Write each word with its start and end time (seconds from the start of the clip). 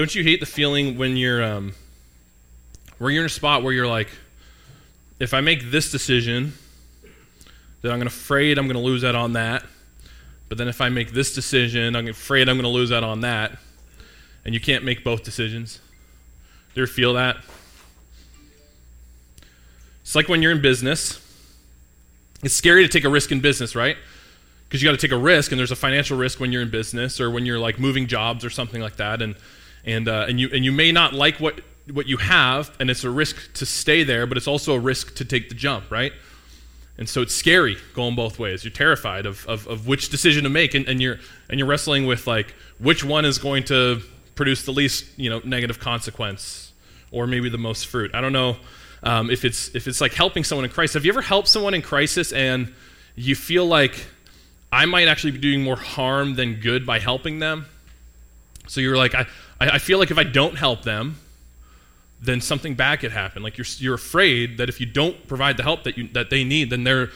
don't 0.00 0.14
you 0.14 0.22
hate 0.22 0.40
the 0.40 0.46
feeling 0.46 0.96
when 0.96 1.14
you're 1.14 1.44
um, 1.44 1.74
where 2.96 3.10
you're 3.10 3.22
in 3.22 3.26
a 3.26 3.28
spot 3.28 3.62
where 3.62 3.70
you're 3.70 3.86
like, 3.86 4.08
if 5.18 5.34
I 5.34 5.42
make 5.42 5.70
this 5.70 5.90
decision, 5.90 6.54
then 7.82 7.92
I'm 7.92 7.98
gonna 7.98 8.08
afraid 8.08 8.56
I'm 8.56 8.64
going 8.64 8.78
to 8.78 8.82
lose 8.82 9.04
out 9.04 9.14
on 9.14 9.34
that. 9.34 9.62
But 10.48 10.56
then 10.56 10.68
if 10.68 10.80
I 10.80 10.88
make 10.88 11.12
this 11.12 11.34
decision, 11.34 11.94
I'm 11.94 12.08
afraid 12.08 12.48
I'm 12.48 12.56
going 12.56 12.64
to 12.64 12.70
lose 12.70 12.90
out 12.90 13.04
on 13.04 13.20
that. 13.20 13.58
And 14.46 14.54
you 14.54 14.60
can't 14.60 14.84
make 14.84 15.04
both 15.04 15.22
decisions. 15.22 15.80
Do 16.74 16.80
you 16.80 16.86
feel 16.86 17.12
that? 17.12 17.36
It's 20.00 20.14
like 20.14 20.30
when 20.30 20.40
you're 20.40 20.52
in 20.52 20.62
business. 20.62 21.20
It's 22.42 22.54
scary 22.54 22.82
to 22.82 22.88
take 22.88 23.04
a 23.04 23.10
risk 23.10 23.32
in 23.32 23.40
business, 23.40 23.76
right? 23.76 23.98
Because 24.66 24.82
you 24.82 24.88
got 24.88 24.98
to 24.98 25.06
take 25.06 25.12
a 25.12 25.20
risk, 25.20 25.52
and 25.52 25.58
there's 25.58 25.72
a 25.72 25.76
financial 25.76 26.16
risk 26.16 26.40
when 26.40 26.52
you're 26.52 26.62
in 26.62 26.70
business, 26.70 27.20
or 27.20 27.30
when 27.30 27.44
you're 27.44 27.58
like 27.58 27.78
moving 27.78 28.06
jobs 28.06 28.46
or 28.46 28.50
something 28.50 28.80
like 28.80 28.96
that, 28.96 29.20
and 29.20 29.36
and 29.84 30.08
uh, 30.08 30.26
and 30.28 30.38
you 30.38 30.50
and 30.52 30.64
you 30.64 30.72
may 30.72 30.92
not 30.92 31.12
like 31.12 31.40
what 31.40 31.60
what 31.92 32.06
you 32.06 32.16
have, 32.18 32.74
and 32.80 32.90
it's 32.90 33.04
a 33.04 33.10
risk 33.10 33.52
to 33.54 33.66
stay 33.66 34.04
there, 34.04 34.26
but 34.26 34.36
it's 34.36 34.46
also 34.46 34.74
a 34.74 34.78
risk 34.78 35.14
to 35.16 35.24
take 35.24 35.48
the 35.48 35.54
jump, 35.54 35.90
right? 35.90 36.12
And 36.98 37.08
so 37.08 37.22
it's 37.22 37.34
scary 37.34 37.78
going 37.94 38.14
both 38.14 38.38
ways. 38.38 38.62
You're 38.62 38.72
terrified 38.72 39.24
of, 39.24 39.46
of, 39.46 39.66
of 39.66 39.86
which 39.86 40.10
decision 40.10 40.44
to 40.44 40.50
make, 40.50 40.74
and, 40.74 40.86
and, 40.86 41.00
you're, 41.00 41.18
and 41.48 41.58
you're 41.58 41.66
wrestling 41.66 42.06
with 42.06 42.26
like 42.26 42.54
which 42.78 43.02
one 43.02 43.24
is 43.24 43.38
going 43.38 43.64
to 43.64 44.02
produce 44.34 44.64
the 44.64 44.72
least 44.72 45.06
you 45.18 45.30
know, 45.30 45.40
negative 45.42 45.78
consequence 45.78 46.72
or 47.10 47.26
maybe 47.26 47.48
the 47.48 47.58
most 47.58 47.86
fruit. 47.86 48.14
I 48.14 48.20
don't 48.20 48.34
know 48.34 48.56
um, 49.02 49.30
if, 49.30 49.46
it's, 49.46 49.74
if 49.74 49.88
it's 49.88 50.02
like 50.02 50.12
helping 50.12 50.44
someone 50.44 50.66
in 50.66 50.70
crisis. 50.70 50.94
Have 50.94 51.06
you 51.06 51.12
ever 51.12 51.22
helped 51.22 51.48
someone 51.48 51.72
in 51.72 51.80
crisis 51.80 52.32
and 52.32 52.72
you 53.16 53.34
feel 53.34 53.64
like 53.64 54.06
I 54.70 54.84
might 54.84 55.08
actually 55.08 55.32
be 55.32 55.38
doing 55.38 55.62
more 55.62 55.76
harm 55.76 56.34
than 56.34 56.60
good 56.60 56.84
by 56.84 56.98
helping 56.98 57.38
them? 57.38 57.64
So 58.68 58.82
you're 58.82 58.98
like, 58.98 59.14
I, 59.14 59.26
I 59.60 59.78
feel 59.78 59.98
like 59.98 60.10
if 60.10 60.18
I 60.18 60.24
don't 60.24 60.56
help 60.56 60.82
them, 60.82 61.18
then 62.22 62.40
something 62.40 62.74
bad 62.74 63.00
could 63.00 63.12
happen. 63.12 63.42
Like 63.42 63.58
you're, 63.58 63.66
you're 63.78 63.94
afraid 63.94 64.58
that 64.58 64.68
if 64.68 64.80
you 64.80 64.86
don't 64.86 65.26
provide 65.26 65.56
the 65.56 65.62
help 65.62 65.84
that, 65.84 65.96
you, 65.96 66.08
that 66.08 66.30
they 66.30 66.44
need, 66.44 66.70
then 66.70 66.84
they're, 66.84 67.10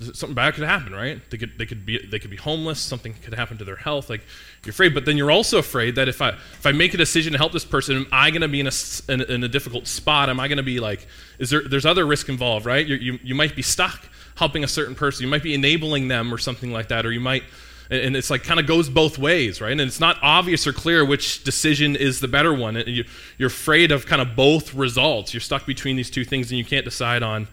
something 0.00 0.34
bad 0.34 0.54
could 0.54 0.64
happen, 0.64 0.94
right? 0.94 1.20
They 1.30 1.36
could, 1.36 1.58
they, 1.58 1.66
could 1.66 1.84
be, 1.84 2.04
they 2.06 2.18
could 2.18 2.30
be 2.30 2.36
homeless, 2.36 2.80
something 2.80 3.14
could 3.22 3.34
happen 3.34 3.58
to 3.58 3.64
their 3.64 3.76
health. 3.76 4.08
Like 4.08 4.22
you're 4.64 4.70
afraid, 4.70 4.94
but 4.94 5.04
then 5.04 5.16
you're 5.16 5.30
also 5.30 5.58
afraid 5.58 5.94
that 5.96 6.08
if 6.08 6.22
I, 6.22 6.30
if 6.30 6.66
I 6.66 6.72
make 6.72 6.94
a 6.94 6.96
decision 6.96 7.32
to 7.32 7.38
help 7.38 7.52
this 7.52 7.64
person, 7.64 7.96
am 7.96 8.06
I 8.12 8.30
going 8.30 8.42
to 8.42 8.48
be 8.48 8.60
in 8.60 8.66
a, 8.66 8.72
in, 9.08 9.20
in, 9.22 9.44
a 9.44 9.48
difficult 9.48 9.86
spot? 9.86 10.30
Am 10.30 10.40
I 10.40 10.48
going 10.48 10.58
to 10.58 10.62
be 10.62 10.80
like, 10.80 11.06
is 11.38 11.50
there, 11.50 11.62
there's 11.62 11.86
other 11.86 12.06
risk 12.06 12.28
involved, 12.28 12.66
right? 12.66 12.86
You're, 12.86 12.98
you 12.98 13.18
you 13.22 13.34
might 13.34 13.54
be 13.54 13.62
stuck 13.62 14.08
helping 14.36 14.64
a 14.64 14.68
certain 14.68 14.94
person. 14.94 15.24
You 15.24 15.30
might 15.30 15.42
be 15.42 15.54
enabling 15.54 16.08
them 16.08 16.32
or 16.32 16.38
something 16.38 16.72
like 16.72 16.88
that, 16.88 17.04
or 17.04 17.12
you 17.12 17.20
might 17.20 17.44
and 17.90 18.16
it's 18.16 18.30
like 18.30 18.44
kind 18.44 18.60
of 18.60 18.66
goes 18.66 18.88
both 18.88 19.18
ways 19.18 19.60
right? 19.60 19.72
And 19.72 19.80
it's 19.80 20.00
not 20.00 20.16
obvious 20.22 20.66
or 20.66 20.72
clear 20.72 21.04
which 21.04 21.42
decision 21.42 21.96
is 21.96 22.20
the 22.20 22.28
better 22.28 22.54
one. 22.54 22.76
And 22.76 22.88
you, 22.88 23.04
are 23.40 23.46
afraid 23.46 23.90
of 23.90 24.06
kind 24.06 24.22
of 24.22 24.36
both 24.36 24.74
results. 24.74 25.34
You're 25.34 25.40
stuck 25.40 25.66
between 25.66 25.96
these 25.96 26.10
two 26.10 26.24
things 26.24 26.50
and 26.50 26.58
you 26.58 26.64
can't 26.64 26.84
decide 26.84 27.22
on 27.22 27.48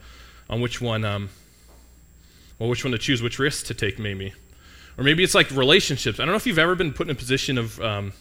on 0.49 0.61
which 0.61 0.79
one 0.79 1.03
um, 1.03 1.29
well 2.59 2.69
which 2.69 2.83
one 2.83 2.91
to 2.91 2.97
choose 2.97 3.21
which 3.21 3.39
risk 3.39 3.65
to 3.67 3.73
take 3.73 3.99
maybe. 3.99 4.33
Or 4.97 5.03
maybe 5.03 5.23
it's 5.23 5.35
like 5.35 5.51
relationships. 5.51 6.19
I 6.19 6.23
don't 6.23 6.31
know 6.31 6.37
if 6.37 6.47
you've 6.47 6.59
ever 6.59 6.75
been 6.75 6.93
put 6.93 7.07
in 7.07 7.11
a 7.11 7.15
position 7.15 7.57
of 7.57 7.79
um, 7.81 8.13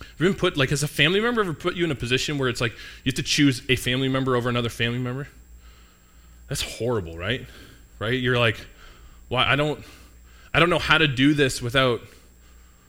have 0.00 0.18
been 0.18 0.34
put 0.34 0.56
like 0.56 0.70
has 0.70 0.82
a 0.82 0.88
family 0.88 1.20
member 1.20 1.40
ever 1.40 1.54
put 1.54 1.74
you 1.74 1.84
in 1.84 1.90
a 1.90 1.96
position 1.96 2.38
where 2.38 2.48
it's 2.48 2.60
like 2.60 2.72
you 2.72 3.10
have 3.10 3.14
to 3.14 3.22
choose 3.22 3.62
a 3.68 3.76
family 3.76 4.08
member 4.08 4.36
over 4.36 4.48
another 4.48 4.68
family 4.68 4.98
member? 4.98 5.28
That's 6.48 6.62
horrible 6.62 7.16
right? 7.16 7.46
Right? 7.98 8.18
You're 8.20 8.38
like 8.38 8.58
well 9.30 9.44
i 9.46 9.56
don't 9.56 9.82
I 10.52 10.60
don't 10.60 10.70
know 10.70 10.78
how 10.78 10.98
to 10.98 11.06
do 11.06 11.34
this 11.34 11.62
without 11.62 12.00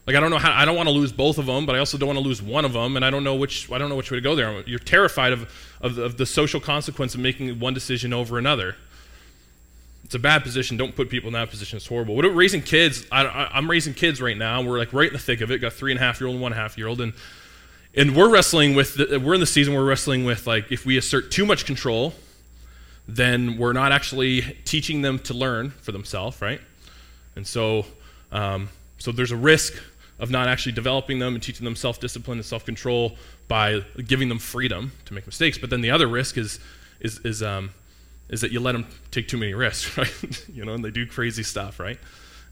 like 0.08 0.16
I 0.16 0.20
don't 0.20 0.32
know 0.32 0.40
how 0.40 0.52
I 0.52 0.66
don't 0.66 0.76
want 0.76 0.90
to 0.90 0.94
lose 0.94 1.12
both 1.12 1.38
of 1.38 1.46
them, 1.46 1.66
but 1.66 1.76
I 1.76 1.80
also 1.80 1.98
don't 1.98 2.08
want 2.08 2.18
to 2.18 2.26
lose 2.26 2.42
one 2.42 2.66
of 2.66 2.74
them, 2.74 2.96
and 2.96 3.06
I 3.06 3.10
don't 3.10 3.24
know 3.24 3.36
which 3.36 3.72
I 3.72 3.78
don't 3.78 3.90
know 3.90 3.96
which 3.96 4.10
way 4.10 4.18
to 4.18 4.22
go 4.22 4.36
there. 4.36 4.62
You're 4.62 4.80
terrified 4.80 5.32
of, 5.32 5.50
of, 5.80 5.98
of 5.98 6.18
the 6.18 6.26
social 6.26 6.60
consequence 6.60 7.14
of 7.14 7.22
making 7.22 7.60
one 7.60 7.74
decision 7.74 8.12
over 8.14 8.38
another. 8.38 8.76
It's 10.04 10.16
a 10.16 10.20
bad 10.20 10.44
position. 10.44 10.76
Don't 10.76 10.96
put 10.96 11.10
people 11.10 11.28
in 11.28 11.34
that 11.34 11.50
position. 11.50 11.78
It's 11.78 11.88
horrible. 11.88 12.16
What 12.16 12.26
about 12.26 12.36
raising 12.36 12.62
kids? 12.62 13.06
I, 13.12 13.58
am 13.58 13.70
raising 13.70 13.94
kids 13.94 14.22
right 14.22 14.36
now. 14.36 14.62
We're 14.62 14.78
like 14.78 14.92
right 14.92 15.08
in 15.08 15.14
the 15.14 15.20
thick 15.20 15.40
of 15.40 15.52
it. 15.52 15.60
Got 15.60 15.74
three 15.74 15.92
and 15.92 16.00
a 16.00 16.04
half 16.04 16.20
year 16.20 16.28
old 16.28 16.36
and 16.36 16.42
one 16.42 16.52
half 16.52 16.78
year 16.78 16.88
old, 16.88 17.00
and 17.00 17.14
and 17.94 18.16
we're 18.16 18.30
wrestling 18.30 18.74
with. 18.74 18.96
The, 18.96 19.20
we're 19.20 19.36
in 19.36 19.40
the 19.40 19.46
season. 19.46 19.76
We're 19.76 19.86
wrestling 19.86 20.26
with 20.26 20.48
like 20.48 20.72
if 20.72 20.86
we 20.86 20.98
assert 20.98 21.32
too 21.32 21.46
much 21.46 21.66
control, 21.66 22.16
then 23.08 23.58
we're 23.58 23.74
not 23.74 23.92
actually 23.92 24.42
teaching 24.66 25.04
them 25.04 25.20
to 25.20 25.36
learn 25.36 25.70
for 25.70 25.92
themselves, 25.92 26.42
right? 26.42 26.60
And 27.36 27.46
so, 27.46 27.86
um, 28.32 28.70
so 28.98 29.12
there's 29.12 29.32
a 29.32 29.38
risk 29.38 29.74
of 30.20 30.30
not 30.30 30.48
actually 30.48 30.74
developing 30.74 31.20
them 31.20 31.34
and 31.34 31.42
teaching 31.42 31.66
them 31.66 31.76
self 31.76 32.00
discipline 32.00 32.38
and 32.38 32.46
self 32.46 32.66
control 32.66 33.18
by 33.48 33.82
giving 34.06 34.30
them 34.30 34.40
freedom 34.40 34.92
to 35.06 35.14
make 35.14 35.26
mistakes. 35.26 35.58
But 35.58 35.70
then 35.70 35.82
the 35.82 35.92
other 35.92 36.08
risk 36.08 36.38
is, 36.38 36.60
is, 37.00 37.20
is, 37.26 37.42
um, 37.42 37.72
is 38.30 38.42
that 38.42 38.52
you 38.52 38.60
let 38.60 38.74
them 38.74 38.88
take 39.10 39.28
too 39.28 39.38
many 39.38 39.54
risks, 39.54 39.98
right? 39.98 40.48
you 40.54 40.64
know, 40.64 40.74
and 40.74 40.86
they 40.86 40.92
do 40.92 41.06
crazy 41.06 41.44
stuff, 41.44 41.80
right? 41.80 42.00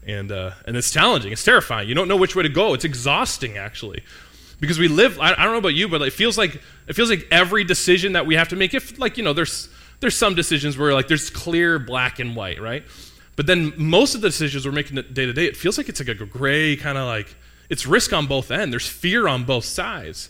And, 0.06 0.32
uh, 0.32 0.52
and 0.66 0.76
it's 0.76 0.90
challenging, 0.90 1.32
it's 1.32 1.44
terrifying. 1.44 1.88
You 1.88 1.94
don't 1.94 2.08
know 2.08 2.16
which 2.16 2.34
way 2.34 2.42
to 2.42 2.48
go. 2.48 2.74
It's 2.74 2.84
exhausting, 2.84 3.56
actually. 3.56 4.02
Because 4.58 4.78
we 4.78 4.88
live, 4.88 5.18
I, 5.18 5.32
I 5.32 5.44
don't 5.44 5.52
know 5.52 5.58
about 5.58 5.74
you, 5.74 5.88
but 5.88 6.02
it 6.02 6.12
feels 6.12 6.36
like 6.36 6.60
it 6.86 6.94
feels 6.94 7.08
like 7.08 7.26
every 7.30 7.64
decision 7.64 8.12
that 8.12 8.26
we 8.26 8.34
have 8.34 8.48
to 8.48 8.56
make, 8.56 8.74
if 8.74 8.98
like, 8.98 9.16
you 9.16 9.22
know, 9.22 9.32
there's 9.32 9.68
there's 10.00 10.16
some 10.16 10.34
decisions 10.34 10.76
where 10.76 10.92
like 10.92 11.08
there's 11.08 11.30
clear 11.30 11.78
black 11.78 12.18
and 12.18 12.34
white, 12.34 12.60
right? 12.60 12.84
But 13.40 13.46
then 13.46 13.72
most 13.78 14.14
of 14.14 14.20
the 14.20 14.28
decisions 14.28 14.66
we're 14.66 14.72
making 14.72 14.96
day 14.96 15.24
to 15.24 15.32
day, 15.32 15.46
it 15.46 15.56
feels 15.56 15.78
like 15.78 15.88
it's 15.88 15.98
like 15.98 16.10
a 16.10 16.26
gray 16.26 16.76
kind 16.76 16.98
of 16.98 17.06
like 17.06 17.34
it's 17.70 17.86
risk 17.86 18.12
on 18.12 18.26
both 18.26 18.50
ends. 18.50 18.70
There's 18.70 18.86
fear 18.86 19.26
on 19.26 19.44
both 19.44 19.64
sides. 19.64 20.28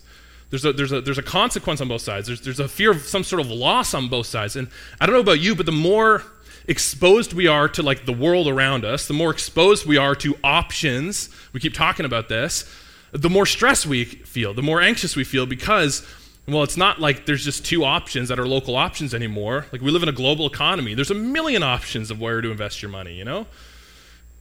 There's 0.51 0.65
a, 0.65 0.73
there's, 0.73 0.93
a, 0.93 1.01
there's 1.01 1.19
a 1.19 1.23
consequence 1.25 1.81
on 1.81 1.89
both 1.89 2.03
sides. 2.03 2.29
There's, 2.29 2.41
there's 2.43 2.61
a 2.61 2.69
fear 2.69 2.93
of 2.93 3.01
some 3.01 3.25
sort 3.25 3.41
of 3.41 3.51
loss 3.51 3.95
on 3.95 4.07
both 4.07 4.27
sides. 4.27 4.55
And 4.55 4.69
I 5.01 5.07
don't 5.07 5.17
know 5.17 5.23
about 5.23 5.41
you, 5.41 5.57
but 5.57 5.67
the 5.67 5.73
more 5.73 6.23
exposed 6.69 7.33
we 7.33 7.49
are 7.49 7.69
to 7.71 7.83
like 7.83 8.07
the 8.07 8.13
world 8.13 8.47
around 8.47 8.85
us, 8.85 9.09
the 9.09 9.13
more 9.13 9.33
exposed 9.33 9.87
we 9.87 9.97
are 9.97 10.15
to 10.15 10.37
options, 10.45 11.31
we 11.53 11.59
keep 11.59 11.75
talking 11.75 12.07
about 12.07 12.29
this, 12.29 12.65
the 13.11 13.29
more 13.29 13.45
stress 13.45 13.85
we 13.85 14.05
feel, 14.05 14.55
the 14.55 14.63
more 14.63 14.81
anxious 14.81 15.17
we 15.17 15.25
feel 15.25 15.47
because 15.47 16.07
well, 16.51 16.63
it's 16.63 16.77
not 16.77 17.01
like 17.01 17.27
there's 17.27 17.45
just 17.45 17.65
two 17.65 17.85
options 17.85 18.29
that 18.29 18.39
are 18.39 18.47
local 18.47 18.77
options 18.77 19.15
anymore. 19.15 19.67
Like 19.73 19.83
we 19.83 19.91
live 19.91 20.03
in 20.03 20.09
a 20.09 20.13
global 20.13 20.47
economy. 20.47 20.95
There's 20.95 21.11
a 21.11 21.15
million 21.15 21.63
options 21.63 22.11
of 22.11 22.21
where 22.21 22.41
to 22.41 22.51
invest 22.51 22.83
your 22.83 22.91
money, 22.91 23.15
you 23.15 23.25
know? 23.25 23.47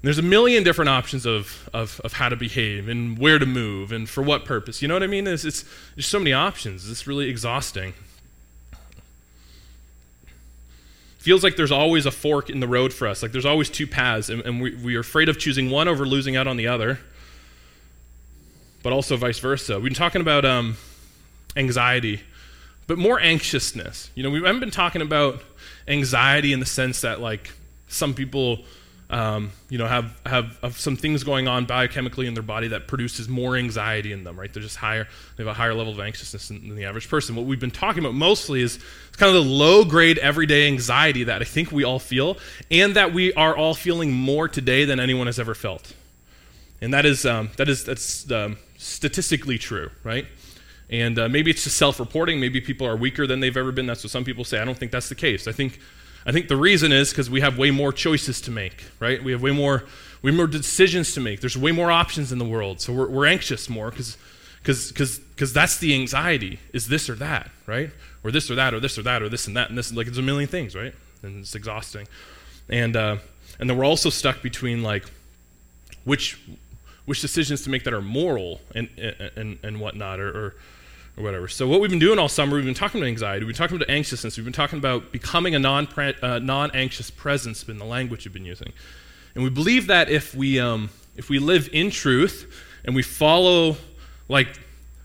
There's 0.02 0.18
a 0.18 0.24
million 0.24 0.64
different 0.64 0.88
options 0.88 1.25
of, 1.25 1.69
of, 1.74 2.00
of 2.06 2.14
how 2.14 2.30
to 2.30 2.38
behave 2.38 2.88
and 2.88 3.18
where 3.18 3.38
to 3.38 3.46
move 3.46 3.92
and 3.92 4.08
for 4.08 4.24
what 4.24 4.46
purpose. 4.46 4.81
You 4.81 4.88
know 4.88 4.94
what 4.94 5.03
I 5.03 5.08
mean? 5.08 5.28
It's, 5.28 5.44
it's, 5.44 5.66
there's 5.96 6.08
so 6.08 6.19
many 6.19 6.31
options. 6.31 6.90
It's 6.90 7.06
really 7.06 7.30
exhausting. 7.30 7.94
Feels 11.18 11.44
like 11.44 11.58
there's 11.58 11.72
always 11.72 12.06
a 12.06 12.12
fork 12.12 12.50
in 12.50 12.62
the 12.62 12.68
road 12.68 12.94
for 12.94 13.08
us. 13.08 13.22
Like 13.22 13.34
there's 13.34 13.46
always 13.46 13.69
two 13.69 13.86
paths, 13.86 14.30
and, 14.30 14.42
and 14.44 14.62
we, 14.62 14.74
we 14.75 14.96
are 14.96 15.02
afraid 15.02 15.28
of 15.28 15.38
choosing 15.38 15.69
one 15.69 15.90
over 15.90 16.06
losing 16.06 16.38
out 16.38 16.48
on 16.48 16.56
the 16.56 16.68
other, 16.68 16.98
but 18.84 18.94
also 18.94 19.18
vice 19.18 19.40
versa. 19.40 19.75
We've 19.75 19.84
been 19.84 19.94
talking 19.94 20.22
about 20.22 20.46
um, 20.46 20.78
anxiety, 21.56 22.22
but 22.88 22.98
more 22.98 23.20
anxiousness. 23.20 24.10
You 24.16 24.24
know, 24.24 24.30
we 24.30 24.42
haven't 24.42 24.60
been 24.60 24.72
talking 24.72 25.02
about 25.02 25.42
anxiety 25.88 26.54
in 26.54 26.60
the 26.60 26.66
sense 26.66 27.02
that, 27.02 27.20
like, 27.20 27.52
some 27.88 28.14
people, 28.14 28.60
um, 29.10 29.52
you 29.70 29.78
know, 29.78 29.88
have, 29.88 30.20
have, 30.26 30.58
have 30.62 30.78
some 30.78 30.96
things 30.96 31.24
going 31.24 31.48
on 31.48 31.66
biochemically 31.66 32.28
in 32.28 32.36
their 32.36 32.44
body 32.44 32.68
that 32.68 32.88
produces 32.88 33.28
more 33.28 33.56
anxiety 33.56 34.12
in 34.12 34.24
them, 34.24 34.40
right? 34.40 34.54
They're 34.54 34.62
just 34.62 34.78
higher, 34.78 35.08
they 35.36 35.44
have 35.44 35.52
a 35.52 35.54
higher 35.54 35.74
level 35.74 35.94
of 35.94 36.00
anxiousness 36.00 36.48
than, 36.50 36.68
than 36.68 36.76
the 36.76 36.86
average 36.86 37.10
person. 37.10 37.36
What 37.36 37.46
we've 37.46 37.60
been 37.60 37.72
talking 37.72 38.04
about 38.04 38.14
mostly 38.14 38.62
is 38.62 38.78
kind 39.18 39.36
of 39.36 39.44
the 39.44 39.50
low 39.50 39.84
grade 39.84 40.20
everyday 40.20 40.68
anxiety 40.68 41.24
that 41.24 41.42
I 41.42 41.46
think 41.46 41.72
we 41.72 41.84
all 41.84 42.00
feel, 42.00 42.38
and 42.70 42.96
that 42.96 43.14
we 43.14 43.34
are 43.34 43.58
all 43.58 43.74
feeling 43.74 44.14
more 44.14 44.48
today 44.48 44.86
than 44.86 45.00
anyone 45.00 45.26
has 45.26 45.40
ever 45.40 45.56
felt. 45.56 45.94
And 46.81 46.94
that 46.94 47.06
is, 47.06 47.26
um, 47.26 47.50
that 47.58 47.68
is 47.68 47.84
that's 47.84 48.31
um, 48.31 48.58
statistically 48.78 49.58
true, 49.58 49.90
right? 50.04 50.25
And 50.89 51.19
uh, 51.19 51.30
maybe 51.30 51.51
it's 51.51 51.63
just 51.63 51.77
self 51.77 52.00
reporting. 52.00 52.39
Maybe 52.39 52.62
people 52.62 52.88
are 52.88 52.95
weaker 52.95 53.27
than 53.27 53.39
they've 53.39 53.56
ever 53.56 53.71
been. 53.71 53.86
That's 53.86 54.03
what 54.03 54.12
some 54.12 54.24
people 54.24 54.44
say. 54.44 54.59
I 54.59 54.65
don't 54.65 54.77
think 54.77 54.91
that's 54.91 55.09
the 55.09 55.15
case. 55.15 55.47
I 55.47 55.51
think, 55.51 55.80
I 56.25 56.31
think 56.31 56.47
the 56.47 56.57
reason 56.57 56.91
is 56.91 57.09
because 57.12 57.30
we 57.30 57.41
have 57.41 57.57
way 57.57 57.71
more 57.71 57.94
choices 57.94 58.41
to 58.41 58.51
make, 58.51 58.86
right? 59.00 59.24
We 59.24 59.31
have 59.31 59.41
way 59.41 59.51
more, 59.51 59.86
way 60.21 60.31
more 60.31 60.47
decisions 60.47 61.13
to 61.13 61.19
make. 61.19 61.41
There's 61.41 61.57
way 61.57 61.71
more 61.71 61.91
options 61.91 62.31
in 62.31 62.39
the 62.39 62.45
world. 62.45 62.81
So 62.81 62.91
we're, 62.94 63.07
we're 63.07 63.27
anxious 63.27 63.69
more 63.69 63.91
because 63.91 64.18
because 64.62 65.53
that's 65.53 65.77
the 65.77 65.94
anxiety 65.94 66.59
is 66.74 66.88
this 66.88 67.09
or 67.09 67.15
that, 67.15 67.50
right? 67.65 67.92
Or 68.24 68.31
this 68.31 68.51
or 68.51 68.56
that, 68.56 68.74
or 68.74 68.80
this 68.80 68.97
or 68.97 69.03
that, 69.03 69.21
or 69.21 69.30
this 69.30 69.47
and 69.47 69.56
that, 69.56 69.69
and 69.69 69.77
this. 69.77 69.94
Like, 69.94 70.07
it's 70.07 70.18
a 70.18 70.21
million 70.21 70.50
things, 70.50 70.75
right? 70.75 70.94
And 71.24 71.39
it's 71.42 71.56
exhausting. 71.56 72.07
And, 72.68 72.95
uh, 72.95 73.18
and 73.59 73.69
then 73.69 73.77
we're 73.77 73.85
also 73.85 74.09
stuck 74.09 74.42
between, 74.42 74.83
like, 74.83 75.06
which, 76.03 76.39
which 77.06 77.21
decisions 77.21 77.63
to 77.63 77.69
make 77.69 77.83
that 77.85 77.94
are 77.94 78.01
moral 78.01 78.62
and, 78.75 78.89
and, 79.35 79.57
and 79.63 79.80
whatnot, 79.80 80.19
or, 80.19 80.30
or 80.30 80.56
or 81.19 81.24
whatever. 81.24 81.48
So, 81.48 81.68
what 81.68 81.81
we've 81.81 81.89
been 81.89 82.00
doing 82.00 82.18
all 82.18 82.30
summer, 82.30 82.56
we've 82.56 82.66
been 82.66 82.74
talking 82.74 83.01
about 83.01 83.10
anxiety, 83.10 83.45
we've 83.45 83.56
been 83.56 83.68
talking 83.68 83.75
about 83.75 83.89
anxiousness, 83.89 84.38
we've 84.38 84.45
been 84.45 84.54
talking 84.54 84.80
about 84.80 85.12
becoming 85.12 85.54
a 85.54 85.60
non 85.60 85.88
uh, 85.88 86.69
anxious 86.74 87.12
presence, 87.12 87.63
been 87.63 87.77
the 87.77 87.86
language 87.86 88.25
we've 88.25 88.33
been 88.33 88.45
using. 88.45 88.74
And 89.36 89.44
we 89.44 89.50
believe 89.50 89.88
that 89.88 90.10
if 90.10 90.33
we, 90.33 90.60
um, 90.60 90.89
if 91.16 91.30
we 91.30 91.38
live 91.38 91.69
in 91.71 91.92
truth 91.92 92.51
and 92.83 92.95
we 92.95 93.04
follow 93.04 93.77
like 94.30 94.48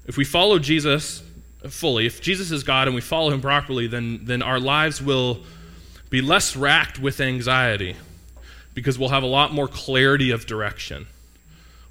if 0.06 0.16
we 0.16 0.25
follow 0.25 0.58
Jesus 0.58 1.22
fully, 1.69 2.06
if 2.06 2.20
Jesus 2.20 2.50
is 2.50 2.62
God 2.62 2.88
and 2.88 2.94
we 2.94 3.00
follow 3.00 3.31
him 3.31 3.40
properly, 3.40 3.87
then, 3.87 4.20
then 4.25 4.43
our 4.43 4.61
lives 4.61 5.00
will 5.00 5.40
be 6.11 6.20
less 6.20 6.55
racked 6.55 6.99
with 6.99 7.20
anxiety 7.20 7.96
because 8.75 8.99
we'll 8.99 9.08
have 9.08 9.22
a 9.22 9.26
lot 9.26 9.52
more 9.52 9.66
clarity 9.66 10.31
of 10.31 10.44
direction. 10.44 11.06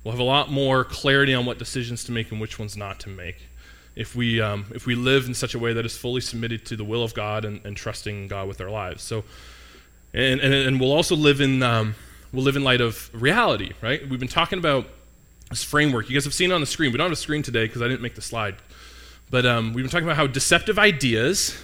We'll 0.03 0.11
have 0.11 0.19
a 0.19 0.23
lot 0.23 0.51
more 0.51 0.83
clarity 0.83 1.33
on 1.33 1.45
what 1.45 1.57
decisions 1.57 2.03
to 2.05 2.11
make 2.11 2.31
and 2.31 2.39
which 2.39 2.59
ones 2.59 2.77
not 2.77 2.99
to 3.01 3.09
make. 3.09 3.37
If 3.95 4.15
we, 4.15 4.41
um, 4.41 4.65
if 4.73 4.85
we 4.85 4.95
live 4.95 5.27
in 5.27 5.33
such 5.33 5.53
a 5.53 5.59
way 5.59 5.73
that 5.73 5.85
is 5.85 5.95
fully 5.95 6.21
submitted 6.21 6.65
to 6.67 6.75
the 6.75 6.83
will 6.83 7.03
of 7.03 7.13
God 7.13 7.45
and, 7.45 7.63
and 7.65 7.77
trusting 7.77 8.27
God 8.27 8.47
with 8.47 8.59
our 8.59 8.69
lives. 8.69 9.03
So, 9.03 9.23
and, 10.13 10.39
and, 10.41 10.53
and 10.53 10.79
we'll 10.79 10.91
also 10.91 11.15
live 11.15 11.41
in, 11.41 11.61
um, 11.61 11.95
we'll 12.31 12.43
live 12.43 12.55
in 12.55 12.63
light 12.63 12.81
of 12.81 13.09
reality, 13.13 13.71
right? 13.81 14.07
We've 14.09 14.19
been 14.19 14.27
talking 14.27 14.59
about 14.59 14.87
this 15.49 15.63
framework. 15.63 16.09
You 16.09 16.15
guys 16.15 16.23
have 16.23 16.33
seen 16.33 16.51
it 16.51 16.53
on 16.53 16.61
the 16.61 16.67
screen. 16.67 16.91
We 16.91 16.97
don't 16.97 17.05
have 17.05 17.13
a 17.13 17.15
screen 17.15 17.43
today 17.43 17.65
because 17.65 17.81
I 17.81 17.87
didn't 17.87 18.01
make 18.01 18.15
the 18.15 18.21
slide. 18.21 18.55
But 19.29 19.45
um, 19.45 19.73
we've 19.73 19.83
been 19.83 19.91
talking 19.91 20.07
about 20.07 20.17
how 20.17 20.27
deceptive 20.27 20.77
ideas 20.79 21.55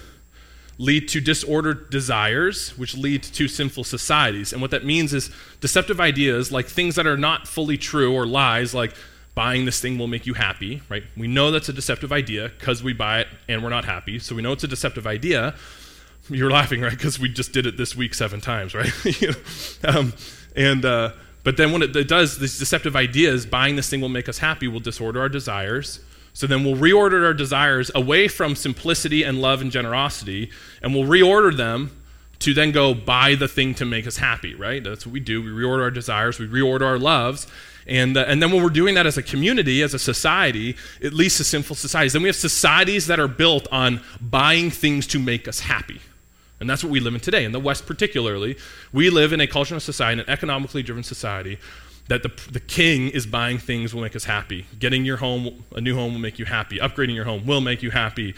lead 0.78 1.08
to 1.08 1.20
disordered 1.20 1.90
desires, 1.90 2.70
which 2.78 2.96
lead 2.96 3.22
to 3.22 3.46
sinful 3.46 3.84
societies. 3.84 4.52
And 4.52 4.62
what 4.62 4.70
that 4.70 4.84
means 4.84 5.12
is 5.12 5.30
deceptive 5.60 6.00
ideas, 6.00 6.50
like 6.50 6.66
things 6.66 6.94
that 6.94 7.06
are 7.06 7.18
not 7.18 7.46
fully 7.46 7.76
true 7.76 8.14
or 8.14 8.26
lies, 8.26 8.72
like 8.72 8.94
buying 9.34 9.64
this 9.64 9.80
thing 9.80 9.98
will 9.98 10.08
make 10.08 10.26
you 10.26 10.34
happy, 10.34 10.82
right? 10.88 11.04
We 11.16 11.28
know 11.28 11.50
that's 11.50 11.68
a 11.68 11.72
deceptive 11.72 12.12
idea 12.12 12.50
because 12.58 12.82
we 12.82 12.92
buy 12.92 13.20
it 13.20 13.28
and 13.48 13.62
we're 13.62 13.70
not 13.70 13.84
happy. 13.84 14.18
So 14.18 14.34
we 14.34 14.42
know 14.42 14.52
it's 14.52 14.64
a 14.64 14.68
deceptive 14.68 15.06
idea. 15.06 15.54
You're 16.28 16.50
laughing, 16.50 16.80
right? 16.80 16.90
Because 16.90 17.18
we 17.18 17.28
just 17.28 17.52
did 17.52 17.66
it 17.66 17.76
this 17.76 17.96
week 17.96 18.14
seven 18.14 18.40
times, 18.40 18.74
right? 18.74 18.92
um, 19.84 20.12
and 20.54 20.84
uh, 20.84 21.12
but 21.44 21.56
then 21.56 21.72
when 21.72 21.82
it, 21.82 21.94
it 21.96 22.08
does, 22.08 22.38
these 22.38 22.58
deceptive 22.58 22.96
ideas, 22.96 23.46
buying 23.46 23.76
this 23.76 23.88
thing 23.88 24.00
will 24.00 24.08
make 24.08 24.28
us 24.28 24.38
happy, 24.38 24.68
will 24.68 24.80
disorder 24.80 25.20
our 25.20 25.28
desires 25.28 26.00
so 26.32 26.46
then 26.46 26.64
we'll 26.64 26.76
reorder 26.76 27.24
our 27.24 27.34
desires 27.34 27.90
away 27.94 28.28
from 28.28 28.54
simplicity 28.54 29.22
and 29.22 29.40
love 29.40 29.60
and 29.60 29.70
generosity, 29.70 30.50
and 30.82 30.94
we'll 30.94 31.04
reorder 31.04 31.56
them 31.56 31.90
to 32.40 32.54
then 32.54 32.72
go 32.72 32.94
buy 32.94 33.34
the 33.34 33.48
thing 33.48 33.74
to 33.74 33.84
make 33.84 34.06
us 34.06 34.16
happy, 34.16 34.54
right? 34.54 34.82
That's 34.82 35.06
what 35.06 35.12
we 35.12 35.20
do. 35.20 35.42
We 35.42 35.50
reorder 35.50 35.82
our 35.82 35.90
desires, 35.90 36.38
we 36.38 36.46
reorder 36.46 36.82
our 36.82 36.98
loves. 36.98 37.46
And, 37.86 38.16
uh, 38.16 38.24
and 38.26 38.42
then 38.42 38.52
when 38.52 38.62
we're 38.62 38.70
doing 38.70 38.94
that 38.94 39.06
as 39.06 39.18
a 39.18 39.22
community, 39.22 39.82
as 39.82 39.94
a 39.94 39.98
society, 39.98 40.76
it 41.00 41.12
leads 41.12 41.38
to 41.38 41.44
sinful 41.44 41.76
societies. 41.76 42.12
Then 42.12 42.22
we 42.22 42.28
have 42.28 42.36
societies 42.36 43.06
that 43.06 43.18
are 43.18 43.28
built 43.28 43.66
on 43.72 44.00
buying 44.20 44.70
things 44.70 45.06
to 45.08 45.18
make 45.18 45.48
us 45.48 45.60
happy. 45.60 46.00
And 46.60 46.68
that's 46.68 46.84
what 46.84 46.90
we 46.90 47.00
live 47.00 47.14
in 47.14 47.20
today. 47.20 47.44
In 47.44 47.52
the 47.52 47.60
West, 47.60 47.86
particularly, 47.86 48.56
we 48.92 49.08
live 49.10 49.32
in 49.32 49.40
a 49.40 49.46
cultural 49.46 49.80
society, 49.80 50.20
an 50.20 50.28
economically 50.28 50.82
driven 50.82 51.02
society, 51.02 51.58
that 52.08 52.22
the, 52.22 52.30
the 52.50 52.60
king 52.60 53.08
is 53.08 53.24
buying 53.26 53.58
things 53.58 53.94
will 53.94 54.02
make 54.02 54.14
us 54.14 54.24
happy. 54.24 54.66
Getting 54.78 55.04
your 55.04 55.16
home, 55.16 55.64
a 55.74 55.80
new 55.80 55.94
home 55.94 56.12
will 56.12 56.20
make 56.20 56.38
you 56.38 56.44
happy. 56.44 56.78
Upgrading 56.78 57.14
your 57.14 57.24
home 57.24 57.46
will 57.46 57.60
make 57.60 57.82
you 57.82 57.90
happy. 57.90 58.34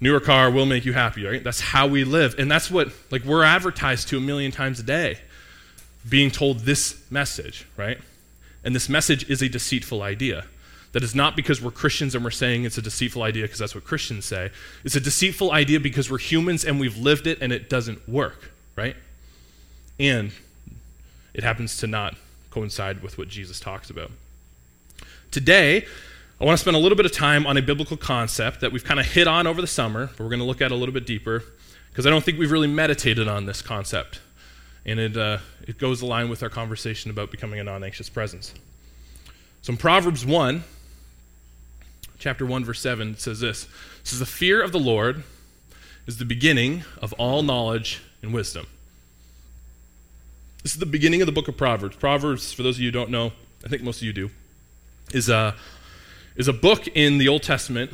Newer 0.00 0.20
car 0.20 0.50
will 0.50 0.66
make 0.66 0.84
you 0.84 0.92
happy, 0.92 1.24
right? 1.24 1.44
That's 1.44 1.60
how 1.60 1.86
we 1.86 2.04
live. 2.04 2.34
And 2.38 2.50
that's 2.50 2.70
what, 2.70 2.88
like, 3.10 3.24
we're 3.24 3.44
advertised 3.44 4.08
to 4.08 4.16
a 4.16 4.20
million 4.20 4.50
times 4.50 4.80
a 4.80 4.82
day, 4.82 5.18
being 6.08 6.30
told 6.30 6.60
this 6.60 7.02
message, 7.10 7.66
right? 7.76 7.98
And 8.64 8.74
this 8.74 8.88
message 8.88 9.28
is 9.28 9.42
a 9.42 9.48
deceitful 9.48 10.02
idea. 10.02 10.46
That 10.92 11.04
is 11.04 11.14
not 11.14 11.36
because 11.36 11.62
we're 11.62 11.70
Christians 11.70 12.14
and 12.14 12.24
we're 12.24 12.30
saying 12.30 12.64
it's 12.64 12.78
a 12.78 12.82
deceitful 12.82 13.22
idea 13.22 13.44
because 13.44 13.58
that's 13.58 13.74
what 13.74 13.84
Christians 13.84 14.24
say. 14.24 14.50
It's 14.84 14.96
a 14.96 15.00
deceitful 15.00 15.52
idea 15.52 15.78
because 15.78 16.10
we're 16.10 16.18
humans 16.18 16.64
and 16.64 16.80
we've 16.80 16.96
lived 16.96 17.26
it 17.26 17.38
and 17.40 17.52
it 17.52 17.70
doesn't 17.70 18.08
work, 18.08 18.50
right? 18.74 18.96
And 20.00 20.32
it 21.32 21.44
happens 21.44 21.76
to 21.78 21.86
not 21.86 22.16
coincide 22.50 23.02
with 23.02 23.18
what 23.18 23.28
Jesus 23.28 23.60
talks 23.60 23.88
about. 23.90 24.10
Today, 25.30 25.86
I 26.40 26.44
want 26.46 26.56
to 26.56 26.62
spend 26.62 26.74
a 26.74 26.80
little 26.80 26.96
bit 26.96 27.04
of 27.04 27.12
time 27.12 27.46
on 27.46 27.58
a 27.58 27.62
biblical 27.62 27.98
concept 27.98 28.60
that 28.60 28.72
we've 28.72 28.82
kind 28.82 28.98
of 28.98 29.04
hit 29.04 29.28
on 29.28 29.46
over 29.46 29.60
the 29.60 29.66
summer, 29.66 30.06
but 30.06 30.20
we're 30.20 30.30
going 30.30 30.40
to 30.40 30.46
look 30.46 30.62
at 30.62 30.70
a 30.70 30.74
little 30.74 30.94
bit 30.94 31.04
deeper 31.04 31.44
because 31.90 32.06
I 32.06 32.10
don't 32.10 32.24
think 32.24 32.38
we've 32.38 32.50
really 32.50 32.66
meditated 32.66 33.28
on 33.28 33.44
this 33.44 33.60
concept. 33.60 34.22
And 34.86 34.98
it, 34.98 35.18
uh, 35.18 35.38
it 35.68 35.76
goes 35.76 36.00
along 36.00 36.30
with 36.30 36.42
our 36.42 36.48
conversation 36.48 37.10
about 37.10 37.30
becoming 37.30 37.60
a 37.60 37.64
non 37.64 37.84
anxious 37.84 38.08
presence. 38.08 38.54
So 39.60 39.72
in 39.72 39.76
Proverbs 39.76 40.24
1, 40.24 40.64
chapter 42.18 42.46
1, 42.46 42.64
verse 42.64 42.80
7, 42.80 43.10
it 43.10 43.20
says 43.20 43.40
this 43.40 43.64
It 43.64 44.06
says, 44.06 44.18
The 44.18 44.24
fear 44.24 44.62
of 44.62 44.72
the 44.72 44.78
Lord 44.78 45.24
is 46.06 46.16
the 46.16 46.24
beginning 46.24 46.84
of 47.02 47.12
all 47.14 47.42
knowledge 47.42 48.00
and 48.22 48.32
wisdom. 48.32 48.66
This 50.62 50.72
is 50.72 50.78
the 50.78 50.86
beginning 50.86 51.20
of 51.20 51.26
the 51.26 51.32
book 51.32 51.48
of 51.48 51.58
Proverbs. 51.58 51.96
Proverbs, 51.96 52.54
for 52.54 52.62
those 52.62 52.76
of 52.76 52.80
you 52.80 52.88
who 52.88 52.92
don't 52.92 53.10
know, 53.10 53.32
I 53.62 53.68
think 53.68 53.82
most 53.82 53.98
of 53.98 54.04
you 54.04 54.14
do, 54.14 54.30
is 55.12 55.28
a, 55.28 55.54
is 56.40 56.48
a 56.48 56.54
book 56.54 56.88
in 56.94 57.18
the 57.18 57.28
Old 57.28 57.42
Testament 57.42 57.90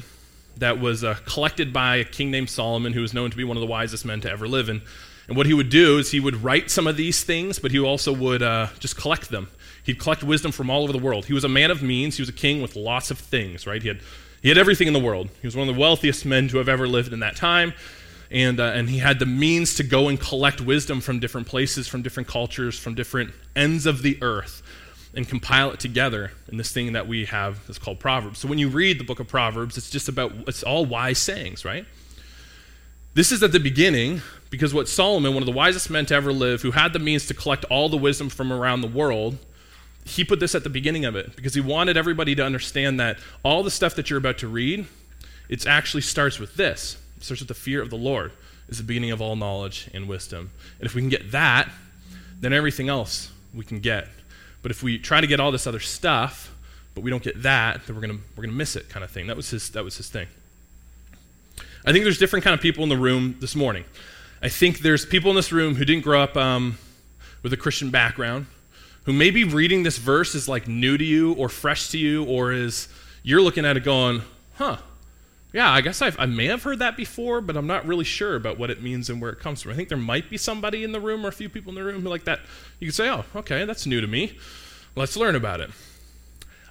that 0.59 0.79
was 0.79 1.03
uh, 1.03 1.17
collected 1.27 1.73
by 1.73 1.97
a 1.97 2.05
king 2.05 2.31
named 2.31 2.49
Solomon, 2.49 2.93
who 2.93 3.01
was 3.01 3.13
known 3.13 3.29
to 3.29 3.37
be 3.37 3.43
one 3.43 3.57
of 3.57 3.61
the 3.61 3.67
wisest 3.67 4.05
men 4.05 4.21
to 4.21 4.31
ever 4.31 4.47
live. 4.47 4.69
And, 4.69 4.83
and 5.27 5.37
what 5.37 5.47
he 5.47 5.53
would 5.53 5.69
do 5.69 5.99
is 5.99 6.13
he 6.13 6.21
would 6.21 6.45
write 6.45 6.71
some 6.71 6.87
of 6.87 6.97
these 6.97 7.25
things, 7.25 7.59
but 7.59 7.73
he 7.73 7.81
also 7.81 8.13
would 8.13 8.45
uh, 8.45 8.69
just 8.79 8.97
collect 8.97 9.31
them. 9.31 9.49
He'd 9.83 9.99
collect 9.99 10.23
wisdom 10.23 10.53
from 10.53 10.71
all 10.71 10.85
over 10.85 10.93
the 10.93 11.01
world. 11.01 11.27
He 11.27 11.33
was 11.33 11.43
a 11.43 11.49
man 11.49 11.73
of 11.73 11.83
means. 11.83 12.19
He 12.19 12.23
was 12.23 12.29
a 12.29 12.33
king 12.33 12.63
with 12.63 12.77
lots 12.77 13.11
of 13.11 13.19
things, 13.19 13.67
right? 13.67 13.83
He 13.83 13.89
had, 13.89 13.99
he 14.43 14.49
had 14.49 14.59
everything 14.59 14.87
in 14.87 14.93
the 14.93 15.01
world. 15.01 15.29
He 15.43 15.47
was 15.49 15.57
one 15.57 15.69
of 15.69 15.75
the 15.75 15.81
wealthiest 15.81 16.25
men 16.25 16.47
to 16.49 16.59
have 16.59 16.69
ever 16.69 16.87
lived 16.87 17.13
in 17.13 17.19
that 17.19 17.35
time 17.35 17.75
and, 18.31 18.59
uh, 18.59 18.73
and 18.75 18.89
he 18.89 18.99
had 18.99 19.19
the 19.19 19.27
means 19.27 19.75
to 19.77 19.85
go 19.85 20.09
and 20.09 20.21
collect 20.21 20.61
wisdom 20.61 21.01
from 21.01 21.21
different 21.21 21.47
places, 21.47 21.87
from 21.87 22.03
different 22.03 22.29
cultures, 22.29 22.79
from 22.79 22.95
different 22.95 23.33
ends 23.55 23.87
of 23.87 24.03
the 24.03 24.19
earth, 24.23 24.63
and 25.17 25.27
compile 25.27 25.71
it 25.71 25.81
together 25.81 26.31
in 26.49 26.59
this 26.59 26.71
thing 26.71 26.93
that 26.93 27.09
we 27.09 27.25
have 27.25 27.67
that's 27.67 27.79
called 27.79 27.99
Proverbs. 27.99 28.39
So 28.39 28.49
when 28.49 28.59
you 28.59 28.69
read 28.69 29.01
the 29.01 29.05
book 29.05 29.19
of 29.19 29.27
Proverbs, 29.27 29.79
it's 29.79 29.91
just 29.91 30.09
about, 30.09 30.33
it's 30.47 30.63
all 30.63 30.85
wise 30.85 31.19
sayings, 31.19 31.65
right? 31.65 31.87
This 33.15 33.33
is 33.33 33.43
at 33.43 33.51
the 33.51 33.59
beginning 33.59 34.21
because 34.51 34.75
what 34.75 34.89
Solomon, 34.89 35.33
one 35.33 35.43
of 35.43 35.47
the 35.47 35.53
wisest 35.53 35.89
men 35.89 36.05
to 36.07 36.15
ever 36.15 36.33
live, 36.33 36.61
who 36.61 36.73
had 36.73 36.93
the 36.93 36.99
means 36.99 37.27
to 37.27 37.35
collect 37.35 37.65
all 37.65 37.89
the 37.89 37.97
wisdom 37.97 38.29
from 38.29 38.53
around 38.53 38.83
the 38.83 38.89
world, 38.89 39.39
he 40.05 40.23
put 40.23 40.39
this 40.39 40.55
at 40.55 40.63
the 40.63 40.71
beginning 40.71 41.05
of 41.05 41.17
it 41.17 41.35
because 41.35 41.55
he 41.55 41.61
wanted 41.61 41.97
everybody 41.97 42.35
to 42.35 42.45
understand 42.45 43.01
that 43.01 43.19
all 43.43 43.63
the 43.63 43.71
stuff 43.71 43.95
that 43.97 44.11
you're 44.11 44.19
about 44.19 44.39
to 44.39 44.49
read, 44.49 44.87
it 45.49 45.67
actually 45.67 46.03
starts 46.03 46.39
with 46.39 46.55
this 46.57 46.99
starts 47.21 47.41
with 47.41 47.49
the 47.49 47.55
fear 47.55 47.83
of 47.83 47.91
the 47.91 47.97
Lord 47.97 48.33
is 48.69 48.79
the 48.79 48.85
beginning 48.85 49.11
of 49.11 49.21
all 49.21 49.37
knowledge 49.37 49.89
and 49.95 50.09
wisdom. 50.09 50.51
And 50.79 50.87
if 50.87 50.95
we 50.95 51.01
can 51.01 51.09
get 51.09 51.33
that, 51.33 51.71
then 52.41 52.53
everything 52.53 52.89
else 52.89 53.31
we 53.55 53.65
can 53.65 53.81
get. 53.81 54.09
But 54.67 54.73
if 54.73 54.83
we 54.83 54.99
try 54.99 55.21
to 55.21 55.29
get 55.29 55.39
all 55.39 55.53
this 55.53 55.69
other 55.69 55.79
stuff, 55.79 56.53
but 56.97 57.03
we 57.03 57.09
don't 57.13 57.23
get 57.23 57.41
that, 57.45 57.87
then 57.87 57.95
we're 57.95 58.03
gonna 58.03 58.19
we're 58.35 58.43
gonna 58.43 58.57
miss 58.57 58.75
it, 58.75 58.89
kind 58.89 59.05
of 59.05 59.13
thing. 59.13 59.29
That 59.29 59.37
was 59.37 59.51
his 59.51 59.71
that 59.71 59.85
was 59.85 59.97
his 59.97 60.09
thing. 60.09 60.27
I 61.85 61.93
think 61.93 62.03
there's 62.03 62.19
different 62.19 62.45
kind 62.45 62.53
of 62.53 62.61
people 62.61 62.83
in 62.83 62.89
the 62.89 62.97
room 62.97 63.37
this 63.39 63.55
morning. 63.55 63.85
I 64.43 64.49
think 64.49 64.81
there's 64.81 65.07
people 65.07 65.31
in 65.31 65.37
this 65.37 65.53
room 65.53 65.77
who 65.77 65.85
didn't 65.85 66.03
grow 66.03 66.21
up 66.21 66.37
um, 66.37 66.79
with 67.45 67.53
a 67.53 67.57
Christian 67.57 67.91
background, 67.91 68.47
who 69.05 69.13
maybe 69.13 69.45
reading 69.45 69.85
this 69.85 69.99
verse 69.99 70.35
is 70.35 70.49
like 70.49 70.67
new 70.67 70.99
to 70.99 71.05
you 71.05 71.35
or 71.35 71.49
fresh 71.49 71.91
to 71.91 71.99
you, 71.99 72.25
or 72.25 72.51
is 72.51 72.89
you're 73.23 73.43
looking 73.43 73.65
at 73.65 73.77
it 73.77 73.85
going, 73.85 74.23
huh, 74.57 74.79
yeah, 75.57 75.73
I 75.73 75.81
guess 75.81 76.03
I've, 76.03 76.21
i 76.21 76.27
may 76.27 76.49
have 76.49 76.65
heard 76.65 76.81
that 76.81 76.99
before, 76.99 77.41
but 77.41 77.57
I'm 77.57 77.67
not 77.67 77.87
really 77.87 78.05
sure 78.05 78.37
about 78.37 78.59
what 78.59 78.71
it 78.71 78.83
means 78.83 79.09
and 79.09 79.23
where 79.23 79.31
it 79.31 79.41
comes 79.41 79.63
from. 79.63 79.73
I 79.73 79.75
think 79.75 79.89
there 79.89 79.97
might 79.97 80.29
be 80.29 80.37
somebody 80.37 80.85
in 80.85 80.93
the 80.93 81.01
room 81.01 81.25
or 81.25 81.31
a 81.31 81.33
few 81.33 81.49
people 81.49 81.71
in 81.71 81.77
the 81.77 81.83
room 81.83 82.03
who 82.03 82.11
like 82.11 82.25
that. 82.25 82.41
You 82.79 82.89
could 82.89 82.95
say, 82.95 83.09
oh, 83.09 83.25
okay, 83.35 83.65
that's 83.65 83.87
new 83.87 84.03
to 84.03 84.07
me. 84.07 84.37
Let's 84.97 85.17
learn 85.17 85.35
about 85.35 85.63
it. 85.63 85.71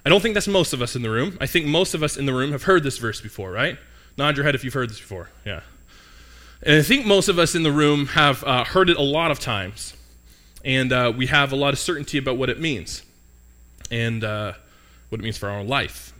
I 0.04 0.08
don't 0.08 0.20
think 0.20 0.34
that's 0.34 0.46
most 0.46 0.72
of 0.72 0.82
us 0.82 0.94
in 0.94 1.02
the 1.02 1.10
room. 1.10 1.36
I 1.40 1.46
think 1.46 1.66
most 1.66 1.94
of 1.94 2.04
us 2.04 2.16
in 2.16 2.26
the 2.26 2.32
room 2.32 2.52
have 2.52 2.62
heard 2.62 2.84
this 2.84 2.96
verse 2.98 3.20
before, 3.20 3.50
right? 3.50 3.76
Nod 4.16 4.36
your 4.36 4.44
head 4.44 4.54
if 4.54 4.62
you've 4.62 4.74
heard 4.74 4.88
this 4.88 5.00
before. 5.00 5.30
Yeah. 5.44 5.62
And 6.62 6.78
I 6.78 6.82
think 6.82 7.06
most 7.06 7.28
of 7.28 7.40
us 7.40 7.56
in 7.56 7.64
the 7.64 7.72
room 7.72 8.06
have 8.06 8.44
uh, 8.44 8.62
heard 8.62 8.88
it 8.88 8.96
a 8.96 9.02
lot 9.02 9.32
of 9.32 9.40
times. 9.40 9.94
And 10.64 10.92
uh, 10.92 11.12
we 11.16 11.26
have 11.26 11.50
a 11.50 11.56
lot 11.56 11.72
of 11.72 11.80
certainty 11.80 12.18
about 12.18 12.36
what 12.36 12.50
it 12.50 12.60
means 12.60 13.02
and 13.90 14.22
uh, 14.22 14.52
what 15.08 15.20
it 15.20 15.24
means 15.24 15.38
for 15.38 15.48
our 15.48 15.58
own 15.58 15.66
life. 15.66 16.12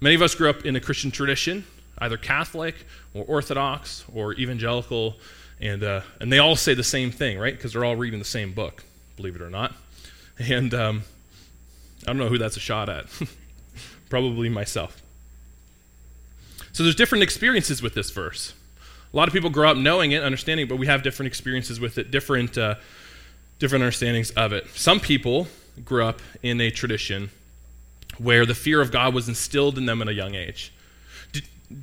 Many 0.00 0.14
of 0.14 0.22
us 0.22 0.36
grew 0.36 0.48
up 0.48 0.64
in 0.64 0.76
a 0.76 0.80
Christian 0.80 1.10
tradition 1.10 1.64
either 1.98 2.16
Catholic 2.16 2.74
or 3.14 3.24
Orthodox 3.26 4.04
or 4.14 4.34
evangelical, 4.34 5.16
and, 5.60 5.82
uh, 5.84 6.00
and 6.20 6.32
they 6.32 6.38
all 6.38 6.56
say 6.56 6.74
the 6.74 6.84
same 6.84 7.10
thing, 7.10 7.38
right? 7.38 7.54
Because 7.54 7.72
they're 7.72 7.84
all 7.84 7.96
reading 7.96 8.18
the 8.18 8.24
same 8.24 8.52
book, 8.52 8.84
believe 9.16 9.36
it 9.36 9.42
or 9.42 9.50
not. 9.50 9.74
And 10.38 10.74
um, 10.74 11.02
I 12.02 12.06
don't 12.06 12.18
know 12.18 12.28
who 12.28 12.38
that's 12.38 12.56
a 12.56 12.60
shot 12.60 12.88
at. 12.88 13.06
Probably 14.10 14.48
myself. 14.48 15.02
So 16.72 16.82
there's 16.82 16.96
different 16.96 17.22
experiences 17.22 17.82
with 17.82 17.94
this 17.94 18.10
verse. 18.10 18.54
A 19.12 19.16
lot 19.16 19.28
of 19.28 19.34
people 19.34 19.50
grow 19.50 19.70
up 19.70 19.76
knowing 19.76 20.12
it, 20.12 20.22
understanding 20.22 20.66
it, 20.66 20.68
but 20.68 20.78
we 20.78 20.86
have 20.86 21.02
different 21.02 21.28
experiences 21.28 21.78
with 21.78 21.98
it, 21.98 22.10
different, 22.10 22.56
uh, 22.56 22.76
different 23.58 23.82
understandings 23.82 24.30
of 24.30 24.52
it. 24.52 24.66
Some 24.74 24.98
people 24.98 25.48
grew 25.84 26.04
up 26.04 26.20
in 26.42 26.60
a 26.60 26.70
tradition 26.70 27.30
where 28.18 28.46
the 28.46 28.54
fear 28.54 28.80
of 28.80 28.90
God 28.90 29.14
was 29.14 29.28
instilled 29.28 29.78
in 29.78 29.86
them 29.86 30.00
at 30.02 30.08
a 30.08 30.14
young 30.14 30.34
age 30.34 30.72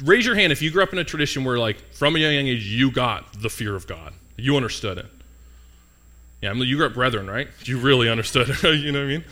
raise 0.04 0.26
your 0.26 0.36
hand 0.36 0.52
if 0.52 0.62
you 0.62 0.72
grew 0.72 0.84
up 0.84 0.94
in 0.94 1.00
a 1.00 1.04
tradition 1.04 1.44
where, 1.44 1.58
like, 1.58 1.78
from 1.94 2.16
a 2.16 2.20
young 2.20 2.48
age, 2.48 2.66
you 2.66 2.92
got 2.92 3.42
the 3.42 3.50
fear 3.50 3.76
of 3.76 3.88
God. 3.88 4.14
You 4.38 4.56
understood 4.56 4.98
it. 4.98 5.08
Yeah, 6.42 6.52
I 6.52 6.54
mean, 6.54 6.68
you 6.68 6.78
grew 6.78 6.86
up 6.86 6.94
brethren, 6.94 7.30
right? 7.30 7.48
You 7.64 7.80
really 7.80 8.10
understood 8.10 8.50
it. 8.50 8.64
you 8.80 8.92
know 8.92 9.00
what 9.00 9.06
I 9.06 9.10
mean? 9.10 9.24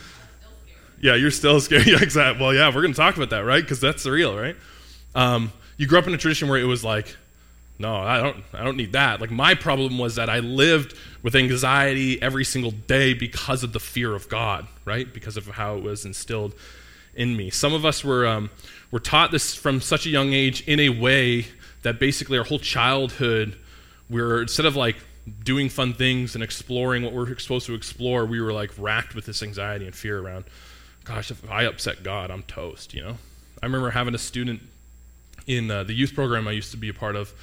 Yeah, 1.00 1.14
you're 1.14 1.30
still 1.30 1.60
scared. 1.60 1.86
Yeah, 1.86 2.02
exactly. 2.02 2.42
Well, 2.42 2.54
yeah, 2.54 2.68
we're 2.68 2.82
going 2.82 2.92
to 2.92 2.98
talk 2.98 3.16
about 3.16 3.30
that, 3.30 3.40
right? 3.40 3.62
Because 3.62 3.80
that's 3.80 4.02
the 4.02 4.10
real, 4.10 4.36
right? 4.36 4.56
Um, 5.14 5.52
you 5.76 5.86
grew 5.86 5.98
up 5.98 6.06
in 6.06 6.14
a 6.14 6.18
tradition 6.18 6.48
where 6.48 6.58
it 6.58 6.64
was 6.64 6.84
like, 6.84 7.16
no, 7.78 7.94
I 7.94 8.20
don't, 8.20 8.44
I 8.52 8.64
don't 8.64 8.76
need 8.76 8.92
that. 8.92 9.20
Like 9.20 9.30
my 9.30 9.54
problem 9.54 9.98
was 9.98 10.16
that 10.16 10.28
I 10.28 10.40
lived 10.40 10.94
with 11.22 11.36
anxiety 11.36 12.20
every 12.20 12.44
single 12.44 12.72
day 12.72 13.14
because 13.14 13.62
of 13.62 13.72
the 13.72 13.78
fear 13.78 14.14
of 14.14 14.28
God, 14.28 14.66
right? 14.84 15.12
Because 15.12 15.36
of 15.36 15.46
how 15.46 15.76
it 15.76 15.82
was 15.82 16.04
instilled 16.04 16.54
in 17.18 17.36
me. 17.36 17.50
Some 17.50 17.74
of 17.74 17.84
us 17.84 18.02
were, 18.02 18.26
um, 18.26 18.48
were 18.90 19.00
taught 19.00 19.30
this 19.30 19.54
from 19.54 19.82
such 19.82 20.06
a 20.06 20.08
young 20.08 20.32
age 20.32 20.62
in 20.66 20.80
a 20.80 20.88
way 20.88 21.46
that 21.82 21.98
basically 21.98 22.38
our 22.38 22.44
whole 22.44 22.60
childhood, 22.60 23.58
we 24.08 24.22
are 24.22 24.40
instead 24.40 24.64
of 24.64 24.76
like 24.76 24.96
doing 25.44 25.68
fun 25.68 25.92
things 25.92 26.34
and 26.34 26.42
exploring 26.42 27.02
what 27.02 27.12
we're 27.12 27.36
supposed 27.38 27.66
to 27.66 27.74
explore, 27.74 28.24
we 28.24 28.40
were 28.40 28.52
like 28.52 28.70
racked 28.78 29.14
with 29.14 29.26
this 29.26 29.42
anxiety 29.42 29.84
and 29.84 29.94
fear 29.94 30.18
around, 30.18 30.44
gosh, 31.04 31.30
if 31.30 31.50
I 31.50 31.64
upset 31.64 32.02
God, 32.02 32.30
I'm 32.30 32.44
toast, 32.44 32.94
you 32.94 33.02
know? 33.02 33.18
I 33.62 33.66
remember 33.66 33.90
having 33.90 34.14
a 34.14 34.18
student 34.18 34.62
in 35.46 35.70
uh, 35.70 35.82
the 35.82 35.92
youth 35.92 36.14
program 36.14 36.46
I 36.46 36.52
used 36.52 36.70
to 36.70 36.76
be 36.76 36.88
a 36.88 36.94
part 36.94 37.16
of 37.16 37.34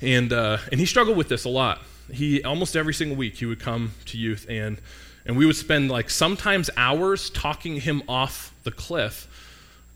and, 0.00 0.32
uh, 0.32 0.58
and 0.70 0.80
he 0.80 0.86
struggled 0.86 1.16
with 1.16 1.28
this 1.28 1.44
a 1.44 1.48
lot. 1.48 1.80
He 2.10 2.42
almost 2.42 2.76
every 2.76 2.94
single 2.94 3.16
week 3.16 3.36
he 3.36 3.46
would 3.46 3.60
come 3.60 3.92
to 4.06 4.18
youth 4.18 4.46
and 4.48 4.78
and 5.24 5.36
we 5.36 5.46
would 5.46 5.56
spend 5.56 5.90
like 5.90 6.10
sometimes 6.10 6.68
hours 6.76 7.30
talking 7.30 7.80
him 7.80 8.02
off 8.08 8.51
the 8.64 8.70
cliff 8.70 9.28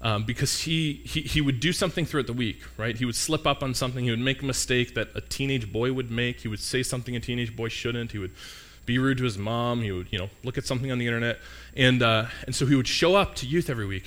um, 0.03 0.25
because 0.25 0.63
he, 0.63 0.95
he, 1.05 1.23
he 1.23 1.41
would 1.41 1.59
do 1.59 1.73
something 1.73 2.05
throughout 2.05 2.27
the 2.27 2.33
week, 2.33 2.63
right? 2.77 2.97
He 2.97 3.05
would 3.05 3.17
slip 3.17 3.47
up 3.47 3.63
on 3.63 3.75
something. 3.75 4.05
He 4.05 4.11
would 4.11 4.21
make 4.21 4.43
a 4.43 4.45
mistake 4.45 4.95
that 4.95 5.09
a 5.15 5.21
teenage 5.21 5.73
boy 5.73 5.93
would 5.93 6.11
make. 6.11 6.41
He 6.41 6.49
would 6.49 6.61
say 6.61 6.83
something 6.83 7.17
a 7.17 7.21
teenage 7.21 7.57
boy 7.57 7.69
shouldn't. 7.69 8.13
He 8.13 8.19
would 8.19 8.33
be 8.85 8.99
rude 8.99 9.19
to 9.19 9.25
his 9.25 9.39
mom. 9.39 9.83
He 9.83 9.91
would, 9.91 10.09
you 10.11 10.19
know, 10.19 10.31
look 10.45 10.59
at 10.59 10.67
something 10.67 10.93
on 10.93 10.99
the 10.99 11.07
internet. 11.07 11.39
And, 11.75 12.03
uh, 12.03 12.27
and 12.45 12.55
so 12.55 12.67
he 12.67 12.75
would 12.75 12.87
show 12.87 13.17
up 13.17 13.35
to 13.37 13.47
youth 13.47 13.71
every 13.71 13.87
week. 13.87 14.05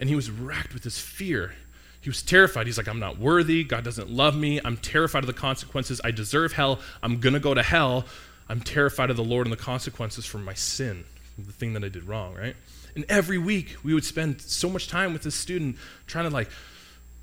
And 0.00 0.08
he 0.08 0.16
was 0.16 0.30
racked 0.30 0.74
with 0.74 0.82
this 0.82 0.98
fear. 0.98 1.54
He 2.00 2.10
was 2.10 2.22
terrified. 2.22 2.66
He's 2.66 2.78
like, 2.78 2.88
I'm 2.88 2.98
not 2.98 3.18
worthy. 3.18 3.62
God 3.62 3.84
doesn't 3.84 4.10
love 4.10 4.34
me. 4.34 4.60
I'm 4.64 4.78
terrified 4.78 5.22
of 5.22 5.26
the 5.26 5.32
consequences. 5.32 6.00
I 6.02 6.10
deserve 6.10 6.54
hell. 6.54 6.80
I'm 7.02 7.20
going 7.20 7.34
to 7.34 7.40
go 7.40 7.54
to 7.54 7.62
hell. 7.62 8.06
I'm 8.48 8.60
terrified 8.60 9.10
of 9.10 9.16
the 9.16 9.24
Lord 9.24 9.46
and 9.46 9.52
the 9.52 9.62
consequences 9.62 10.26
for 10.26 10.38
my 10.38 10.54
sin, 10.54 11.04
the 11.38 11.52
thing 11.52 11.74
that 11.74 11.84
I 11.84 11.88
did 11.88 12.04
wrong, 12.04 12.34
right? 12.34 12.56
And 12.94 13.04
every 13.08 13.38
week 13.38 13.76
we 13.82 13.94
would 13.94 14.04
spend 14.04 14.40
so 14.40 14.68
much 14.68 14.88
time 14.88 15.12
with 15.12 15.22
this 15.22 15.34
student 15.34 15.76
trying 16.06 16.28
to 16.28 16.30
like 16.30 16.48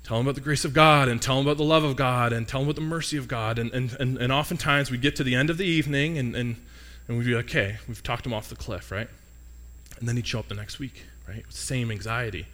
tell 0.04 0.18
him 0.18 0.26
about 0.26 0.34
the 0.34 0.40
grace 0.40 0.64
of 0.64 0.72
God 0.72 1.08
and 1.08 1.20
tell 1.20 1.38
him 1.38 1.46
about 1.46 1.58
the 1.58 1.64
love 1.64 1.84
of 1.84 1.94
God 1.96 2.32
and 2.32 2.48
tell 2.48 2.60
him 2.60 2.66
about 2.66 2.76
the 2.76 2.80
mercy 2.80 3.16
of 3.16 3.28
God. 3.28 3.58
And, 3.58 3.72
and, 3.72 3.94
and, 4.00 4.16
and 4.16 4.32
oftentimes 4.32 4.90
we'd 4.90 5.02
get 5.02 5.16
to 5.16 5.24
the 5.24 5.34
end 5.34 5.50
of 5.50 5.58
the 5.58 5.66
evening 5.66 6.16
and, 6.16 6.34
and, 6.34 6.56
and 7.06 7.18
we'd 7.18 7.26
be 7.26 7.34
like, 7.34 7.46
okay, 7.46 7.76
we've 7.86 8.02
talked 8.02 8.24
him 8.24 8.32
off 8.32 8.48
the 8.48 8.56
cliff, 8.56 8.90
right? 8.90 9.08
And 9.98 10.08
then 10.08 10.16
he'd 10.16 10.26
show 10.26 10.38
up 10.38 10.48
the 10.48 10.54
next 10.54 10.78
week, 10.78 11.04
right? 11.28 11.44
Same 11.50 11.90
anxiety. 11.90 12.46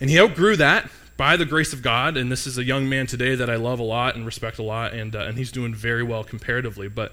And 0.00 0.10
he 0.10 0.20
outgrew 0.20 0.56
that 0.56 0.90
by 1.16 1.36
the 1.36 1.44
grace 1.44 1.72
of 1.72 1.82
God, 1.82 2.16
and 2.16 2.30
this 2.30 2.46
is 2.46 2.58
a 2.58 2.64
young 2.64 2.88
man 2.88 3.06
today 3.06 3.34
that 3.34 3.48
I 3.48 3.56
love 3.56 3.78
a 3.78 3.84
lot 3.84 4.16
and 4.16 4.26
respect 4.26 4.58
a 4.58 4.62
lot, 4.62 4.92
and, 4.92 5.14
uh, 5.14 5.20
and 5.20 5.38
he's 5.38 5.52
doing 5.52 5.74
very 5.74 6.02
well 6.02 6.24
comparatively. 6.24 6.88
But, 6.88 7.12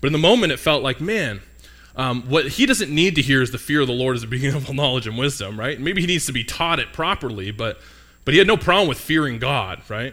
but 0.00 0.06
in 0.06 0.12
the 0.12 0.18
moment, 0.18 0.52
it 0.52 0.58
felt 0.58 0.82
like, 0.82 1.00
man, 1.00 1.40
um, 1.96 2.22
what 2.22 2.46
he 2.48 2.66
doesn't 2.66 2.94
need 2.94 3.16
to 3.16 3.22
hear 3.22 3.42
is 3.42 3.50
the 3.50 3.58
fear 3.58 3.80
of 3.80 3.86
the 3.86 3.92
Lord 3.92 4.16
is 4.16 4.22
the 4.22 4.28
beginning 4.28 4.56
of 4.56 4.68
all 4.68 4.74
knowledge 4.74 5.06
and 5.06 5.18
wisdom, 5.18 5.58
right? 5.58 5.78
Maybe 5.80 6.00
he 6.00 6.06
needs 6.06 6.26
to 6.26 6.32
be 6.32 6.44
taught 6.44 6.78
it 6.78 6.92
properly, 6.92 7.50
but, 7.50 7.80
but 8.24 8.32
he 8.32 8.38
had 8.38 8.46
no 8.46 8.56
problem 8.56 8.88
with 8.88 8.98
fearing 8.98 9.38
God, 9.38 9.82
right? 9.88 10.12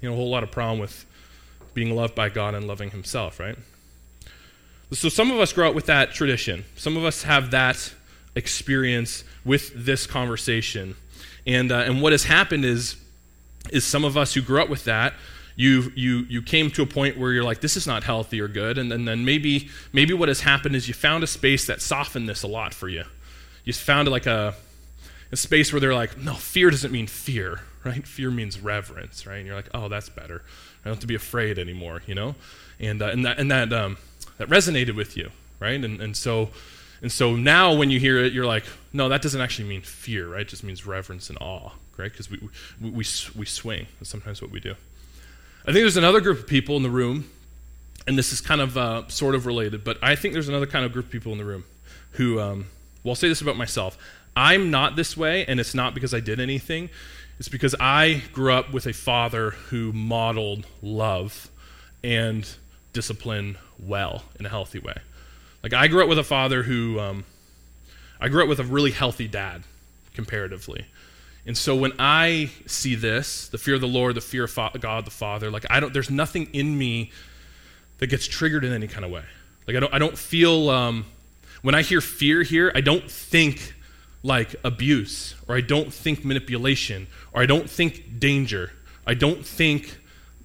You 0.00 0.08
know, 0.08 0.14
a 0.14 0.16
whole 0.16 0.30
lot 0.30 0.42
of 0.42 0.50
problem 0.50 0.78
with 0.78 1.06
being 1.72 1.94
loved 1.94 2.14
by 2.14 2.28
God 2.28 2.54
and 2.54 2.66
loving 2.66 2.90
himself, 2.90 3.40
right? 3.40 3.56
So 4.92 5.08
some 5.08 5.30
of 5.30 5.40
us 5.40 5.52
grow 5.52 5.68
up 5.68 5.74
with 5.74 5.86
that 5.86 6.12
tradition. 6.12 6.64
Some 6.76 6.96
of 6.96 7.04
us 7.04 7.24
have 7.24 7.50
that 7.50 7.94
experience 8.36 9.24
with 9.44 9.72
this 9.74 10.06
conversation. 10.06 10.96
And, 11.46 11.72
uh, 11.72 11.78
and 11.78 12.00
what 12.00 12.12
has 12.12 12.24
happened 12.24 12.64
is, 12.64 12.96
is 13.70 13.84
some 13.84 14.04
of 14.04 14.16
us 14.16 14.34
who 14.34 14.42
grew 14.42 14.62
up 14.62 14.68
with 14.68 14.84
that, 14.84 15.14
you, 15.56 15.92
you, 15.94 16.26
you 16.28 16.42
came 16.42 16.70
to 16.72 16.82
a 16.82 16.86
point 16.86 17.16
where 17.16 17.32
you're 17.32 17.44
like, 17.44 17.60
this 17.60 17.76
is 17.76 17.86
not 17.86 18.04
healthy 18.04 18.40
or 18.40 18.48
good. 18.48 18.78
And, 18.78 18.92
and 18.92 19.06
then 19.06 19.24
maybe, 19.24 19.68
maybe 19.92 20.14
what 20.14 20.28
has 20.28 20.40
happened 20.40 20.74
is 20.76 20.88
you 20.88 20.94
found 20.94 21.22
a 21.22 21.26
space 21.26 21.66
that 21.66 21.80
softened 21.80 22.28
this 22.28 22.42
a 22.42 22.48
lot 22.48 22.74
for 22.74 22.88
you. 22.88 23.04
You 23.64 23.72
found 23.72 24.08
like 24.08 24.26
a, 24.26 24.54
a 25.30 25.36
space 25.36 25.72
where 25.72 25.80
they're 25.80 25.94
like, 25.94 26.18
no, 26.18 26.34
fear 26.34 26.70
doesn't 26.70 26.92
mean 26.92 27.06
fear, 27.06 27.60
right? 27.84 28.06
Fear 28.06 28.30
means 28.30 28.60
reverence, 28.60 29.26
right? 29.26 29.36
And 29.36 29.46
you're 29.46 29.56
like, 29.56 29.70
oh, 29.72 29.88
that's 29.88 30.08
better. 30.08 30.42
I 30.82 30.88
don't 30.88 30.94
have 30.94 31.00
to 31.00 31.06
be 31.06 31.14
afraid 31.14 31.58
anymore, 31.58 32.02
you 32.06 32.14
know? 32.14 32.34
And, 32.80 33.00
uh, 33.00 33.06
and 33.06 33.24
that, 33.24 33.38
and 33.38 33.50
that, 33.50 33.72
um, 33.72 33.96
that 34.38 34.48
resonated 34.48 34.96
with 34.96 35.16
you, 35.16 35.30
right? 35.60 35.82
And, 35.82 36.00
and 36.00 36.16
so 36.16 36.50
and 37.04 37.12
so 37.12 37.36
now 37.36 37.74
when 37.74 37.90
you 37.90 38.00
hear 38.00 38.16
it, 38.16 38.32
you're 38.32 38.46
like, 38.46 38.64
no, 38.94 39.10
that 39.10 39.20
doesn't 39.20 39.38
actually 39.38 39.68
mean 39.68 39.82
fear, 39.82 40.26
right? 40.26 40.40
It 40.40 40.48
just 40.48 40.64
means 40.64 40.86
reverence 40.86 41.28
and 41.28 41.36
awe, 41.38 41.72
right? 41.98 42.10
Because 42.10 42.30
we, 42.30 42.38
we, 42.80 42.88
we, 42.88 43.04
we 43.36 43.44
swing. 43.44 43.88
That's 43.98 44.08
sometimes 44.08 44.40
what 44.40 44.50
we 44.50 44.58
do. 44.58 44.74
I 45.66 45.72
think 45.72 45.82
there's 45.82 45.96
another 45.96 46.20
group 46.20 46.40
of 46.40 46.46
people 46.46 46.76
in 46.76 46.82
the 46.82 46.90
room, 46.90 47.30
and 48.06 48.18
this 48.18 48.34
is 48.34 48.42
kind 48.42 48.60
of 48.60 48.76
uh, 48.76 49.08
sort 49.08 49.34
of 49.34 49.46
related, 49.46 49.82
but 49.82 49.96
I 50.02 50.14
think 50.14 50.34
there's 50.34 50.48
another 50.48 50.66
kind 50.66 50.84
of 50.84 50.92
group 50.92 51.06
of 51.06 51.10
people 51.10 51.32
in 51.32 51.38
the 51.38 51.44
room 51.44 51.64
who, 52.12 52.38
um, 52.38 52.66
well, 53.02 53.12
I'll 53.12 53.16
say 53.16 53.28
this 53.28 53.40
about 53.40 53.56
myself. 53.56 53.96
I'm 54.36 54.70
not 54.70 54.94
this 54.94 55.16
way, 55.16 55.46
and 55.46 55.58
it's 55.58 55.74
not 55.74 55.94
because 55.94 56.12
I 56.12 56.20
did 56.20 56.38
anything. 56.38 56.90
It's 57.38 57.48
because 57.48 57.74
I 57.80 58.24
grew 58.34 58.52
up 58.52 58.74
with 58.74 58.84
a 58.86 58.92
father 58.92 59.52
who 59.52 59.90
modeled 59.94 60.66
love 60.82 61.48
and 62.02 62.46
discipline 62.92 63.56
well 63.78 64.24
in 64.38 64.44
a 64.44 64.50
healthy 64.50 64.80
way. 64.80 64.96
Like 65.62 65.72
I 65.72 65.88
grew 65.88 66.02
up 66.02 66.10
with 66.10 66.18
a 66.18 66.24
father 66.24 66.64
who, 66.64 67.00
um, 67.00 67.24
I 68.20 68.28
grew 68.28 68.42
up 68.42 68.50
with 68.50 68.60
a 68.60 68.64
really 68.64 68.90
healthy 68.90 69.28
dad, 69.28 69.62
comparatively. 70.12 70.84
And 71.46 71.56
so 71.56 71.76
when 71.76 71.92
I 71.98 72.50
see 72.66 72.94
this, 72.94 73.48
the 73.48 73.58
fear 73.58 73.74
of 73.74 73.80
the 73.80 73.88
Lord, 73.88 74.14
the 74.14 74.20
fear 74.20 74.44
of 74.44 74.80
God 74.80 75.04
the 75.04 75.10
Father, 75.10 75.50
like 75.50 75.66
I 75.68 75.80
don't, 75.80 75.92
there's 75.92 76.10
nothing 76.10 76.48
in 76.52 76.76
me 76.76 77.12
that 77.98 78.06
gets 78.06 78.26
triggered 78.26 78.64
in 78.64 78.72
any 78.72 78.88
kind 78.88 79.04
of 79.04 79.10
way. 79.10 79.24
Like 79.66 79.76
I 79.76 79.80
don't, 79.80 79.94
I 79.94 79.98
don't 79.98 80.16
feel, 80.16 80.70
um, 80.70 81.06
when 81.62 81.74
I 81.74 81.82
hear 81.82 82.00
fear 82.00 82.42
here, 82.42 82.72
I 82.74 82.80
don't 82.80 83.10
think 83.10 83.74
like 84.22 84.56
abuse, 84.64 85.34
or 85.46 85.54
I 85.54 85.60
don't 85.60 85.92
think 85.92 86.24
manipulation, 86.24 87.06
or 87.32 87.42
I 87.42 87.46
don't 87.46 87.68
think 87.68 88.18
danger. 88.18 88.72
I 89.06 89.14
don't 89.14 89.44
think 89.44 89.98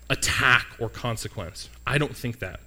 attack 0.10 0.68
or 0.80 0.90
consequence. 0.90 1.70
I 1.88 1.98
don't 1.98 2.16
think 2.16 2.40
that. 2.40 2.60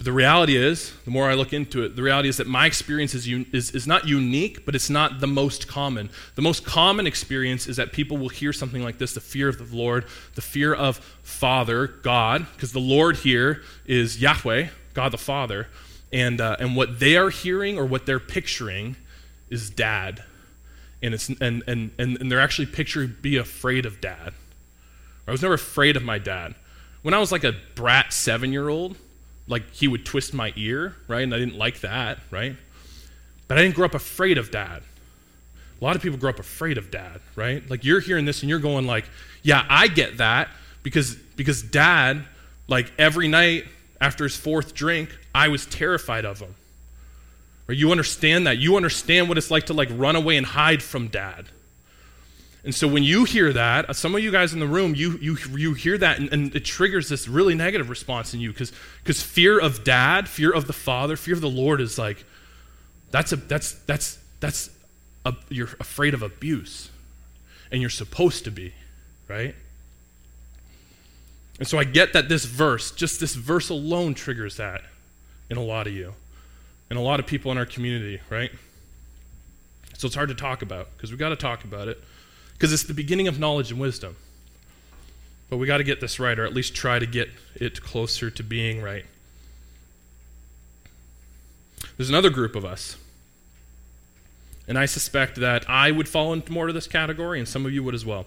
But 0.00 0.06
the 0.06 0.12
reality 0.12 0.56
is, 0.56 0.94
the 1.04 1.10
more 1.10 1.28
I 1.28 1.34
look 1.34 1.52
into 1.52 1.82
it, 1.82 1.94
the 1.94 2.02
reality 2.02 2.30
is 2.30 2.38
that 2.38 2.46
my 2.46 2.64
experience 2.64 3.14
is, 3.14 3.26
un- 3.28 3.44
is, 3.52 3.72
is 3.72 3.86
not 3.86 4.08
unique, 4.08 4.64
but 4.64 4.74
it's 4.74 4.88
not 4.88 5.20
the 5.20 5.26
most 5.26 5.68
common. 5.68 6.08
The 6.36 6.40
most 6.40 6.64
common 6.64 7.06
experience 7.06 7.66
is 7.66 7.76
that 7.76 7.92
people 7.92 8.16
will 8.16 8.30
hear 8.30 8.50
something 8.54 8.82
like 8.82 8.96
this 8.96 9.12
the 9.12 9.20
fear 9.20 9.46
of 9.46 9.58
the 9.58 9.76
Lord, 9.76 10.06
the 10.36 10.40
fear 10.40 10.72
of 10.72 10.96
Father, 11.22 11.86
God, 11.86 12.46
because 12.54 12.72
the 12.72 12.80
Lord 12.80 13.16
here 13.18 13.60
is 13.84 14.18
Yahweh, 14.18 14.68
God 14.94 15.12
the 15.12 15.18
Father. 15.18 15.68
And, 16.10 16.40
uh, 16.40 16.56
and 16.58 16.74
what 16.74 16.98
they 16.98 17.18
are 17.18 17.28
hearing 17.28 17.76
or 17.76 17.84
what 17.84 18.06
they're 18.06 18.18
picturing 18.18 18.96
is 19.50 19.68
dad. 19.68 20.24
And, 21.02 21.12
it's, 21.12 21.28
and, 21.28 21.62
and, 21.66 21.90
and, 21.98 22.18
and 22.18 22.32
they're 22.32 22.40
actually 22.40 22.68
picturing 22.68 23.16
be 23.20 23.36
afraid 23.36 23.84
of 23.84 24.00
dad. 24.00 24.32
I 25.28 25.30
was 25.30 25.42
never 25.42 25.52
afraid 25.52 25.98
of 25.98 26.02
my 26.02 26.16
dad. 26.16 26.54
When 27.02 27.12
I 27.12 27.18
was 27.18 27.30
like 27.30 27.44
a 27.44 27.54
brat 27.74 28.14
seven 28.14 28.50
year 28.50 28.70
old, 28.70 28.96
like 29.50 29.70
he 29.72 29.88
would 29.88 30.06
twist 30.06 30.32
my 30.32 30.52
ear, 30.56 30.94
right? 31.08 31.22
And 31.22 31.34
I 31.34 31.38
didn't 31.38 31.58
like 31.58 31.80
that, 31.80 32.18
right? 32.30 32.56
But 33.48 33.58
I 33.58 33.62
didn't 33.62 33.74
grow 33.74 33.84
up 33.84 33.94
afraid 33.94 34.38
of 34.38 34.50
dad. 34.50 34.82
A 35.80 35.84
lot 35.84 35.96
of 35.96 36.02
people 36.02 36.18
grow 36.18 36.30
up 36.30 36.38
afraid 36.38 36.78
of 36.78 36.90
dad, 36.90 37.20
right? 37.34 37.68
Like 37.68 37.84
you're 37.84 38.00
hearing 38.00 38.24
this 38.24 38.42
and 38.42 38.48
you're 38.48 38.60
going 38.60 38.86
like, 38.86 39.04
"Yeah, 39.42 39.66
I 39.68 39.88
get 39.88 40.18
that 40.18 40.48
because 40.82 41.14
because 41.36 41.62
dad 41.62 42.24
like 42.68 42.92
every 42.98 43.26
night 43.26 43.64
after 44.00 44.24
his 44.24 44.36
fourth 44.36 44.72
drink, 44.72 45.10
I 45.34 45.48
was 45.48 45.66
terrified 45.66 46.24
of 46.24 46.38
him." 46.38 46.54
Or 47.68 47.74
you 47.74 47.90
understand 47.90 48.46
that. 48.46 48.58
You 48.58 48.76
understand 48.76 49.28
what 49.28 49.38
it's 49.38 49.50
like 49.50 49.66
to 49.66 49.74
like 49.74 49.88
run 49.92 50.16
away 50.16 50.36
and 50.36 50.46
hide 50.46 50.82
from 50.82 51.08
dad. 51.08 51.46
And 52.62 52.74
so 52.74 52.86
when 52.86 53.02
you 53.02 53.24
hear 53.24 53.52
that, 53.52 53.88
uh, 53.88 53.92
some 53.92 54.14
of 54.14 54.22
you 54.22 54.30
guys 54.30 54.52
in 54.52 54.60
the 54.60 54.66
room, 54.66 54.94
you, 54.94 55.16
you, 55.18 55.36
you 55.56 55.72
hear 55.74 55.96
that 55.96 56.18
and, 56.18 56.30
and 56.32 56.54
it 56.54 56.64
triggers 56.64 57.08
this 57.08 57.26
really 57.26 57.54
negative 57.54 57.88
response 57.88 58.34
in 58.34 58.40
you 58.40 58.52
because 58.52 59.22
fear 59.22 59.58
of 59.58 59.82
dad, 59.82 60.28
fear 60.28 60.52
of 60.52 60.66
the 60.66 60.72
father, 60.72 61.16
fear 61.16 61.34
of 61.34 61.40
the 61.40 61.48
Lord 61.48 61.80
is 61.80 61.98
like, 61.98 62.24
that's, 63.10 63.32
a, 63.32 63.36
that's, 63.36 63.72
that's, 63.72 64.18
that's 64.40 64.70
a, 65.24 65.34
you're 65.48 65.70
afraid 65.80 66.12
of 66.12 66.22
abuse. 66.22 66.90
And 67.72 67.80
you're 67.80 67.88
supposed 67.88 68.44
to 68.44 68.50
be, 68.50 68.74
right? 69.28 69.54
And 71.58 71.66
so 71.66 71.78
I 71.78 71.84
get 71.84 72.12
that 72.12 72.28
this 72.28 72.44
verse, 72.44 72.90
just 72.90 73.20
this 73.20 73.34
verse 73.34 73.70
alone 73.70 74.14
triggers 74.14 74.56
that 74.56 74.82
in 75.48 75.56
a 75.56 75.62
lot 75.62 75.86
of 75.86 75.94
you, 75.94 76.14
and 76.90 76.98
a 76.98 77.02
lot 77.02 77.20
of 77.20 77.26
people 77.26 77.52
in 77.52 77.58
our 77.58 77.66
community, 77.66 78.20
right? 78.28 78.50
So 79.96 80.06
it's 80.06 80.16
hard 80.16 80.30
to 80.30 80.34
talk 80.34 80.62
about 80.62 80.88
because 80.96 81.10
we've 81.10 81.18
got 81.18 81.28
to 81.28 81.36
talk 81.36 81.64
about 81.64 81.88
it 81.88 82.02
because 82.60 82.74
it's 82.74 82.82
the 82.82 82.92
beginning 82.92 83.26
of 83.26 83.38
knowledge 83.38 83.70
and 83.70 83.80
wisdom. 83.80 84.16
But 85.48 85.56
we 85.56 85.66
got 85.66 85.78
to 85.78 85.84
get 85.84 85.98
this 86.02 86.20
right, 86.20 86.38
or 86.38 86.44
at 86.44 86.52
least 86.52 86.74
try 86.74 86.98
to 86.98 87.06
get 87.06 87.30
it 87.54 87.80
closer 87.80 88.30
to 88.30 88.42
being 88.42 88.82
right. 88.82 89.06
There's 91.96 92.10
another 92.10 92.28
group 92.28 92.54
of 92.54 92.66
us. 92.66 92.98
And 94.68 94.78
I 94.78 94.84
suspect 94.84 95.36
that 95.36 95.70
I 95.70 95.90
would 95.90 96.06
fall 96.06 96.34
into 96.34 96.52
more 96.52 96.66
to 96.66 96.74
this 96.74 96.86
category, 96.86 97.38
and 97.38 97.48
some 97.48 97.64
of 97.64 97.72
you 97.72 97.82
would 97.82 97.94
as 97.94 98.04
well. 98.04 98.26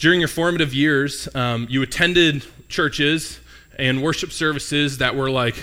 during 0.00 0.18
your 0.18 0.28
formative 0.28 0.74
years, 0.74 1.28
um, 1.36 1.66
you 1.70 1.82
attended 1.82 2.44
churches 2.68 3.38
and 3.78 4.02
worship 4.02 4.32
services 4.32 4.98
that 4.98 5.14
were 5.14 5.30
like 5.30 5.62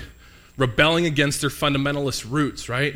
rebelling 0.57 1.05
against 1.07 1.41
their 1.41 1.49
fundamentalist 1.49 2.29
roots, 2.29 2.69
right? 2.69 2.95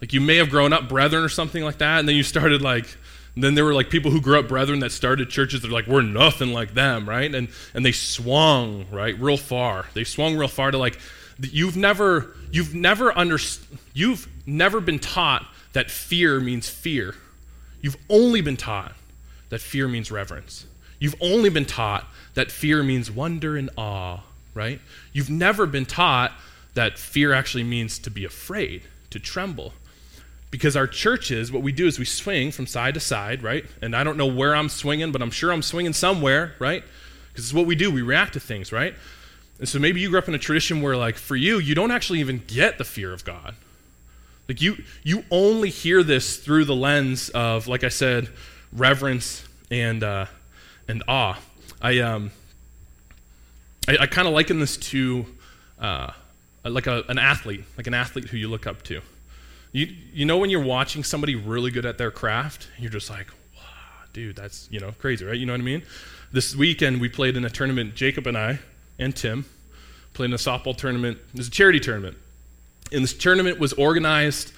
Like 0.00 0.12
you 0.12 0.20
may 0.20 0.36
have 0.36 0.50
grown 0.50 0.72
up 0.72 0.88
brethren 0.88 1.22
or 1.22 1.28
something 1.28 1.62
like 1.62 1.78
that, 1.78 2.00
and 2.00 2.08
then 2.08 2.16
you 2.16 2.24
started 2.24 2.60
like, 2.60 2.98
then 3.42 3.54
there 3.54 3.64
were 3.64 3.74
like 3.74 3.90
people 3.90 4.12
who 4.12 4.20
grew 4.20 4.38
up 4.38 4.46
brethren 4.46 4.78
that 4.80 4.92
started 4.92 5.28
churches 5.28 5.62
that 5.62 5.68
are 5.68 5.72
like, 5.72 5.88
we're 5.88 6.02
nothing 6.02 6.52
like 6.52 6.74
them, 6.74 7.08
right? 7.08 7.34
And 7.34 7.48
and 7.74 7.84
they 7.84 7.92
swung, 7.92 8.86
right, 8.92 9.18
real 9.18 9.36
far. 9.36 9.86
They 9.94 10.04
swung 10.04 10.36
real 10.36 10.48
far 10.48 10.70
to 10.70 10.78
like, 10.78 10.98
you've 11.40 11.76
never, 11.76 12.34
you've 12.52 12.74
never 12.74 13.16
under, 13.16 13.38
you've 13.92 14.28
never 14.46 14.80
been 14.80 14.98
taught 14.98 15.46
that 15.72 15.90
fear 15.90 16.38
means 16.38 16.68
fear. 16.68 17.14
You've 17.80 17.96
only 18.08 18.40
been 18.40 18.56
taught 18.56 18.92
that 19.48 19.60
fear 19.60 19.88
means 19.88 20.10
reverence. 20.10 20.66
You've 20.98 21.16
only 21.20 21.50
been 21.50 21.66
taught 21.66 22.06
that 22.34 22.50
fear 22.50 22.82
means 22.82 23.10
wonder 23.10 23.56
and 23.56 23.68
awe, 23.76 24.20
right? 24.54 24.80
You've 25.12 25.30
never 25.30 25.66
been 25.66 25.86
taught 25.86 26.32
that 26.74 26.98
fear 26.98 27.32
actually 27.32 27.64
means 27.64 27.98
to 28.00 28.10
be 28.10 28.24
afraid, 28.24 28.82
to 29.10 29.18
tremble. 29.18 29.74
Because 30.54 30.76
our 30.76 30.86
churches, 30.86 31.50
what 31.50 31.62
we 31.62 31.72
do 31.72 31.84
is 31.88 31.98
we 31.98 32.04
swing 32.04 32.52
from 32.52 32.68
side 32.68 32.94
to 32.94 33.00
side, 33.00 33.42
right? 33.42 33.64
And 33.82 33.96
I 33.96 34.04
don't 34.04 34.16
know 34.16 34.28
where 34.28 34.54
I'm 34.54 34.68
swinging, 34.68 35.10
but 35.10 35.20
I'm 35.20 35.32
sure 35.32 35.50
I'm 35.50 35.62
swinging 35.62 35.92
somewhere, 35.92 36.54
right? 36.60 36.84
Because 37.32 37.46
it's 37.46 37.52
what 37.52 37.66
we 37.66 37.74
do. 37.74 37.90
We 37.90 38.02
react 38.02 38.34
to 38.34 38.40
things, 38.40 38.70
right? 38.70 38.94
And 39.58 39.68
so 39.68 39.80
maybe 39.80 40.00
you 40.00 40.10
grew 40.10 40.18
up 40.20 40.28
in 40.28 40.34
a 40.34 40.38
tradition 40.38 40.80
where, 40.80 40.96
like, 40.96 41.16
for 41.16 41.34
you, 41.34 41.58
you 41.58 41.74
don't 41.74 41.90
actually 41.90 42.20
even 42.20 42.40
get 42.46 42.78
the 42.78 42.84
fear 42.84 43.12
of 43.12 43.24
God. 43.24 43.56
Like, 44.48 44.62
you, 44.62 44.76
you 45.02 45.24
only 45.28 45.70
hear 45.70 46.04
this 46.04 46.36
through 46.36 46.66
the 46.66 46.76
lens 46.76 47.30
of, 47.30 47.66
like 47.66 47.82
I 47.82 47.88
said, 47.88 48.28
reverence 48.72 49.44
and, 49.72 50.04
uh, 50.04 50.26
and 50.86 51.02
awe. 51.08 51.36
I, 51.82 51.98
um, 51.98 52.30
I, 53.88 53.96
I 54.02 54.06
kind 54.06 54.28
of 54.28 54.34
liken 54.34 54.60
this 54.60 54.76
to 54.76 55.26
uh, 55.80 56.12
like 56.62 56.86
a, 56.86 57.02
an 57.08 57.18
athlete, 57.18 57.64
like 57.76 57.88
an 57.88 57.94
athlete 57.94 58.26
who 58.26 58.36
you 58.36 58.46
look 58.46 58.68
up 58.68 58.82
to. 58.84 59.00
You, 59.74 59.92
you 60.12 60.24
know 60.24 60.38
when 60.38 60.50
you're 60.50 60.62
watching 60.62 61.02
somebody 61.02 61.34
really 61.34 61.72
good 61.72 61.84
at 61.84 61.98
their 61.98 62.12
craft, 62.12 62.68
you're 62.78 62.92
just 62.92 63.10
like, 63.10 63.26
wow, 63.56 63.62
dude, 64.12 64.36
that's, 64.36 64.68
you 64.70 64.78
know, 64.78 64.92
crazy, 65.00 65.24
right? 65.24 65.36
You 65.36 65.46
know 65.46 65.52
what 65.52 65.60
I 65.60 65.64
mean? 65.64 65.82
This 66.30 66.54
weekend 66.54 67.00
we 67.00 67.08
played 67.08 67.36
in 67.36 67.44
a 67.44 67.50
tournament, 67.50 67.96
Jacob 67.96 68.28
and 68.28 68.38
I 68.38 68.60
and 69.00 69.16
Tim 69.16 69.44
played 70.12 70.26
in 70.26 70.32
a 70.32 70.36
softball 70.36 70.76
tournament. 70.76 71.18
It 71.32 71.38
was 71.38 71.48
a 71.48 71.50
charity 71.50 71.80
tournament. 71.80 72.16
And 72.92 73.02
this 73.02 73.14
tournament 73.14 73.58
was 73.58 73.72
organized 73.72 74.52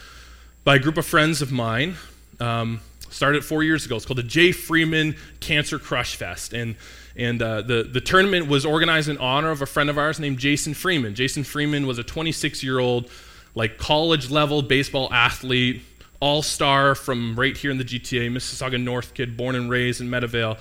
by 0.65 0.77
a 0.77 0.79
group 0.79 0.99
of 0.99 1.07
friends 1.07 1.41
of 1.41 1.51
mine. 1.51 1.97
Um, 2.39 2.81
started 3.09 3.43
four 3.43 3.63
years 3.63 3.87
ago. 3.87 3.97
It's 3.97 4.05
called 4.05 4.19
the 4.19 4.23
Jay 4.23 4.53
Freeman 4.53 5.17
Cancer 5.41 5.79
Crush 5.79 6.17
Fest. 6.17 6.53
And 6.53 6.77
and 7.17 7.41
uh, 7.41 7.63
the, 7.63 7.83
the 7.85 8.03
tournament 8.03 8.49
was 8.49 8.67
organized 8.67 9.09
in 9.09 9.17
honor 9.17 9.51
of 9.51 9.63
a 9.63 9.67
friend 9.67 9.89
of 9.89 9.97
ours 9.97 10.21
named 10.21 10.39
Jason 10.39 10.75
Freeman. 10.75 11.15
Jason 11.15 11.43
Freeman 11.43 11.87
was 11.87 11.99
a 11.99 12.05
26 12.05 12.63
year 12.63 12.79
old, 12.79 13.11
like 13.57 13.79
college 13.79 14.31
level 14.31 14.63
baseball 14.63 15.13
athlete, 15.13 15.83
all 16.21 16.43
star 16.43 16.95
from 16.95 17.35
right 17.35 17.57
here 17.57 17.73
in 17.73 17.79
the 17.79 17.85
GTA, 17.85 18.31
Mississauga 18.31 18.81
North 18.81 19.15
kid, 19.15 19.37
born 19.37 19.57
and 19.57 19.69
raised 19.69 20.01
in 20.01 20.09
Meadowvale. 20.09 20.59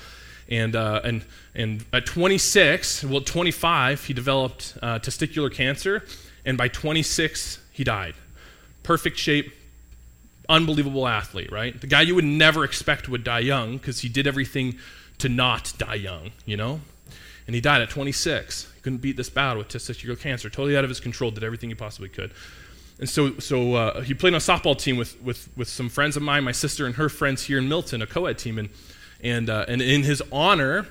And, 0.49 0.75
uh, 0.75 1.01
and, 1.03 1.25
and 1.53 1.85
at 1.91 2.05
26, 2.05 3.03
well, 3.03 3.21
25, 3.21 4.05
he 4.05 4.13
developed 4.13 4.77
uh, 4.81 4.99
testicular 4.99 5.53
cancer. 5.53 6.03
And 6.45 6.57
by 6.57 6.67
26, 6.69 7.59
he 7.71 7.83
died. 7.83 8.15
Perfect 8.83 9.17
shape, 9.17 9.51
unbelievable 10.47 11.07
athlete, 11.07 11.51
right? 11.51 11.79
The 11.79 11.87
guy 11.87 12.01
you 12.01 12.15
would 12.15 12.25
never 12.25 12.63
expect 12.63 13.09
would 13.09 13.23
die 13.23 13.39
young 13.39 13.77
because 13.77 13.99
he 13.99 14.09
did 14.09 14.25
everything 14.25 14.77
to 15.17 15.27
not 15.27 15.73
die 15.77 15.95
young, 15.95 16.31
you 16.45 16.55
know? 16.55 16.81
And 17.47 17.55
he 17.55 17.61
died 17.61 17.81
at 17.81 17.89
26. 17.89 18.71
He 18.75 18.81
couldn't 18.81 18.99
beat 18.99 19.17
this 19.17 19.29
battle 19.29 19.57
with 19.57 19.67
testicular 19.69 20.19
cancer, 20.19 20.49
totally 20.49 20.77
out 20.77 20.83
of 20.83 20.89
his 20.89 20.99
control, 20.99 21.31
did 21.31 21.43
everything 21.43 21.69
he 21.69 21.75
possibly 21.75 22.09
could. 22.09 22.31
And 22.99 23.09
so, 23.09 23.37
so 23.39 23.73
uh, 23.73 24.01
he 24.01 24.13
played 24.13 24.33
on 24.33 24.37
a 24.37 24.39
softball 24.39 24.77
team 24.77 24.97
with, 24.97 25.21
with, 25.21 25.49
with 25.57 25.67
some 25.67 25.89
friends 25.89 26.15
of 26.15 26.23
mine, 26.23 26.43
my 26.43 26.53
sister 26.53 26.85
and 26.85 26.95
her 26.95 27.09
friends 27.09 27.43
here 27.43 27.57
in 27.57 27.67
Milton, 27.67 28.01
a 28.01 28.07
co 28.07 28.25
ed 28.25 28.37
team. 28.37 28.57
And, 28.57 28.69
and, 29.21 29.49
uh, 29.49 29.65
and 29.67 29.81
in 29.81 30.03
his 30.03 30.23
honor, 30.31 30.87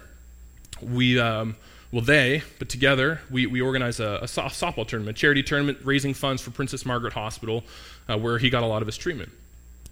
we, 0.82 1.18
um, 1.18 1.56
well, 1.90 2.02
they, 2.02 2.42
but 2.58 2.68
together, 2.68 3.20
we, 3.30 3.46
we 3.46 3.60
organized 3.60 4.00
a, 4.00 4.22
a 4.22 4.26
softball 4.26 4.86
tournament, 4.86 5.16
charity 5.16 5.42
tournament, 5.42 5.78
raising 5.82 6.12
funds 6.12 6.42
for 6.42 6.50
Princess 6.50 6.84
Margaret 6.84 7.14
Hospital, 7.14 7.64
uh, 8.08 8.18
where 8.18 8.38
he 8.38 8.50
got 8.50 8.62
a 8.62 8.66
lot 8.66 8.82
of 8.82 8.86
his 8.86 8.98
treatment. 8.98 9.30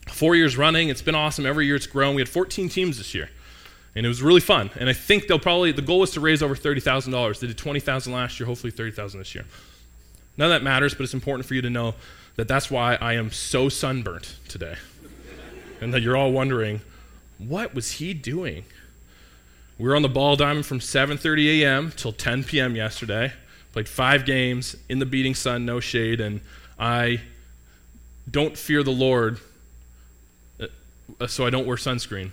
Four 0.09 0.35
years 0.35 0.57
running, 0.57 0.89
it's 0.89 1.03
been 1.03 1.15
awesome. 1.15 1.47
Every 1.47 1.65
year 1.65 1.77
it's 1.77 1.87
grown. 1.87 2.15
We 2.15 2.21
had 2.21 2.29
14 2.29 2.69
teams 2.69 2.99
this 2.99 3.15
year 3.15 3.31
and 3.95 4.07
it 4.07 4.09
was 4.09 4.23
really 4.23 4.41
fun. 4.41 4.71
And 4.79 4.89
I 4.89 4.93
think 4.93 5.27
they'll 5.27 5.39
probably 5.39 5.73
the 5.73 5.83
goal 5.83 6.01
was 6.01 6.13
to 6.13 6.21
raise 6.21 6.43
over 6.43 6.57
thirty 6.57 6.81
thousand 6.81 7.13
dollars. 7.13 7.41
They 7.41 7.47
did 7.47 7.59
twenty 7.59 7.81
thousand 7.81 8.13
last 8.13 8.41
year, 8.41 8.47
hopefully 8.47 8.71
thirty 8.71 8.91
thousand 8.91 9.21
this 9.21 9.35
year. 9.35 9.45
None 10.37 10.47
of 10.47 10.51
that 10.51 10.63
matters, 10.63 10.95
but 10.95 11.05
it's 11.05 11.15
important 11.15 11.47
for 11.47 11.55
you 11.55 11.63
to 11.63 11.71
know 11.71 11.95
that 12.37 12.49
that's 12.49 12.71
why 12.71 12.97
I 12.97 13.15
am 13.15 13.31
so 13.31 13.69
sunburnt 13.69 14.37
today, 14.49 14.77
and 15.81 15.93
that 15.93 16.03
you're 16.03 16.17
all 16.17 16.33
wondering, 16.33 16.81
what 17.39 17.75
was 17.75 17.93
he 17.93 18.15
doing? 18.15 18.65
We 19.79 19.89
were 19.89 19.97
on 19.97 20.03
the 20.03 20.09
ball 20.09 20.37
diamond 20.37 20.67
from 20.67 20.79
7:30 20.79 21.63
a.m. 21.63 21.93
till 21.95 22.13
10 22.13 22.45
p.m. 22.45 22.77
yesterday. 22.77 23.33
Played 23.73 23.89
five 23.89 24.25
games 24.25 24.77
in 24.89 24.99
the 24.99 25.07
beating 25.07 25.35
sun, 25.35 25.65
no 25.65 25.81
shade, 25.81 26.21
and 26.21 26.41
I 26.79 27.21
don't 28.31 28.57
fear 28.57 28.83
the 28.83 28.93
Lord, 28.93 29.41
uh, 30.61 31.27
so 31.27 31.47
I 31.47 31.51
don't 31.51 31.67
wear 31.67 31.77
sunscreen. 31.77 32.31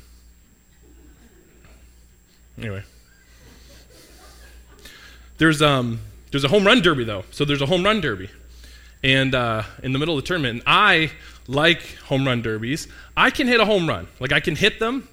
Anyway. 2.58 2.84
There's, 5.38 5.62
um, 5.62 6.02
there's 6.32 6.44
a 6.44 6.48
home 6.48 6.66
run 6.66 6.82
derby, 6.82 7.04
though. 7.04 7.26
So 7.32 7.46
there's 7.46 7.62
a 7.62 7.66
home 7.66 7.84
run 7.84 8.02
derby. 8.02 8.30
And 9.04 9.34
uh, 9.34 9.64
in 9.82 9.94
the 9.94 10.00
middle 10.00 10.18
of 10.18 10.24
the 10.24 10.28
tournament, 10.28 10.60
and 10.60 10.64
I 10.68 11.12
like 11.48 11.96
home 12.06 12.26
run 12.26 12.42
derbies. 12.42 12.88
I 13.16 13.30
can 13.30 13.48
hit 13.48 13.60
a 13.60 13.66
home 13.66 13.88
run. 13.88 14.08
Like, 14.20 14.32
I 14.32 14.40
can 14.40 14.56
hit 14.56 14.80
them. 14.80 15.08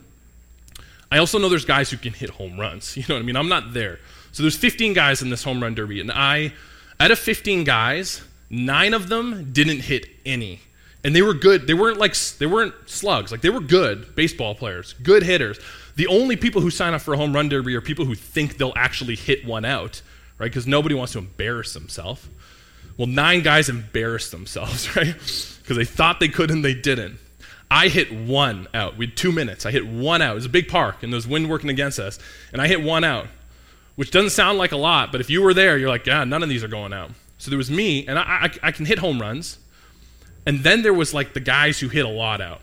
I 1.11 1.19
also 1.19 1.39
know 1.39 1.49
there's 1.49 1.65
guys 1.65 1.91
who 1.91 1.97
can 1.97 2.13
hit 2.13 2.31
home 2.31 2.59
runs. 2.59 2.97
You 2.97 3.05
know 3.09 3.15
what 3.15 3.23
I 3.23 3.25
mean? 3.25 3.37
I'm 3.37 3.49
not 3.49 3.73
there. 3.73 4.01
So 4.33 4.43
there's 4.43 4.57
15 4.57 4.93
guys 4.93 5.23
in 5.23 5.31
this 5.31 5.45
home 5.45 5.63
run 5.63 5.75
derby. 5.75 6.01
And 6.01 6.11
I, 6.11 6.53
out 7.01 7.11
of 7.11 7.19
15 7.19 7.65
guys, 7.65 8.23
nine 8.51 8.93
of 8.93 9.09
them 9.09 9.53
didn't 9.53 9.81
hit 9.81 10.07
any 10.25 10.61
and 11.05 11.15
they 11.15 11.21
were 11.23 11.35
good 11.35 11.67
they 11.67 11.75
weren't 11.75 11.99
like 11.99 12.15
they 12.39 12.47
weren't 12.47 12.73
slugs 12.87 13.31
like 13.31 13.41
they 13.41 13.51
were 13.51 13.61
good 13.61 14.15
baseball 14.15 14.55
players 14.55 14.95
good 15.03 15.23
hitters 15.23 15.59
the 15.97 16.07
only 16.09 16.37
people 16.37 16.61
who 16.61 16.71
sign 16.71 16.93
up 16.93 17.01
for 17.01 17.15
a 17.15 17.17
home 17.17 17.35
run 17.35 17.49
derby 17.49 17.75
are 17.75 17.81
people 17.81 18.05
who 18.05 18.15
think 18.15 18.59
they'll 18.59 18.73
actually 18.77 19.17
hit 19.17 19.45
one 19.47 19.65
out, 19.65 20.03
right? 20.39 20.51
Because 20.51 20.67
nobody 20.67 20.95
wants 20.95 21.13
to 21.13 21.19
embarrass 21.19 21.73
themselves. 21.75 22.27
Well, 22.97 23.07
nine 23.07 23.43
guys 23.43 23.69
embarrassed 23.69 24.31
themselves, 24.31 24.95
right? 24.97 25.15
Because 25.15 25.77
they 25.77 25.85
thought 25.85 26.21
they 26.21 26.29
could 26.29 26.51
and 26.51 26.65
they 26.65 26.75
didn't. 26.75 27.19
I 27.71 27.89
hit 27.89 28.13
one 28.13 28.69
out. 28.75 28.97
We 28.97 29.07
had 29.07 29.17
two 29.17 29.33
minutes. 29.33 29.67
I 29.67 29.73
hit 29.73 29.87
one 29.87 30.23
out. 30.23 30.33
It 30.33 30.37
was 30.37 30.45
a 30.45 30.51
big 30.51 30.69
park, 30.69 31.03
and 31.03 31.13
there 31.13 31.17
was 31.17 31.27
wind 31.27 31.51
working 31.51 31.69
against 31.69 31.99
us. 31.99 32.19
And 32.53 32.63
I 32.63 32.69
hit 32.69 32.81
one 32.81 33.03
out, 33.03 33.27
which 33.97 34.13
doesn't 34.13 34.31
sound 34.31 34.59
like 34.59 34.73
a 34.73 34.77
lot, 34.77 35.11
but 35.11 35.21
if 35.21 35.31
you 35.31 35.43
were 35.43 35.53
there, 35.53 35.77
you're 35.77 35.89
like, 35.89 36.07
yeah, 36.07 36.23
none 36.25 36.43
of 36.43 36.49
these 36.49 36.63
are 36.63 36.69
going 36.69 36.93
out. 36.93 37.11
So 37.39 37.51
there 37.51 37.59
was 37.59 37.71
me, 37.71 38.07
and 38.07 38.19
I, 38.19 38.23
I, 38.63 38.69
I 38.69 38.73
can 38.73 38.87
hit 38.87 38.99
home 38.99 39.21
runs. 39.21 39.59
And 40.47 40.61
then 40.61 40.83
there 40.83 40.95
was 40.95 41.13
like 41.13 41.35
the 41.35 41.41
guys 41.41 41.81
who 41.81 41.89
hit 41.89 42.05
a 42.05 42.09
lot 42.09 42.41
out, 42.41 42.61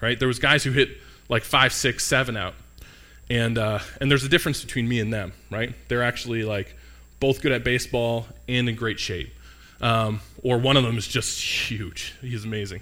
right? 0.00 0.16
There 0.18 0.28
was 0.28 0.38
guys 0.38 0.62
who 0.62 0.70
hit 0.70 0.90
like 1.28 1.42
five, 1.42 1.72
six, 1.72 2.06
seven 2.06 2.36
out. 2.36 2.54
And, 3.30 3.58
uh, 3.58 3.80
and 4.00 4.10
there's 4.10 4.24
a 4.24 4.28
difference 4.28 4.62
between 4.62 4.88
me 4.88 5.00
and 5.00 5.12
them, 5.12 5.32
right? 5.50 5.74
They're 5.88 6.02
actually 6.02 6.44
like 6.44 6.74
both 7.20 7.42
good 7.42 7.52
at 7.52 7.64
baseball 7.64 8.26
and 8.48 8.68
in 8.68 8.74
great 8.74 8.98
shape. 8.98 9.32
Um, 9.80 10.20
or 10.42 10.58
one 10.58 10.76
of 10.76 10.82
them 10.82 10.96
is 10.96 11.06
just 11.06 11.40
huge. 11.40 12.14
He's 12.20 12.44
amazing. 12.44 12.80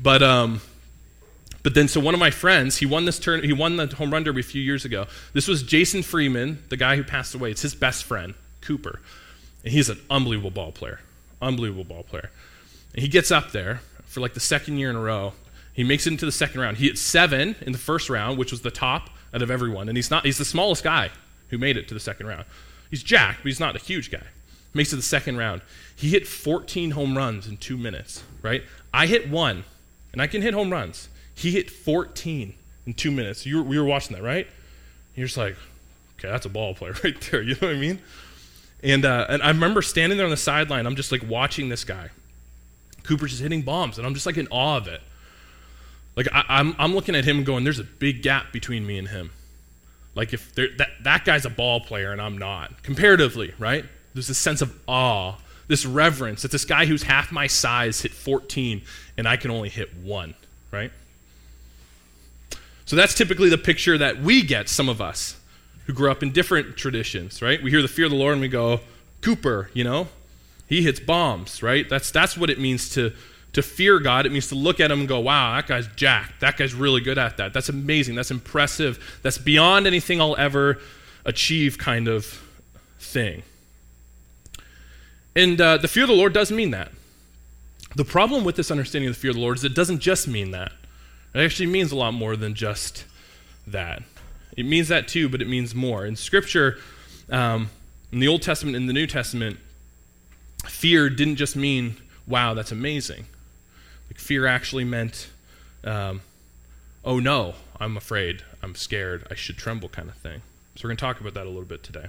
But, 0.00 0.22
um, 0.22 0.60
but 1.62 1.74
then, 1.74 1.88
so 1.88 2.00
one 2.00 2.14
of 2.14 2.20
my 2.20 2.30
friends, 2.30 2.76
he 2.76 2.86
won 2.86 3.06
this 3.06 3.18
turn. 3.18 3.42
He 3.42 3.52
won 3.52 3.76
the 3.76 3.86
home 3.86 4.12
run 4.12 4.22
derby 4.22 4.40
a 4.40 4.44
few 4.44 4.62
years 4.62 4.84
ago. 4.84 5.06
This 5.32 5.48
was 5.48 5.62
Jason 5.62 6.02
Freeman, 6.02 6.62
the 6.68 6.76
guy 6.76 6.96
who 6.96 7.02
passed 7.02 7.34
away. 7.34 7.50
It's 7.50 7.62
his 7.62 7.74
best 7.74 8.04
friend, 8.04 8.34
Cooper, 8.60 9.00
and 9.64 9.72
he's 9.72 9.88
an 9.88 9.98
unbelievable 10.08 10.50
ball 10.50 10.70
player, 10.70 11.00
unbelievable 11.42 11.84
ball 11.84 12.04
player. 12.04 12.30
And 12.94 13.02
he 13.02 13.08
gets 13.08 13.30
up 13.30 13.50
there 13.50 13.80
for 14.16 14.20
like 14.20 14.34
the 14.34 14.40
second 14.40 14.78
year 14.78 14.88
in 14.88 14.96
a 14.96 15.00
row, 15.00 15.34
he 15.74 15.84
makes 15.84 16.06
it 16.06 16.10
into 16.10 16.24
the 16.24 16.32
second 16.32 16.60
round. 16.60 16.78
He 16.78 16.86
hit 16.86 16.96
seven 16.96 17.54
in 17.60 17.72
the 17.72 17.78
first 17.78 18.08
round, 18.08 18.38
which 18.38 18.50
was 18.50 18.62
the 18.62 18.70
top 18.70 19.10
out 19.34 19.42
of 19.42 19.50
everyone. 19.50 19.88
And 19.88 19.96
he's 19.96 20.10
not 20.10 20.24
he's 20.24 20.38
the 20.38 20.44
smallest 20.44 20.84
guy 20.84 21.10
who 21.48 21.58
made 21.58 21.76
it 21.76 21.88
to 21.88 21.94
the 21.94 22.00
second 22.00 22.26
round. 22.26 22.44
He's 22.90 23.02
jacked, 23.02 23.38
but 23.42 23.48
he's 23.48 23.60
not 23.60 23.76
a 23.76 23.78
huge 23.78 24.10
guy. 24.10 24.22
Makes 24.74 24.92
it 24.92 24.96
the 24.96 25.02
second 25.02 25.38
round. 25.38 25.62
He 25.94 26.10
hit 26.10 26.26
14 26.26 26.90
home 26.92 27.16
runs 27.16 27.46
in 27.46 27.56
two 27.56 27.76
minutes, 27.78 28.22
right? 28.42 28.62
I 28.92 29.06
hit 29.06 29.28
one, 29.30 29.64
and 30.12 30.20
I 30.20 30.26
can 30.26 30.42
hit 30.42 30.54
home 30.54 30.70
runs. 30.70 31.08
He 31.34 31.50
hit 31.50 31.70
14 31.70 32.54
in 32.86 32.94
two 32.94 33.10
minutes. 33.10 33.46
You 33.46 33.58
were, 33.58 33.62
we 33.62 33.78
were 33.78 33.84
watching 33.84 34.14
that, 34.16 34.22
right? 34.22 34.46
you're 35.14 35.26
just 35.26 35.38
like, 35.38 35.56
okay, 36.18 36.28
that's 36.28 36.44
a 36.46 36.50
ball 36.50 36.74
player 36.74 36.94
right 37.04 37.18
there. 37.30 37.42
You 37.42 37.54
know 37.54 37.68
what 37.68 37.76
I 37.76 37.78
mean? 37.78 38.00
And, 38.82 39.04
uh, 39.04 39.26
and 39.28 39.42
I 39.42 39.48
remember 39.48 39.82
standing 39.82 40.18
there 40.18 40.26
on 40.26 40.30
the 40.30 40.36
sideline. 40.36 40.86
I'm 40.86 40.96
just 40.96 41.10
like 41.10 41.26
watching 41.26 41.70
this 41.70 41.84
guy. 41.84 42.10
Cooper's 43.02 43.30
just 43.30 43.42
hitting 43.42 43.62
bombs, 43.62 43.98
and 43.98 44.06
I'm 44.06 44.14
just 44.14 44.26
like 44.26 44.36
in 44.36 44.46
awe 44.48 44.76
of 44.76 44.88
it. 44.88 45.00
Like, 46.16 46.28
I, 46.32 46.40
am 46.40 46.44
I'm, 46.48 46.76
I'm 46.78 46.94
looking 46.94 47.14
at 47.14 47.24
him 47.24 47.44
going, 47.44 47.64
there's 47.64 47.78
a 47.78 47.84
big 47.84 48.22
gap 48.22 48.52
between 48.52 48.86
me 48.86 48.98
and 48.98 49.08
him. 49.08 49.30
Like 50.16 50.32
if 50.32 50.54
that, 50.54 50.88
that 51.02 51.24
guy's 51.24 51.44
a 51.44 51.50
ball 51.50 51.80
player 51.80 52.10
and 52.10 52.20
I'm 52.20 52.38
not, 52.38 52.82
comparatively, 52.82 53.52
right? 53.58 53.84
There's 54.14 54.26
this 54.26 54.38
sense 54.38 54.62
of 54.62 54.76
awe, 54.88 55.34
this 55.68 55.84
reverence 55.84 56.42
that 56.42 56.50
this 56.50 56.64
guy 56.64 56.86
who's 56.86 57.02
half 57.02 57.30
my 57.30 57.46
size 57.46 58.00
hit 58.00 58.12
14 58.12 58.80
and 59.18 59.28
I 59.28 59.36
can 59.36 59.50
only 59.50 59.68
hit 59.68 59.94
one, 59.94 60.34
right? 60.72 60.90
So 62.86 62.96
that's 62.96 63.14
typically 63.14 63.50
the 63.50 63.58
picture 63.58 63.98
that 63.98 64.22
we 64.22 64.42
get, 64.42 64.70
some 64.70 64.88
of 64.88 65.02
us 65.02 65.38
who 65.84 65.92
grew 65.92 66.10
up 66.10 66.22
in 66.22 66.32
different 66.32 66.78
traditions, 66.78 67.42
right? 67.42 67.62
We 67.62 67.70
hear 67.70 67.82
the 67.82 67.88
fear 67.88 68.06
of 68.06 68.10
the 68.10 68.16
Lord 68.16 68.32
and 68.32 68.40
we 68.40 68.48
go, 68.48 68.80
Cooper, 69.20 69.70
you 69.74 69.84
know, 69.84 70.08
he 70.66 70.82
hits 70.82 70.98
bombs, 70.98 71.62
right? 71.62 71.86
That's, 71.88 72.10
that's 72.10 72.38
what 72.38 72.48
it 72.48 72.58
means 72.58 72.88
to, 72.90 73.12
to 73.56 73.62
fear 73.62 73.98
God. 73.98 74.26
It 74.26 74.32
means 74.32 74.48
to 74.48 74.54
look 74.54 74.80
at 74.80 74.90
him 74.90 75.00
and 75.00 75.08
go, 75.08 75.18
wow, 75.18 75.56
that 75.56 75.66
guy's 75.66 75.86
jacked. 75.96 76.40
That 76.40 76.58
guy's 76.58 76.74
really 76.74 77.00
good 77.00 77.16
at 77.16 77.38
that. 77.38 77.54
That's 77.54 77.70
amazing. 77.70 78.14
That's 78.14 78.30
impressive. 78.30 79.18
That's 79.22 79.38
beyond 79.38 79.86
anything 79.86 80.20
I'll 80.20 80.36
ever 80.36 80.78
achieve, 81.24 81.78
kind 81.78 82.06
of 82.06 82.26
thing. 82.98 83.44
And 85.34 85.58
uh, 85.58 85.78
the 85.78 85.88
fear 85.88 86.02
of 86.02 86.10
the 86.10 86.14
Lord 86.14 86.34
does 86.34 86.52
mean 86.52 86.70
that. 86.72 86.92
The 87.94 88.04
problem 88.04 88.44
with 88.44 88.56
this 88.56 88.70
understanding 88.70 89.08
of 89.08 89.14
the 89.14 89.20
fear 89.20 89.30
of 89.30 89.36
the 89.36 89.42
Lord 89.42 89.56
is 89.56 89.64
it 89.64 89.74
doesn't 89.74 90.00
just 90.00 90.28
mean 90.28 90.50
that. 90.50 90.72
It 91.34 91.40
actually 91.40 91.68
means 91.68 91.92
a 91.92 91.96
lot 91.96 92.12
more 92.12 92.36
than 92.36 92.52
just 92.52 93.06
that. 93.66 94.02
It 94.54 94.66
means 94.66 94.88
that 94.88 95.08
too, 95.08 95.30
but 95.30 95.40
it 95.40 95.48
means 95.48 95.74
more. 95.74 96.04
In 96.04 96.14
Scripture, 96.14 96.76
um, 97.30 97.70
in 98.12 98.18
the 98.18 98.28
Old 98.28 98.42
Testament 98.42 98.76
and 98.76 98.86
the 98.86 98.92
New 98.92 99.06
Testament, 99.06 99.58
fear 100.66 101.08
didn't 101.08 101.36
just 101.36 101.56
mean, 101.56 101.96
wow, 102.26 102.52
that's 102.52 102.70
amazing. 102.70 103.24
Like 104.16 104.22
fear 104.22 104.46
actually 104.46 104.84
meant, 104.84 105.28
um, 105.84 106.22
oh 107.04 107.18
no, 107.18 107.52
I'm 107.78 107.98
afraid, 107.98 108.42
I'm 108.62 108.74
scared, 108.74 109.26
I 109.30 109.34
should 109.34 109.58
tremble 109.58 109.90
kind 109.90 110.08
of 110.08 110.16
thing. 110.16 110.40
So 110.74 110.84
we're 110.84 110.88
going 110.88 110.96
to 110.96 111.00
talk 111.02 111.20
about 111.20 111.34
that 111.34 111.44
a 111.44 111.50
little 111.50 111.64
bit 111.64 111.82
today. 111.82 112.06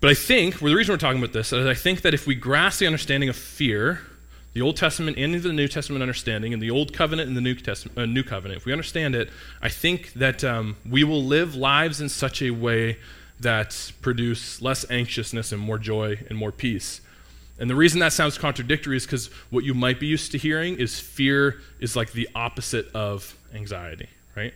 But 0.00 0.10
I 0.10 0.14
think, 0.14 0.60
well, 0.60 0.70
the 0.70 0.76
reason 0.76 0.92
we're 0.92 0.98
talking 0.98 1.22
about 1.22 1.32
this 1.32 1.52
is 1.52 1.66
I 1.66 1.74
think 1.74 2.02
that 2.02 2.14
if 2.14 2.26
we 2.26 2.34
grasp 2.34 2.80
the 2.80 2.86
understanding 2.86 3.28
of 3.28 3.36
fear, 3.36 4.00
the 4.54 4.60
Old 4.60 4.76
Testament 4.76 5.16
and 5.18 5.36
the 5.36 5.52
New 5.52 5.68
Testament 5.68 6.02
understanding, 6.02 6.52
and 6.52 6.60
the 6.60 6.70
Old 6.72 6.92
Covenant 6.92 7.28
and 7.28 7.36
the 7.36 7.40
New, 7.40 7.54
Testament, 7.54 7.96
uh, 7.96 8.06
New 8.06 8.24
Covenant, 8.24 8.58
if 8.58 8.66
we 8.66 8.72
understand 8.72 9.14
it, 9.14 9.30
I 9.62 9.68
think 9.68 10.14
that 10.14 10.42
um, 10.42 10.78
we 10.84 11.04
will 11.04 11.22
live 11.22 11.54
lives 11.54 12.00
in 12.00 12.08
such 12.08 12.42
a 12.42 12.50
way 12.50 12.98
that 13.38 13.92
produce 14.02 14.60
less 14.60 14.84
anxiousness 14.90 15.52
and 15.52 15.62
more 15.62 15.78
joy 15.78 16.18
and 16.28 16.36
more 16.36 16.50
peace. 16.50 17.02
And 17.58 17.70
the 17.70 17.74
reason 17.74 18.00
that 18.00 18.12
sounds 18.12 18.36
contradictory 18.36 18.96
is 18.96 19.06
because 19.06 19.28
what 19.50 19.64
you 19.64 19.72
might 19.72 19.98
be 19.98 20.06
used 20.06 20.32
to 20.32 20.38
hearing 20.38 20.76
is 20.78 21.00
fear 21.00 21.60
is 21.80 21.96
like 21.96 22.12
the 22.12 22.28
opposite 22.34 22.88
of 22.94 23.34
anxiety, 23.54 24.08
right? 24.36 24.52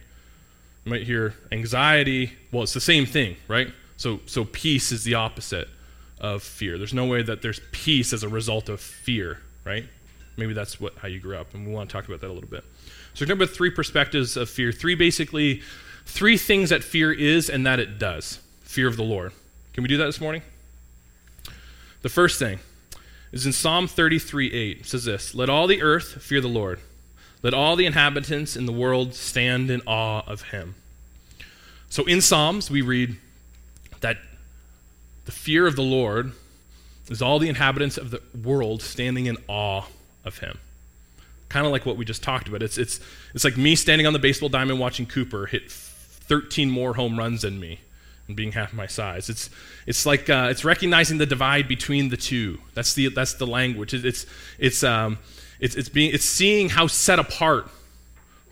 You 0.84 0.90
might 0.90 1.02
hear 1.04 1.34
anxiety, 1.50 2.32
well, 2.52 2.62
it's 2.62 2.74
the 2.74 2.80
same 2.80 3.06
thing, 3.06 3.36
right? 3.48 3.72
So, 3.96 4.20
so 4.26 4.44
peace 4.44 4.92
is 4.92 5.04
the 5.04 5.14
opposite 5.14 5.68
of 6.20 6.42
fear. 6.42 6.76
There's 6.76 6.94
no 6.94 7.06
way 7.06 7.22
that 7.22 7.40
there's 7.40 7.60
peace 7.72 8.12
as 8.12 8.22
a 8.22 8.28
result 8.28 8.68
of 8.68 8.80
fear, 8.80 9.40
right? 9.64 9.84
Maybe 10.36 10.52
that's 10.52 10.80
what, 10.80 10.96
how 10.98 11.08
you 11.08 11.20
grew 11.20 11.36
up, 11.36 11.54
and 11.54 11.66
we 11.66 11.72
want 11.72 11.88
to 11.88 11.92
talk 11.92 12.06
about 12.06 12.20
that 12.20 12.28
a 12.28 12.32
little 12.32 12.48
bit. 12.48 12.64
So 13.14 13.26
we're 13.26 13.46
three 13.46 13.70
perspectives 13.70 14.36
of 14.36 14.48
fear. 14.48 14.72
Three 14.72 14.94
basically, 14.94 15.62
three 16.06 16.36
things 16.36 16.70
that 16.70 16.84
fear 16.84 17.12
is 17.12 17.50
and 17.50 17.66
that 17.66 17.78
it 17.80 17.98
does. 17.98 18.40
Fear 18.62 18.88
of 18.88 18.96
the 18.96 19.02
Lord. 19.02 19.32
Can 19.72 19.82
we 19.82 19.88
do 19.88 19.96
that 19.96 20.04
this 20.04 20.20
morning? 20.20 20.42
The 22.02 22.08
first 22.08 22.38
thing 22.38 22.60
is 23.32 23.46
in 23.46 23.52
Psalm 23.52 23.86
33 23.86 24.52
8. 24.52 24.78
It 24.80 24.86
says 24.86 25.04
this 25.04 25.34
Let 25.34 25.48
all 25.48 25.66
the 25.66 25.82
earth 25.82 26.22
fear 26.22 26.40
the 26.40 26.48
Lord. 26.48 26.80
Let 27.42 27.54
all 27.54 27.76
the 27.76 27.86
inhabitants 27.86 28.56
in 28.56 28.66
the 28.66 28.72
world 28.72 29.14
stand 29.14 29.70
in 29.70 29.80
awe 29.86 30.22
of 30.26 30.50
him. 30.50 30.74
So 31.88 32.04
in 32.04 32.20
Psalms, 32.20 32.70
we 32.70 32.82
read 32.82 33.16
that 34.00 34.18
the 35.24 35.32
fear 35.32 35.66
of 35.66 35.74
the 35.74 35.82
Lord 35.82 36.32
is 37.08 37.22
all 37.22 37.38
the 37.38 37.48
inhabitants 37.48 37.96
of 37.96 38.10
the 38.10 38.20
world 38.44 38.82
standing 38.82 39.26
in 39.26 39.36
awe 39.48 39.84
of 40.24 40.38
him. 40.38 40.58
Kind 41.48 41.66
of 41.66 41.72
like 41.72 41.86
what 41.86 41.96
we 41.96 42.04
just 42.04 42.22
talked 42.22 42.46
about. 42.46 42.62
It's, 42.62 42.78
it's, 42.78 43.00
it's 43.34 43.42
like 43.42 43.56
me 43.56 43.74
standing 43.74 44.06
on 44.06 44.12
the 44.12 44.18
baseball 44.18 44.48
diamond 44.48 44.78
watching 44.78 45.06
Cooper 45.06 45.46
hit 45.46 45.70
13 45.70 46.70
more 46.70 46.94
home 46.94 47.18
runs 47.18 47.42
than 47.42 47.58
me 47.58 47.80
and 48.30 48.36
being 48.36 48.52
half 48.52 48.72
my 48.72 48.86
size. 48.86 49.28
It's, 49.28 49.50
it's 49.86 50.06
like 50.06 50.30
uh, 50.30 50.48
it's 50.50 50.64
recognizing 50.64 51.18
the 51.18 51.26
divide 51.26 51.68
between 51.68 52.08
the 52.08 52.16
two. 52.16 52.58
That's 52.74 52.94
the, 52.94 53.08
that's 53.08 53.34
the 53.34 53.46
language. 53.46 53.92
It, 53.92 54.04
it's, 54.04 54.26
it's, 54.58 54.82
um, 54.82 55.18
it's, 55.58 55.74
it's, 55.74 55.88
being, 55.88 56.14
it's 56.14 56.24
seeing 56.24 56.68
how 56.68 56.86
set 56.86 57.18
apart 57.18 57.68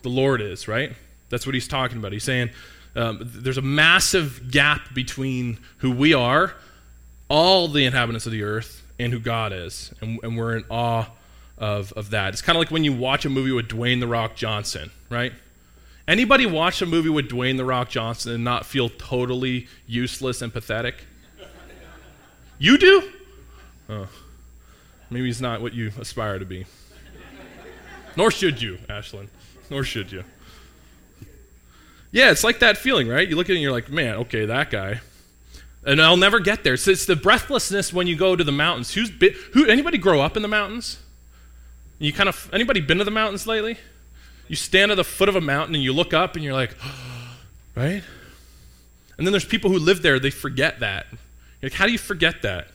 the 0.03 0.09
Lord 0.09 0.41
is, 0.41 0.67
right? 0.67 0.93
That's 1.29 1.45
what 1.45 1.55
he's 1.55 1.67
talking 1.67 1.97
about. 1.97 2.11
He's 2.11 2.23
saying 2.23 2.49
um, 2.95 3.19
there's 3.21 3.57
a 3.57 3.63
massive 3.63 4.51
gap 4.51 4.93
between 4.93 5.59
who 5.77 5.91
we 5.91 6.13
are 6.13 6.53
all 7.29 7.67
the 7.67 7.85
inhabitants 7.85 8.25
of 8.25 8.31
the 8.31 8.43
earth 8.43 8.83
and 8.97 9.13
who 9.13 9.19
God 9.19 9.53
is. 9.53 9.93
And, 10.01 10.19
and 10.23 10.37
we're 10.37 10.57
in 10.57 10.65
awe 10.69 11.09
of, 11.57 11.93
of 11.93 12.09
that. 12.09 12.33
It's 12.33 12.41
kind 12.41 12.57
of 12.57 12.61
like 12.61 12.71
when 12.71 12.83
you 12.83 12.93
watch 12.93 13.25
a 13.25 13.29
movie 13.29 13.51
with 13.51 13.67
Dwayne 13.67 13.99
The 13.99 14.07
Rock 14.07 14.35
Johnson, 14.35 14.91
right? 15.09 15.31
Anybody 16.09 16.47
watch 16.47 16.81
a 16.81 16.87
movie 16.87 17.09
with 17.09 17.29
Dwayne 17.29 17.57
The 17.57 17.65
Rock 17.65 17.87
Johnson 17.87 18.33
and 18.33 18.43
not 18.43 18.65
feel 18.65 18.89
totally 18.89 19.67
useless 19.85 20.41
and 20.41 20.51
pathetic? 20.51 21.05
You 22.57 22.79
do? 22.79 23.11
Oh. 23.87 24.07
Maybe 25.11 25.27
he's 25.27 25.39
not 25.39 25.61
what 25.61 25.75
you 25.75 25.91
aspire 25.99 26.39
to 26.39 26.45
be. 26.45 26.65
Nor 28.17 28.31
should 28.31 28.59
you, 28.59 28.79
Ashlyn. 28.89 29.27
Nor 29.69 29.83
should 29.83 30.11
you. 30.11 30.23
Yeah, 32.11 32.31
it's 32.31 32.43
like 32.43 32.57
that 32.57 32.75
feeling, 32.75 33.07
right? 33.07 33.29
You 33.29 33.35
look 33.35 33.45
at 33.45 33.51
it 33.51 33.57
and 33.57 33.61
you're 33.61 33.71
like, 33.71 33.91
man, 33.91 34.15
okay, 34.15 34.45
that 34.45 34.71
guy. 34.71 35.01
And 35.85 36.01
I'll 36.01 36.17
never 36.17 36.39
get 36.39 36.63
there. 36.63 36.75
So 36.75 36.89
it's 36.89 37.05
the 37.05 37.15
breathlessness 37.15 37.93
when 37.93 38.07
you 38.07 38.15
go 38.15 38.35
to 38.35 38.43
the 38.43 38.51
mountains. 38.51 38.95
Who's 38.95 39.11
been, 39.11 39.35
who? 39.53 39.67
Anybody 39.67 39.99
grow 39.99 40.21
up 40.21 40.35
in 40.35 40.41
the 40.41 40.47
mountains? 40.47 40.97
You 41.99 42.11
kind 42.11 42.27
of 42.27 42.49
anybody 42.51 42.81
been 42.81 42.97
to 42.97 43.03
the 43.03 43.11
mountains 43.11 43.45
lately? 43.45 43.77
You 44.49 44.57
stand 44.57 44.91
at 44.91 44.95
the 44.95 45.03
foot 45.05 45.29
of 45.29 45.37
a 45.37 45.41
mountain 45.41 45.75
and 45.75 45.83
you 45.83 45.93
look 45.93 46.13
up 46.13 46.35
and 46.35 46.43
you're 46.43 46.53
like, 46.53 46.75
right? 47.75 48.03
And 49.17 49.25
then 49.27 49.31
there's 49.31 49.45
people 49.45 49.69
who 49.69 49.79
live 49.79 50.01
there. 50.01 50.19
They 50.19 50.31
forget 50.31 50.81
that. 50.81 51.05
You're 51.61 51.69
like, 51.69 51.73
how 51.73 51.85
do 51.85 51.91
you 51.91 51.97
forget 51.97 52.41
that? 52.41 52.67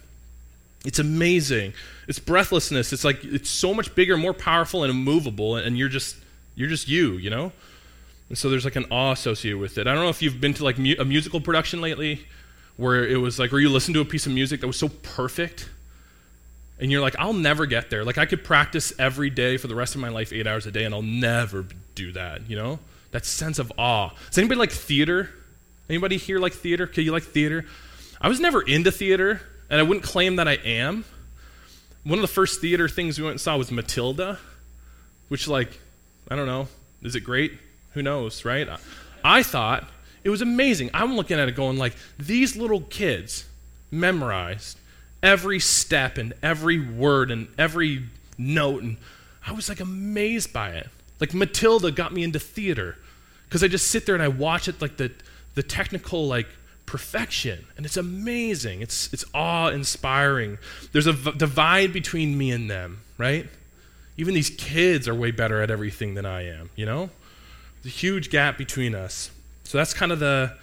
It's 0.85 0.99
amazing. 0.99 1.73
It's 2.07 2.19
breathlessness. 2.19 2.93
It's 2.93 3.05
like 3.05 3.25
it's 3.25 3.51
so 3.51 3.75
much 3.75 3.95
bigger, 3.95 4.17
more 4.17 4.35
powerful, 4.35 4.85
and 4.85 4.91
immovable. 4.91 5.57
And 5.57 5.77
you're 5.79 5.89
just 5.89 6.17
you're 6.55 6.69
just 6.69 6.89
you, 6.89 7.15
you 7.15 7.31
know. 7.31 7.53
And 8.29 8.39
so 8.39 8.51
there's 8.51 8.65
like 8.65 8.77
an 8.77 8.87
awe 8.91 9.13
associated 9.13 9.59
with 9.59 9.79
it. 9.79 9.87
I 9.87 9.95
don't 9.95 10.03
know 10.03 10.11
if 10.11 10.23
you've 10.23 10.41
been 10.41 10.55
to 10.55 10.65
like 10.65 10.79
mu- 10.79 10.97
a 10.99 11.05
musical 11.05 11.41
production 11.41 11.81
lately 11.81 12.27
where 12.77 13.07
it 13.07 13.17
was 13.17 13.39
like, 13.39 13.53
where 13.53 13.61
you 13.61 13.71
listen 13.71 13.95
to 13.95 14.01
a 14.01 14.05
piece 14.05 14.27
of 14.27 14.33
music 14.33 14.61
that 14.61 14.67
was 14.67 14.79
so 14.79 14.89
perfect, 14.89 15.69
and 16.79 16.91
you're 16.91 17.01
like, 17.01 17.17
I'll 17.19 17.33
never 17.33 17.67
get 17.67 17.91
there. 17.91 18.05
Like, 18.05 18.19
I 18.19 18.27
could 18.27 18.45
practice 18.45 18.93
every 18.99 19.31
day 19.31 19.57
for 19.57 19.69
the 19.69 19.75
rest 19.75 19.95
of 19.95 20.01
my 20.01 20.09
life, 20.09 20.33
eight 20.33 20.47
hours 20.47 20.67
a 20.67 20.71
day, 20.71 20.85
and 20.85 20.95
I'll 20.95 21.03
never 21.03 21.67
do 21.95 22.13
that, 22.13 22.49
you 22.51 22.57
know? 22.57 22.79
That 23.13 23.25
sense 23.25 23.59
of 23.59 23.73
awe. 23.79 24.11
Does 24.29 24.39
anybody 24.39 24.59
like 24.59 24.73
theater? 24.73 25.31
Anybody 25.89 26.17
here 26.17 26.39
like 26.39 26.53
theater? 26.53 26.85
Okay, 26.85 27.03
you 27.03 27.13
like 27.13 27.23
theater? 27.23 27.65
I 28.21 28.29
was 28.29 28.41
never 28.41 28.61
into 28.61 28.91
theater, 28.91 29.41
and 29.71 29.79
I 29.79 29.85
wouldn't 29.85 30.05
claim 30.05 30.37
that 30.37 30.49
I 30.49 30.55
am. 30.55 31.05
One 32.03 32.19
of 32.19 32.23
the 32.23 32.29
first 32.29 32.61
theater 32.61 32.89
things 32.89 33.19
we 33.19 33.25
went 33.25 33.35
and 33.35 33.41
saw 33.41 33.57
was 33.57 33.71
Matilda, 33.71 34.39
which, 35.29 35.47
like, 35.47 35.79
I 36.29 36.37
don't 36.37 36.47
know, 36.47 36.69
is 37.03 37.15
it 37.15 37.21
great? 37.21 37.53
Who 37.93 38.03
knows, 38.03 38.45
right? 38.45 38.69
I 39.23 39.43
thought 39.43 39.89
it 40.25 40.31
was 40.31 40.43
amazing. 40.43 40.91
I'm 40.93 41.17
looking 41.17 41.39
at 41.39 41.49
it 41.49 41.55
going 41.55 41.79
like 41.79 41.95
these 42.19 42.57
little 42.57 42.81
kids 42.81 43.45
memorized 43.91 44.79
every 45.25 45.59
step 45.59 46.19
and 46.19 46.35
every 46.43 46.79
word 46.79 47.31
and 47.31 47.49
every 47.59 48.05
note 48.37 48.83
and 48.83 48.97
I 49.47 49.53
was 49.53 49.69
like 49.69 49.81
amazed 49.81 50.53
by 50.53 50.71
it. 50.71 50.89
Like 51.19 51.35
Matilda 51.35 51.91
got 51.91 52.13
me 52.13 52.23
into 52.23 52.39
theater 52.39 52.97
because 53.49 53.65
I 53.65 53.69
just 53.69 53.91
sit 53.91 54.07
there 54.07 54.15
and 54.15 54.23
I 54.23 54.29
watch 54.29 54.69
it 54.69 54.81
like 54.81 54.99
the 54.99 55.11
the 55.55 55.63
technical 55.63 56.27
like 56.27 56.49
perfection 56.87 57.65
and 57.77 57.87
it's 57.87 57.97
amazing. 57.97 58.83
It's 58.83 59.13
it's 59.13 59.25
awe-inspiring. 59.35 60.59
There's 60.93 61.07
a 61.07 61.13
v- 61.13 61.33
divide 61.33 61.93
between 61.93 62.37
me 62.37 62.51
and 62.51 62.71
them, 62.71 63.01
right? 63.17 63.47
Even 64.17 64.35
these 64.35 64.51
kids 64.51 65.09
are 65.09 65.15
way 65.15 65.31
better 65.31 65.61
at 65.61 65.71
everything 65.71 66.15
than 66.15 66.27
I 66.27 66.47
am, 66.47 66.71
you 66.77 66.87
know? 66.87 67.11
A 67.85 67.89
huge 67.89 68.31
gap 68.31 68.57
between 68.57 68.95
us. 68.95 69.31
So 69.65 69.77
that's 69.77 69.93
kind 69.93 70.13
of 70.13 70.21
the, 70.21 70.57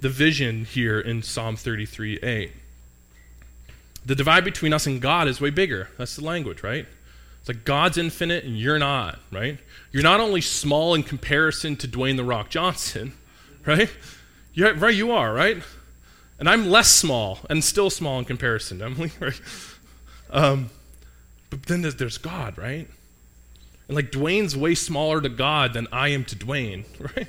the 0.00 0.08
vision 0.08 0.64
here 0.64 0.98
in 0.98 1.22
Psalm 1.22 1.54
33 1.56 2.18
8. 2.18 2.52
The 4.04 4.14
divide 4.14 4.44
between 4.44 4.72
us 4.72 4.86
and 4.86 5.00
God 5.00 5.28
is 5.28 5.40
way 5.40 5.50
bigger. 5.50 5.90
That's 5.98 6.16
the 6.16 6.24
language, 6.24 6.62
right? 6.62 6.86
It's 7.40 7.48
like 7.48 7.64
God's 7.64 7.98
infinite 7.98 8.44
and 8.44 8.58
you're 8.58 8.78
not, 8.78 9.18
right? 9.30 9.58
You're 9.92 10.02
not 10.02 10.20
only 10.20 10.40
small 10.40 10.94
in 10.94 11.02
comparison 11.02 11.76
to 11.76 11.88
Dwayne 11.88 12.16
The 12.16 12.24
Rock 12.24 12.50
Johnson, 12.50 13.14
right? 13.66 13.90
You're, 14.52 14.74
right, 14.74 14.94
you 14.94 15.12
are, 15.12 15.32
right? 15.32 15.62
And 16.38 16.48
I'm 16.48 16.68
less 16.68 16.90
small 16.90 17.40
and 17.48 17.62
still 17.62 17.90
small 17.90 18.18
in 18.18 18.24
comparison, 18.24 18.78
to 18.78 18.86
Emily, 18.86 19.12
right? 19.20 19.40
Um, 20.30 20.70
but 21.50 21.64
then 21.64 21.82
there's, 21.82 21.96
there's 21.96 22.18
God, 22.18 22.56
right? 22.56 22.88
And 23.88 23.96
like 23.96 24.12
Dwayne's 24.12 24.56
way 24.56 24.74
smaller 24.74 25.20
to 25.20 25.28
God 25.28 25.72
than 25.72 25.88
I 25.92 26.08
am 26.08 26.24
to 26.26 26.36
Dwayne, 26.36 26.84
right? 27.16 27.28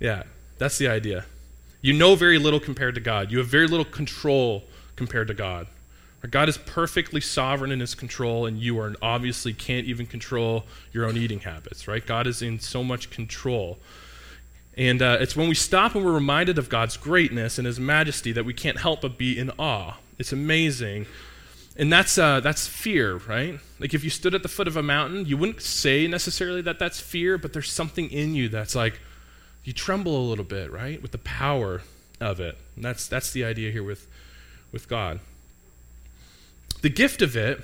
Yeah, 0.00 0.24
that's 0.58 0.78
the 0.78 0.88
idea. 0.88 1.24
You 1.84 1.92
know 1.92 2.14
very 2.14 2.38
little 2.38 2.60
compared 2.60 2.94
to 2.94 3.00
God. 3.02 3.30
You 3.30 3.36
have 3.36 3.46
very 3.46 3.66
little 3.66 3.84
control 3.84 4.64
compared 4.96 5.28
to 5.28 5.34
God. 5.34 5.66
God 6.30 6.48
is 6.48 6.56
perfectly 6.56 7.20
sovereign 7.20 7.70
in 7.70 7.80
his 7.80 7.94
control, 7.94 8.46
and 8.46 8.58
you 8.58 8.80
are 8.80 8.94
obviously 9.02 9.52
can't 9.52 9.86
even 9.86 10.06
control 10.06 10.64
your 10.94 11.04
own 11.04 11.18
eating 11.18 11.40
habits, 11.40 11.86
right? 11.86 12.04
God 12.06 12.26
is 12.26 12.40
in 12.40 12.58
so 12.58 12.82
much 12.82 13.10
control. 13.10 13.76
And 14.78 15.02
uh, 15.02 15.18
it's 15.20 15.36
when 15.36 15.46
we 15.46 15.54
stop 15.54 15.94
and 15.94 16.02
we're 16.02 16.12
reminded 16.12 16.56
of 16.56 16.70
God's 16.70 16.96
greatness 16.96 17.58
and 17.58 17.66
his 17.66 17.78
majesty 17.78 18.32
that 18.32 18.46
we 18.46 18.54
can't 18.54 18.78
help 18.78 19.02
but 19.02 19.18
be 19.18 19.38
in 19.38 19.50
awe. 19.58 19.98
It's 20.18 20.32
amazing. 20.32 21.04
And 21.76 21.92
that's, 21.92 22.16
uh, 22.16 22.40
that's 22.40 22.66
fear, 22.66 23.16
right? 23.28 23.60
Like 23.78 23.92
if 23.92 24.02
you 24.02 24.08
stood 24.08 24.34
at 24.34 24.42
the 24.42 24.48
foot 24.48 24.68
of 24.68 24.78
a 24.78 24.82
mountain, 24.82 25.26
you 25.26 25.36
wouldn't 25.36 25.60
say 25.60 26.06
necessarily 26.06 26.62
that 26.62 26.78
that's 26.78 26.98
fear, 26.98 27.36
but 27.36 27.52
there's 27.52 27.70
something 27.70 28.10
in 28.10 28.34
you 28.34 28.48
that's 28.48 28.74
like, 28.74 29.00
you 29.64 29.72
tremble 29.72 30.16
a 30.16 30.26
little 30.28 30.44
bit, 30.44 30.70
right? 30.70 31.00
With 31.00 31.12
the 31.12 31.18
power 31.18 31.82
of 32.20 32.40
it. 32.40 32.56
And 32.76 32.84
that's, 32.84 33.06
that's 33.08 33.32
the 33.32 33.44
idea 33.44 33.70
here 33.70 33.82
with, 33.82 34.06
with 34.72 34.88
God. 34.88 35.20
The 36.82 36.90
gift 36.90 37.22
of 37.22 37.36
it, 37.36 37.60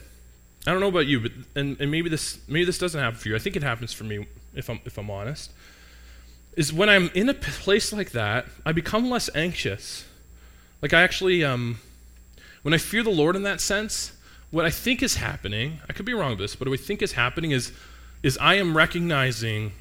I 0.67 0.73
don't 0.73 0.81
know 0.81 0.89
about 0.89 1.07
you, 1.07 1.21
but 1.21 1.33
and, 1.55 1.81
and 1.81 1.91
maybe 1.91 2.11
this 2.11 2.39
maybe 2.47 2.67
this 2.67 2.79
doesn't 2.79 3.01
happen 3.01 3.19
for 3.19 3.29
you. 3.29 3.37
I 3.37 3.39
think 3.39 3.57
it 3.57 3.63
happens 3.63 3.93
for 3.93 4.05
me 4.05 4.27
if 4.55 4.69
I'm 4.69 4.81
if 4.85 4.99
I'm 4.99 5.11
honest. 5.11 5.51
Is 6.57 6.73
when 6.73 6.89
I'm 6.89 7.11
in 7.15 7.29
a 7.29 7.35
place 7.35 7.93
like 7.93 8.11
that, 8.11 8.47
I 8.67 8.73
become 8.73 9.09
less 9.09 9.31
anxious. 9.35 10.05
Like 10.83 10.93
I 10.93 11.03
actually 11.03 11.45
um, 11.45 11.81
when 12.63 12.75
I 12.75 12.79
fear 12.79 13.03
the 13.03 13.11
Lord 13.11 13.37
in 13.37 13.43
that 13.45 13.61
sense, 13.61 14.13
what 14.51 14.67
I 14.67 14.71
think 14.71 15.03
is 15.03 15.17
happening, 15.17 15.81
I 15.89 15.95
could 15.95 16.05
be 16.05 16.13
wrong 16.13 16.31
with 16.31 16.41
this, 16.41 16.57
but 16.57 16.69
what 16.69 16.79
I 16.79 16.83
think 16.83 17.01
is 17.01 17.13
happening 17.13 17.53
is 17.53 17.73
is 18.23 18.37
I 18.39 18.55
am 18.57 18.77
recognizing 18.77 19.73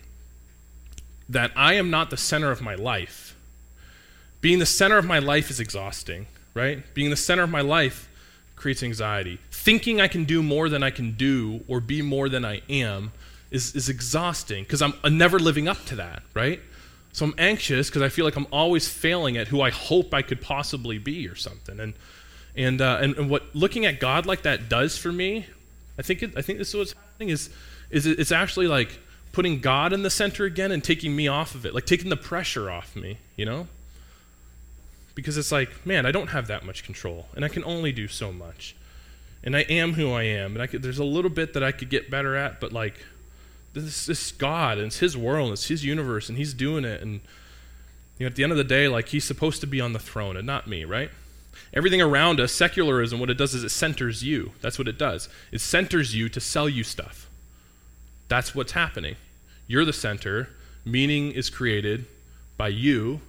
that 1.30 1.52
I 1.56 1.74
am 1.76 1.90
not 1.90 2.10
the 2.10 2.18
center 2.18 2.52
of 2.52 2.62
my 2.62 2.76
life. 2.76 3.36
Being 4.42 4.60
the 4.60 4.66
center 4.66 4.98
of 4.98 5.06
my 5.06 5.20
life 5.20 5.50
is 5.50 5.60
exhausting, 5.60 6.26
right? 6.54 6.84
Being 6.94 7.12
the 7.12 7.16
center 7.16 7.44
of 7.44 7.50
my 7.50 7.62
life 7.62 8.10
creates 8.56 8.84
anxiety. 8.84 9.40
Thinking 9.52 10.02
I 10.02 10.08
can 10.08 10.26
do 10.26 10.42
more 10.42 10.70
than 10.70 10.84
I 10.84 10.90
can 10.90 11.14
do 11.14 11.64
or 11.68 11.80
be 11.80 12.02
more 12.02 12.30
than 12.30 12.44
I 12.44 12.62
am 12.70 13.12
is, 13.52 13.76
is 13.76 13.90
exhausting 13.90 14.64
because 14.64 14.82
I'm 14.82 14.94
never 15.10 15.40
living 15.40 15.68
up 15.68 15.84
to 15.86 15.96
that, 15.98 16.24
right? 16.34 16.62
So 17.12 17.26
I'm 17.26 17.36
anxious 17.38 17.90
because 17.90 18.02
I 18.02 18.10
feel 18.10 18.26
like 18.26 18.36
I'm 18.36 18.48
always 18.52 18.88
failing 18.88 19.38
at 19.38 19.48
who 19.48 19.62
I 19.62 19.72
hope 19.72 20.14
I 20.14 20.22
could 20.22 20.42
possibly 20.42 20.98
be 20.98 21.28
or 21.28 21.36
something. 21.36 21.80
And, 21.80 21.94
and, 22.56 22.82
uh, 22.82 23.00
and, 23.02 23.16
and, 23.18 23.30
what 23.30 23.56
looking 23.56 23.86
at 23.86 24.00
God 24.00 24.26
like 24.26 24.44
that 24.44 24.70
does 24.70 24.98
for 24.98 25.12
me, 25.12 25.48
I 25.98 26.02
think, 26.02 26.24
it, 26.24 26.38
I 26.38 26.42
think 26.42 26.60
this 26.60 26.70
is 26.70 26.76
what's 26.76 26.94
happening, 26.94 27.30
is, 27.30 27.50
is 27.90 28.06
it's 28.06 28.32
actually 28.32 28.68
like 28.68 29.00
putting 29.32 29.60
God 29.60 29.94
in 29.94 30.04
the 30.04 30.10
center 30.10 30.46
again 30.46 30.72
and 30.72 30.84
taking 30.84 31.16
me 31.16 31.28
off 31.28 31.56
of 31.56 31.66
it, 31.66 31.74
like 31.74 31.86
taking 31.86 32.10
the 32.10 32.18
pressure 32.18 32.70
off 32.70 32.96
me, 32.96 33.18
you 33.36 33.46
know? 33.46 33.68
because 35.22 35.38
it's 35.38 35.52
like, 35.52 35.86
man, 35.86 36.06
I 36.06 36.12
don't 36.12 36.28
have 36.28 36.48
that 36.48 36.66
much 36.66 36.84
control, 36.84 37.28
and 37.36 37.44
I 37.44 37.50
can 37.50 37.64
only 37.66 37.92
do 37.92 38.08
so 38.08 38.32
much. 38.32 38.76
And 39.44 39.56
I 39.56 39.62
am 39.62 39.94
who 39.94 40.12
I 40.12 40.24
am, 40.24 40.54
and 40.54 40.62
I 40.62 40.68
could, 40.68 40.82
there's 40.82 41.00
a 41.00 41.04
little 41.04 41.30
bit 41.30 41.54
that 41.54 41.64
I 41.64 41.72
could 41.72 41.90
get 41.90 42.10
better 42.10 42.36
at, 42.36 42.60
but 42.60 42.72
like, 42.72 42.96
this, 43.74 44.06
this 44.06 44.28
is 44.28 44.32
God, 44.32 44.78
and 44.78 44.88
it's 44.88 45.00
His 45.00 45.18
world, 45.18 45.48
and 45.48 45.54
it's 45.54 45.68
His 45.68 45.86
universe, 45.86 46.30
and 46.30 46.38
He's 46.38 46.54
doing 46.54 46.86
it. 46.86 47.02
And 47.02 47.22
you 48.18 48.26
know, 48.26 48.28
at 48.28 48.36
the 48.36 48.44
end 48.44 48.52
of 48.52 48.58
the 48.58 48.64
day, 48.64 48.88
like, 48.88 49.10
He's 49.10 49.26
supposed 49.26 49.62
to 49.62 49.68
be 49.68 49.82
on 49.82 49.94
the 49.94 50.00
throne, 50.00 50.38
and 50.38 50.48
not 50.48 50.68
me, 50.68 50.86
right? 50.86 51.10
Everything 51.74 52.02
around 52.02 52.40
us, 52.40 52.52
secularism, 52.52 53.20
what 53.20 53.30
it 53.30 53.38
does 53.38 53.54
is 53.54 53.64
it 53.64 53.70
centers 53.70 54.24
you. 54.24 54.54
That's 54.62 54.80
what 54.80 54.88
it 54.88 54.98
does. 54.98 55.30
It 55.52 55.60
centers 55.60 56.16
you 56.16 56.30
to 56.30 56.40
sell 56.40 56.70
you 56.70 56.84
stuff. 56.84 57.29
That's 58.30 58.56
what's 58.56 58.72
happening. 58.72 59.18
You're 59.68 59.86
the 59.86 59.94
center. 59.94 60.50
Meaning 60.86 61.34
is 61.34 61.50
created 61.50 62.06
by 62.58 62.70
you, 62.70 63.20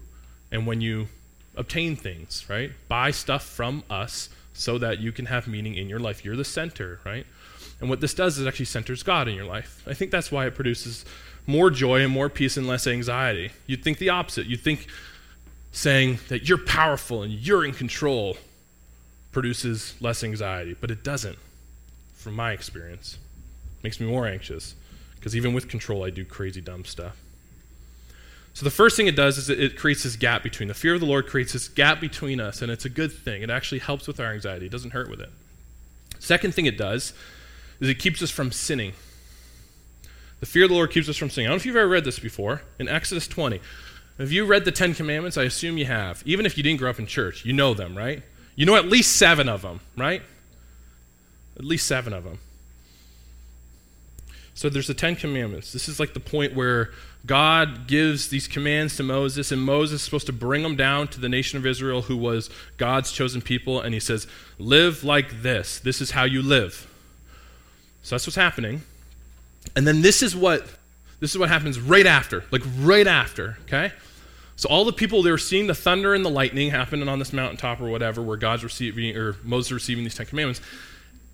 and 0.52 0.66
when 0.66 0.80
you 0.80 1.08
obtain 1.56 1.96
things, 1.96 2.46
right? 2.48 2.70
Buy 2.88 3.10
stuff 3.10 3.44
from 3.44 3.82
us 3.90 4.28
so 4.52 4.78
that 4.78 5.00
you 5.00 5.12
can 5.12 5.26
have 5.26 5.48
meaning 5.48 5.74
in 5.74 5.88
your 5.88 5.98
life. 5.98 6.24
You're 6.24 6.36
the 6.36 6.44
center, 6.44 7.00
right? 7.04 7.26
And 7.80 7.90
what 7.90 8.00
this 8.00 8.14
does 8.14 8.38
is 8.38 8.46
actually 8.46 8.66
centers 8.66 9.02
God 9.02 9.26
in 9.26 9.34
your 9.34 9.44
life. 9.44 9.82
I 9.86 9.94
think 9.94 10.10
that's 10.10 10.30
why 10.30 10.46
it 10.46 10.54
produces 10.54 11.04
more 11.46 11.70
joy 11.70 12.02
and 12.02 12.12
more 12.12 12.28
peace 12.28 12.56
and 12.56 12.66
less 12.66 12.86
anxiety. 12.86 13.50
You'd 13.66 13.82
think 13.82 13.98
the 13.98 14.10
opposite. 14.10 14.46
You'd 14.46 14.60
think 14.60 14.86
saying 15.72 16.18
that 16.28 16.48
you're 16.48 16.58
powerful 16.58 17.22
and 17.22 17.32
you're 17.32 17.64
in 17.64 17.72
control 17.72 18.36
produces 19.32 19.94
less 20.00 20.22
anxiety, 20.24 20.76
but 20.80 20.90
it 20.90 21.02
doesn't, 21.04 21.38
from 22.14 22.34
my 22.34 22.52
experience. 22.52 23.18
It 23.78 23.84
makes 23.84 24.00
me 24.00 24.06
more 24.06 24.26
anxious 24.26 24.74
because 25.20 25.36
even 25.36 25.52
with 25.52 25.68
control, 25.68 26.02
I 26.02 26.10
do 26.10 26.24
crazy 26.24 26.62
dumb 26.62 26.86
stuff. 26.86 27.16
So 28.54 28.64
the 28.64 28.70
first 28.70 28.96
thing 28.96 29.06
it 29.06 29.14
does 29.14 29.38
is 29.38 29.48
it 29.48 29.76
creates 29.76 30.02
this 30.02 30.16
gap 30.16 30.42
between 30.42 30.68
the 30.68 30.74
fear 30.74 30.94
of 30.94 31.00
the 31.00 31.06
Lord 31.06 31.26
creates 31.26 31.52
this 31.52 31.68
gap 31.68 32.00
between 32.00 32.40
us, 32.40 32.62
and 32.62 32.72
it's 32.72 32.84
a 32.84 32.88
good 32.88 33.12
thing. 33.12 33.42
It 33.42 33.50
actually 33.50 33.78
helps 33.78 34.08
with 34.08 34.18
our 34.18 34.32
anxiety. 34.32 34.66
It 34.66 34.72
doesn't 34.72 34.90
hurt 34.90 35.08
with 35.08 35.20
it. 35.20 35.30
Second 36.18 36.54
thing 36.54 36.66
it 36.66 36.76
does 36.76 37.12
is 37.80 37.88
it 37.88 37.98
keeps 37.98 38.22
us 38.22 38.30
from 38.30 38.50
sinning. 38.50 38.94
The 40.40 40.46
fear 40.46 40.64
of 40.64 40.70
the 40.70 40.74
Lord 40.74 40.90
keeps 40.90 41.08
us 41.08 41.16
from 41.16 41.30
sinning. 41.30 41.48
I 41.48 41.50
don't 41.50 41.56
know 41.56 41.60
if 41.60 41.66
you've 41.66 41.76
ever 41.76 41.88
read 41.88 42.04
this 42.04 42.18
before. 42.18 42.62
In 42.78 42.88
Exodus 42.88 43.28
20, 43.28 43.60
have 44.18 44.32
you 44.32 44.46
read 44.46 44.64
the 44.64 44.72
Ten 44.72 44.94
Commandments? 44.94 45.36
I 45.36 45.44
assume 45.44 45.78
you 45.78 45.86
have. 45.86 46.22
Even 46.26 46.44
if 46.44 46.56
you 46.56 46.62
didn't 46.62 46.80
grow 46.80 46.90
up 46.90 46.98
in 46.98 47.06
church, 47.06 47.44
you 47.44 47.52
know 47.52 47.74
them, 47.74 47.96
right? 47.96 48.22
You 48.56 48.66
know 48.66 48.74
at 48.74 48.86
least 48.86 49.16
seven 49.16 49.48
of 49.48 49.62
them, 49.62 49.80
right? 49.96 50.22
At 51.56 51.64
least 51.64 51.86
seven 51.86 52.12
of 52.12 52.24
them. 52.24 52.38
So 54.60 54.68
there's 54.68 54.88
the 54.88 54.92
Ten 54.92 55.16
Commandments. 55.16 55.72
This 55.72 55.88
is 55.88 55.98
like 55.98 56.12
the 56.12 56.20
point 56.20 56.54
where 56.54 56.90
God 57.24 57.86
gives 57.86 58.28
these 58.28 58.46
commands 58.46 58.94
to 58.98 59.02
Moses, 59.02 59.50
and 59.50 59.62
Moses 59.62 60.00
is 60.00 60.02
supposed 60.02 60.26
to 60.26 60.34
bring 60.34 60.64
them 60.64 60.76
down 60.76 61.08
to 61.08 61.18
the 61.18 61.30
nation 61.30 61.58
of 61.58 61.64
Israel, 61.64 62.02
who 62.02 62.16
was 62.18 62.50
God's 62.76 63.10
chosen 63.10 63.40
people, 63.40 63.80
and 63.80 63.94
he 63.94 64.00
says, 64.00 64.26
Live 64.58 65.02
like 65.02 65.40
this. 65.40 65.78
This 65.78 66.02
is 66.02 66.10
how 66.10 66.24
you 66.24 66.42
live. 66.42 66.86
So 68.02 68.16
that's 68.16 68.26
what's 68.26 68.36
happening. 68.36 68.82
And 69.74 69.86
then 69.86 70.02
this 70.02 70.22
is 70.22 70.36
what 70.36 70.66
this 71.20 71.30
is 71.30 71.38
what 71.38 71.48
happens 71.48 71.80
right 71.80 72.04
after, 72.04 72.44
like 72.50 72.62
right 72.80 73.06
after, 73.06 73.56
okay? 73.62 73.92
So 74.56 74.68
all 74.68 74.84
the 74.84 74.92
people 74.92 75.22
they 75.22 75.30
were 75.30 75.38
seeing 75.38 75.68
the 75.68 75.74
thunder 75.74 76.12
and 76.12 76.22
the 76.22 76.30
lightning 76.30 76.68
happening 76.68 77.08
on 77.08 77.18
this 77.18 77.32
mountaintop 77.32 77.80
or 77.80 77.88
whatever, 77.88 78.20
where 78.20 78.36
God's 78.36 78.62
receiving 78.62 79.16
or 79.16 79.36
Moses 79.42 79.72
receiving 79.72 80.04
these 80.04 80.16
Ten 80.16 80.26
Commandments, 80.26 80.60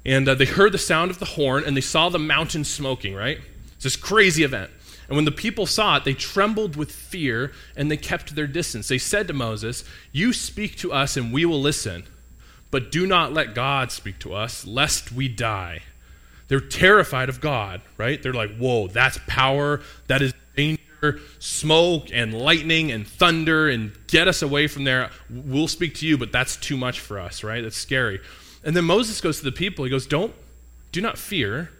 and 0.06 0.28
uh, 0.28 0.34
they 0.34 0.44
heard 0.44 0.72
the 0.72 0.78
sound 0.78 1.10
of 1.10 1.18
the 1.18 1.24
horn 1.24 1.64
and 1.66 1.76
they 1.76 1.82
saw 1.82 2.08
the 2.08 2.18
mountain 2.18 2.64
smoking. 2.64 3.14
Right? 3.14 3.40
It's 3.74 3.84
this 3.84 3.96
crazy 3.96 4.44
event. 4.44 4.70
And 5.08 5.16
when 5.16 5.24
the 5.24 5.32
people 5.32 5.66
saw 5.66 5.96
it, 5.96 6.04
they 6.04 6.14
trembled 6.14 6.76
with 6.76 6.90
fear 6.90 7.52
and 7.76 7.90
they 7.90 7.96
kept 7.96 8.34
their 8.34 8.46
distance. 8.46 8.88
They 8.88 8.98
said 8.98 9.26
to 9.28 9.32
Moses, 9.32 9.84
You 10.12 10.32
speak 10.32 10.76
to 10.78 10.92
us 10.92 11.16
and 11.16 11.32
we 11.32 11.44
will 11.44 11.60
listen, 11.60 12.04
but 12.70 12.90
do 12.90 13.06
not 13.06 13.32
let 13.32 13.54
God 13.54 13.92
speak 13.92 14.18
to 14.20 14.34
us, 14.34 14.66
lest 14.66 15.12
we 15.12 15.28
die. 15.28 15.82
They're 16.48 16.60
terrified 16.60 17.28
of 17.28 17.40
God, 17.40 17.82
right? 17.98 18.20
They're 18.22 18.32
like, 18.32 18.56
Whoa, 18.56 18.88
that's 18.88 19.18
power, 19.26 19.80
that 20.06 20.22
is 20.22 20.34
danger, 20.56 21.20
smoke 21.38 22.08
and 22.12 22.34
lightning 22.34 22.90
and 22.90 23.06
thunder, 23.06 23.68
and 23.68 23.92
get 24.08 24.26
us 24.26 24.42
away 24.42 24.66
from 24.66 24.84
there. 24.84 25.10
We'll 25.30 25.68
speak 25.68 25.94
to 25.96 26.06
you, 26.06 26.18
but 26.18 26.32
that's 26.32 26.56
too 26.56 26.76
much 26.76 26.98
for 26.98 27.20
us, 27.20 27.44
right? 27.44 27.62
That's 27.62 27.76
scary. 27.76 28.20
And 28.66 28.76
then 28.76 28.84
Moses 28.84 29.20
goes 29.20 29.38
to 29.38 29.44
the 29.44 29.52
people, 29.52 29.84
he 29.84 29.90
goes, 29.90 30.06
Don't, 30.06 30.34
do 30.90 31.00
not 31.00 31.16
fear. 31.16 31.70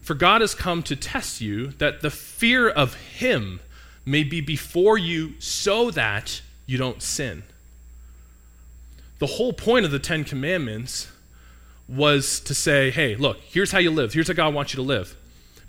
For 0.00 0.14
God 0.14 0.40
has 0.40 0.54
come 0.54 0.84
to 0.84 0.94
test 0.94 1.40
you, 1.40 1.72
that 1.72 2.00
the 2.00 2.10
fear 2.10 2.68
of 2.68 2.94
him 2.94 3.60
may 4.06 4.22
be 4.22 4.40
before 4.40 4.96
you, 4.96 5.38
so 5.40 5.90
that 5.90 6.40
you 6.64 6.78
don't 6.78 7.02
sin. 7.02 7.42
The 9.18 9.26
whole 9.26 9.52
point 9.52 9.84
of 9.84 9.90
the 9.90 9.98
Ten 9.98 10.22
Commandments 10.22 11.10
was 11.88 12.38
to 12.40 12.54
say, 12.54 12.90
hey, 12.90 13.16
look, 13.16 13.40
here's 13.40 13.72
how 13.72 13.78
you 13.78 13.90
live. 13.90 14.12
Here's 14.12 14.28
how 14.28 14.34
God 14.34 14.54
wants 14.54 14.72
you 14.72 14.76
to 14.76 14.82
live. 14.82 15.16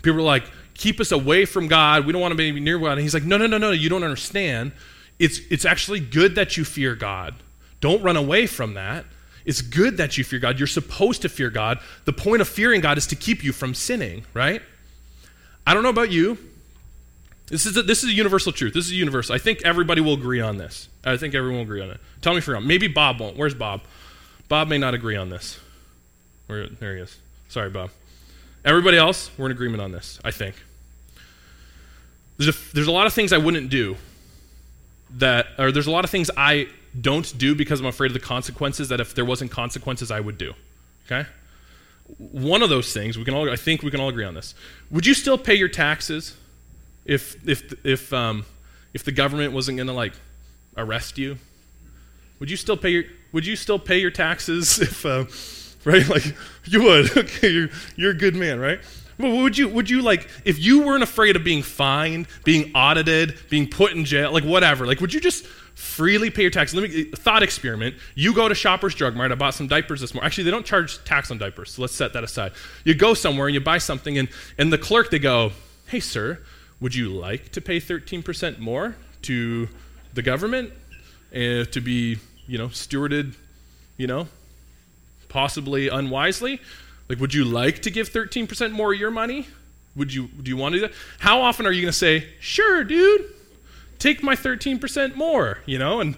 People 0.02 0.20
are 0.20 0.22
like, 0.22 0.44
keep 0.74 1.00
us 1.00 1.10
away 1.10 1.46
from 1.46 1.66
God. 1.66 2.06
We 2.06 2.12
don't 2.12 2.22
want 2.22 2.32
to 2.32 2.36
be 2.36 2.58
near 2.60 2.78
God. 2.78 2.92
And 2.92 3.00
he's 3.00 3.14
like, 3.14 3.24
no, 3.24 3.36
no, 3.36 3.48
no, 3.48 3.58
no, 3.58 3.72
you 3.72 3.88
don't 3.88 4.04
understand. 4.04 4.70
It's, 5.18 5.40
it's 5.50 5.64
actually 5.64 5.98
good 5.98 6.36
that 6.36 6.56
you 6.56 6.64
fear 6.64 6.94
God. 6.94 7.34
Don't 7.80 8.02
run 8.02 8.16
away 8.16 8.46
from 8.46 8.74
that. 8.74 9.04
It's 9.44 9.62
good 9.62 9.96
that 9.96 10.18
you 10.18 10.24
fear 10.24 10.38
God. 10.38 10.58
You're 10.58 10.66
supposed 10.66 11.22
to 11.22 11.28
fear 11.28 11.50
God. 11.50 11.78
The 12.04 12.12
point 12.12 12.42
of 12.42 12.48
fearing 12.48 12.80
God 12.80 12.98
is 12.98 13.06
to 13.08 13.16
keep 13.16 13.42
you 13.42 13.52
from 13.52 13.74
sinning, 13.74 14.24
right? 14.34 14.62
I 15.66 15.74
don't 15.74 15.82
know 15.82 15.88
about 15.88 16.10
you. 16.10 16.38
This 17.46 17.66
is 17.66 17.76
a, 17.76 17.82
this 17.82 18.04
is 18.04 18.10
a 18.10 18.12
universal 18.12 18.52
truth. 18.52 18.74
This 18.74 18.86
is 18.86 18.92
a 18.92 18.96
universal. 18.96 19.34
I 19.34 19.38
think 19.38 19.62
everybody 19.64 20.00
will 20.00 20.14
agree 20.14 20.40
on 20.40 20.56
this. 20.56 20.88
I 21.04 21.16
think 21.16 21.34
everyone 21.34 21.58
will 21.58 21.64
agree 21.64 21.82
on 21.82 21.90
it. 21.90 22.00
Tell 22.22 22.32
me 22.32 22.38
if 22.38 22.46
you're 22.46 22.54
wrong. 22.54 22.66
Maybe 22.66 22.86
Bob 22.86 23.20
won't. 23.20 23.36
Where's 23.36 23.54
Bob? 23.54 23.82
Bob 24.48 24.68
may 24.68 24.78
not 24.78 24.94
agree 24.94 25.16
on 25.16 25.30
this. 25.30 25.58
Where, 26.46 26.68
there 26.68 26.96
he 26.96 27.02
is. 27.02 27.16
Sorry, 27.48 27.70
Bob. 27.70 27.90
Everybody 28.64 28.98
else, 28.98 29.30
we're 29.36 29.46
in 29.46 29.52
agreement 29.52 29.82
on 29.82 29.90
this, 29.90 30.20
I 30.24 30.30
think. 30.30 30.54
There's 32.36 32.54
a, 32.54 32.74
there's 32.74 32.86
a 32.86 32.92
lot 32.92 33.06
of 33.06 33.12
things 33.12 33.32
I 33.32 33.38
wouldn't 33.38 33.70
do 33.70 33.96
that, 35.18 35.46
or 35.58 35.72
there's 35.72 35.86
a 35.86 35.90
lot 35.90 36.04
of 36.04 36.10
things 36.10 36.30
I 36.36 36.68
don't 36.98 37.36
do 37.38 37.54
because 37.54 37.80
I'm 37.80 37.86
afraid 37.86 38.08
of 38.08 38.14
the 38.14 38.20
consequences 38.20 38.88
that 38.88 39.00
if 39.00 39.14
there 39.14 39.24
wasn't 39.24 39.50
consequences, 39.50 40.10
I 40.10 40.20
would 40.20 40.38
do. 40.38 40.54
Okay? 41.06 41.28
One 42.18 42.62
of 42.62 42.70
those 42.70 42.92
things, 42.92 43.16
we 43.16 43.24
can 43.24 43.34
all, 43.34 43.48
I 43.48 43.56
think 43.56 43.82
we 43.82 43.90
can 43.90 44.00
all 44.00 44.08
agree 44.08 44.24
on 44.24 44.34
this. 44.34 44.54
Would 44.90 45.06
you 45.06 45.14
still 45.14 45.38
pay 45.38 45.54
your 45.54 45.68
taxes 45.68 46.36
if, 47.04 47.36
if, 47.48 47.84
if, 47.84 48.12
um, 48.12 48.44
if 48.92 49.04
the 49.04 49.12
government 49.12 49.52
wasn't 49.52 49.76
going 49.76 49.86
to 49.86 49.92
like 49.92 50.14
arrest 50.76 51.18
you? 51.18 51.38
Would 52.40 52.50
you 52.50 52.56
still 52.56 52.76
pay 52.76 52.90
your 52.90 53.04
Would 53.32 53.46
you 53.46 53.54
still 53.54 53.78
pay 53.78 53.98
your 53.98 54.10
taxes 54.10 54.78
if, 54.80 55.06
uh, 55.06 55.26
right? 55.84 56.08
Like 56.08 56.34
you 56.64 56.82
would. 56.82 57.16
Okay, 57.16 57.50
you're 57.50 57.68
you're 57.96 58.10
a 58.10 58.16
good 58.16 58.34
man, 58.34 58.58
right? 58.58 58.80
But 59.18 59.30
would 59.30 59.58
you 59.58 59.68
would 59.68 59.90
you 59.90 60.00
like 60.00 60.28
if 60.44 60.58
you 60.58 60.80
weren't 60.80 61.02
afraid 61.02 61.36
of 61.36 61.44
being 61.44 61.62
fined, 61.62 62.26
being 62.44 62.72
audited, 62.74 63.38
being 63.50 63.68
put 63.68 63.92
in 63.92 64.04
jail, 64.04 64.32
like 64.32 64.44
whatever? 64.44 64.86
Like 64.86 65.00
would 65.00 65.12
you 65.12 65.20
just 65.20 65.46
freely 65.80 66.30
pay 66.30 66.42
your 66.42 66.50
tax. 66.50 66.74
Let 66.74 66.90
me 66.90 67.04
thought 67.04 67.42
experiment. 67.42 67.96
You 68.14 68.34
go 68.34 68.48
to 68.48 68.54
Shoppers 68.54 68.94
Drug 68.94 69.16
Mart. 69.16 69.32
I 69.32 69.34
bought 69.34 69.54
some 69.54 69.66
diapers 69.66 70.00
this 70.00 70.12
morning. 70.12 70.26
Actually, 70.26 70.44
they 70.44 70.50
don't 70.50 70.66
charge 70.66 71.02
tax 71.04 71.30
on 71.30 71.38
diapers, 71.38 71.72
so 71.72 71.82
let's 71.82 71.94
set 71.94 72.12
that 72.12 72.22
aside. 72.22 72.52
You 72.84 72.94
go 72.94 73.14
somewhere 73.14 73.46
and 73.46 73.54
you 73.54 73.60
buy 73.60 73.78
something, 73.78 74.18
and 74.18 74.28
and 74.58 74.72
the 74.72 74.78
clerk 74.78 75.10
they 75.10 75.18
go, 75.18 75.52
"Hey, 75.86 76.00
sir, 76.00 76.38
would 76.80 76.94
you 76.94 77.08
like 77.08 77.50
to 77.52 77.60
pay 77.60 77.80
13% 77.80 78.58
more 78.58 78.96
to 79.22 79.68
the 80.14 80.22
government 80.22 80.72
uh, 81.34 81.64
to 81.64 81.80
be, 81.80 82.18
you 82.46 82.58
know, 82.58 82.68
stewarded, 82.68 83.34
you 83.96 84.06
know, 84.06 84.28
possibly 85.28 85.88
unwisely? 85.88 86.60
Like, 87.08 87.20
would 87.20 87.34
you 87.34 87.44
like 87.44 87.82
to 87.82 87.90
give 87.90 88.10
13% 88.10 88.72
more 88.72 88.92
of 88.92 89.00
your 89.00 89.10
money? 89.10 89.48
Would 89.96 90.14
you, 90.14 90.28
do 90.28 90.48
you 90.48 90.56
want 90.56 90.74
to 90.74 90.80
do 90.80 90.86
that? 90.86 90.94
How 91.18 91.42
often 91.42 91.66
are 91.66 91.72
you 91.72 91.82
going 91.82 91.92
to 91.92 91.98
say, 91.98 92.28
sure, 92.38 92.84
dude, 92.84 93.26
take 94.00 94.22
my 94.22 94.34
13% 94.34 95.14
more, 95.14 95.58
you 95.66 95.78
know? 95.78 96.00
And 96.00 96.16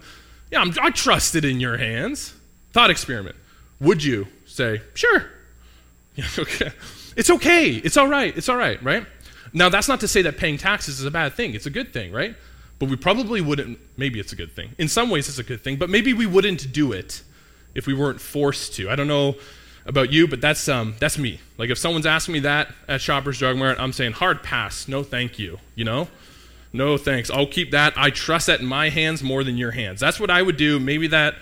yeah, 0.51 0.61
I'm, 0.61 0.73
I 0.81 0.91
trust 0.91 1.35
it 1.35 1.45
in 1.45 1.61
your 1.61 1.77
hands. 1.77 2.35
Thought 2.73 2.91
experiment. 2.91 3.37
Would 3.81 4.03
you 4.03 4.29
say, 4.47 4.81
sure? 4.95 5.27
Yeah, 6.15 6.27
okay. 6.39 6.71
It's 7.17 7.31
okay. 7.31 7.71
It's 7.71 7.97
all 7.97 8.07
right. 8.07 8.37
It's 8.37 8.51
all 8.51 8.59
right, 8.59 8.83
right? 8.83 9.07
Now, 9.55 9.71
that's 9.71 9.89
not 9.89 10.01
to 10.01 10.09
say 10.09 10.21
that 10.21 10.37
paying 10.37 10.59
taxes 10.59 11.01
is 11.01 11.07
a 11.07 11.11
bad 11.11 11.33
thing. 11.33 11.55
It's 11.55 11.65
a 11.65 11.71
good 11.71 11.93
thing, 11.95 12.13
right? 12.13 12.37
But 12.79 12.91
we 12.91 12.97
probably 12.97 13.41
wouldn't, 13.41 13.79
maybe 13.97 14.21
it's 14.21 14.33
a 14.33 14.37
good 14.37 14.53
thing. 14.53 14.75
In 14.77 14.89
some 14.89 15.09
ways, 15.09 15.29
it's 15.31 15.39
a 15.39 15.43
good 15.43 15.65
thing, 15.65 15.77
but 15.77 15.89
maybe 15.89 16.13
we 16.13 16.27
wouldn't 16.27 16.71
do 16.71 16.93
it 16.93 17.23
if 17.75 17.87
we 17.87 17.95
weren't 17.95 18.21
forced 18.21 18.75
to. 18.75 18.91
I 18.91 18.95
don't 18.97 19.09
know 19.09 19.37
about 19.87 20.13
you, 20.13 20.29
but 20.29 20.41
that's, 20.41 20.69
um, 20.69 20.95
that's 20.99 21.17
me. 21.17 21.41
Like, 21.59 21.71
if 21.71 21.79
someone's 21.79 22.05
asking 22.07 22.35
me 22.35 22.41
that 22.41 22.69
at 22.89 23.01
Shoppers 23.01 23.39
Drug 23.39 23.57
Mart, 23.57 23.79
I'm 23.81 23.93
saying, 23.93 24.13
hard 24.13 24.43
pass, 24.43 24.87
no 24.87 25.03
thank 25.03 25.39
you, 25.39 25.59
you 25.75 25.85
know? 25.85 26.09
No 26.73 26.97
thanks. 26.97 27.31
I'll 27.31 27.47
keep 27.47 27.71
that. 27.73 27.93
I 27.97 28.11
trust 28.11 28.47
that 28.47 28.61
in 28.61 28.67
my 28.67 28.89
hands 28.89 29.23
more 29.23 29.45
than 29.45 29.59
your 29.59 29.73
hands. 29.73 30.01
That's 30.01 30.19
what 30.19 30.31
I 30.31 30.41
would 30.41 30.57
do. 30.57 30.81
Maybe 30.81 31.07
that, 31.09 31.35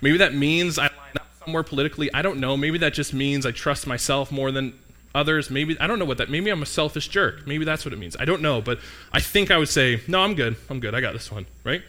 maybe 0.00 0.18
that 0.18 0.34
means 0.34 0.78
I 0.78 0.84
line 0.84 1.16
up 1.16 1.26
somewhere 1.44 1.64
politically. 1.64 2.12
I 2.14 2.22
don't 2.22 2.38
know. 2.38 2.56
Maybe 2.56 2.78
that 2.78 2.94
just 2.94 3.12
means 3.12 3.44
I 3.44 3.50
trust 3.50 3.86
myself 3.86 4.30
more 4.30 4.52
than 4.52 4.78
others. 5.14 5.50
Maybe 5.50 5.78
I 5.80 5.88
don't 5.88 5.98
know 5.98 6.04
what 6.04 6.18
that. 6.18 6.30
Maybe 6.30 6.50
I'm 6.50 6.62
a 6.62 6.66
selfish 6.66 7.08
jerk. 7.08 7.46
Maybe 7.46 7.64
that's 7.64 7.84
what 7.84 7.92
it 7.92 7.98
means. 7.98 8.16
I 8.20 8.24
don't 8.24 8.42
know, 8.42 8.60
but 8.60 8.78
I 9.12 9.20
think 9.20 9.50
I 9.50 9.56
would 9.56 9.68
say, 9.68 10.02
no, 10.06 10.20
I'm 10.20 10.34
good. 10.34 10.56
I'm 10.70 10.78
good. 10.78 10.94
I 10.94 11.00
got 11.00 11.14
this 11.14 11.32
one. 11.32 11.46
Right? 11.64 11.82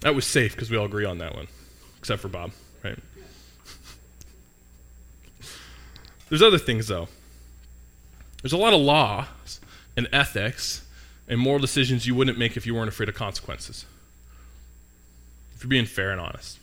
That 0.00 0.14
was 0.14 0.26
safe 0.26 0.54
because 0.54 0.70
we 0.70 0.76
all 0.76 0.86
agree 0.86 1.04
on 1.04 1.18
that 1.18 1.34
one, 1.34 1.46
except 1.98 2.20
for 2.20 2.28
Bob. 2.28 2.52
Right? 2.84 2.98
There's 6.28 6.42
other 6.42 6.58
things 6.58 6.86
though. 6.86 7.08
There's 8.42 8.52
a 8.52 8.58
lot 8.58 8.72
of 8.72 8.80
law 8.80 9.26
and 9.96 10.08
ethics 10.12 10.86
and 11.28 11.38
moral 11.38 11.60
decisions 11.60 12.06
you 12.06 12.14
wouldn't 12.14 12.38
make 12.38 12.56
if 12.56 12.66
you 12.66 12.74
weren't 12.74 12.88
afraid 12.88 13.08
of 13.08 13.14
consequences. 13.14 13.84
If 15.54 15.62
you're 15.62 15.68
being 15.68 15.86
fair 15.86 16.10
and 16.10 16.20
honest. 16.20 16.58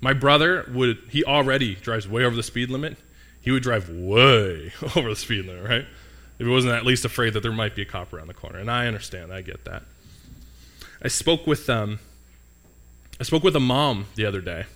My 0.00 0.12
brother 0.12 0.70
would, 0.72 0.98
he 1.10 1.24
already 1.24 1.74
drives 1.74 2.08
way 2.08 2.24
over 2.24 2.36
the 2.36 2.42
speed 2.42 2.70
limit 2.70 2.96
he 3.40 3.52
would 3.52 3.62
drive 3.62 3.88
way 3.88 4.72
over 4.96 5.08
the 5.08 5.16
speed 5.16 5.46
limit, 5.46 5.66
right? 5.66 5.86
If 6.38 6.46
he 6.46 6.52
wasn't 6.52 6.74
at 6.74 6.84
least 6.84 7.04
afraid 7.04 7.32
that 7.32 7.42
there 7.42 7.50
might 7.50 7.74
be 7.74 7.82
a 7.82 7.86
cop 7.86 8.12
around 8.12 8.28
the 8.28 8.34
corner. 8.34 8.58
And 8.58 8.70
I 8.70 8.86
understand, 8.86 9.32
I 9.32 9.40
get 9.40 9.64
that. 9.64 9.84
I 11.02 11.08
spoke 11.08 11.46
with 11.46 11.70
um, 11.70 11.98
I 13.18 13.24
spoke 13.24 13.42
with 13.42 13.56
a 13.56 13.60
mom 13.60 14.06
the 14.16 14.26
other 14.26 14.40
day 14.40 14.66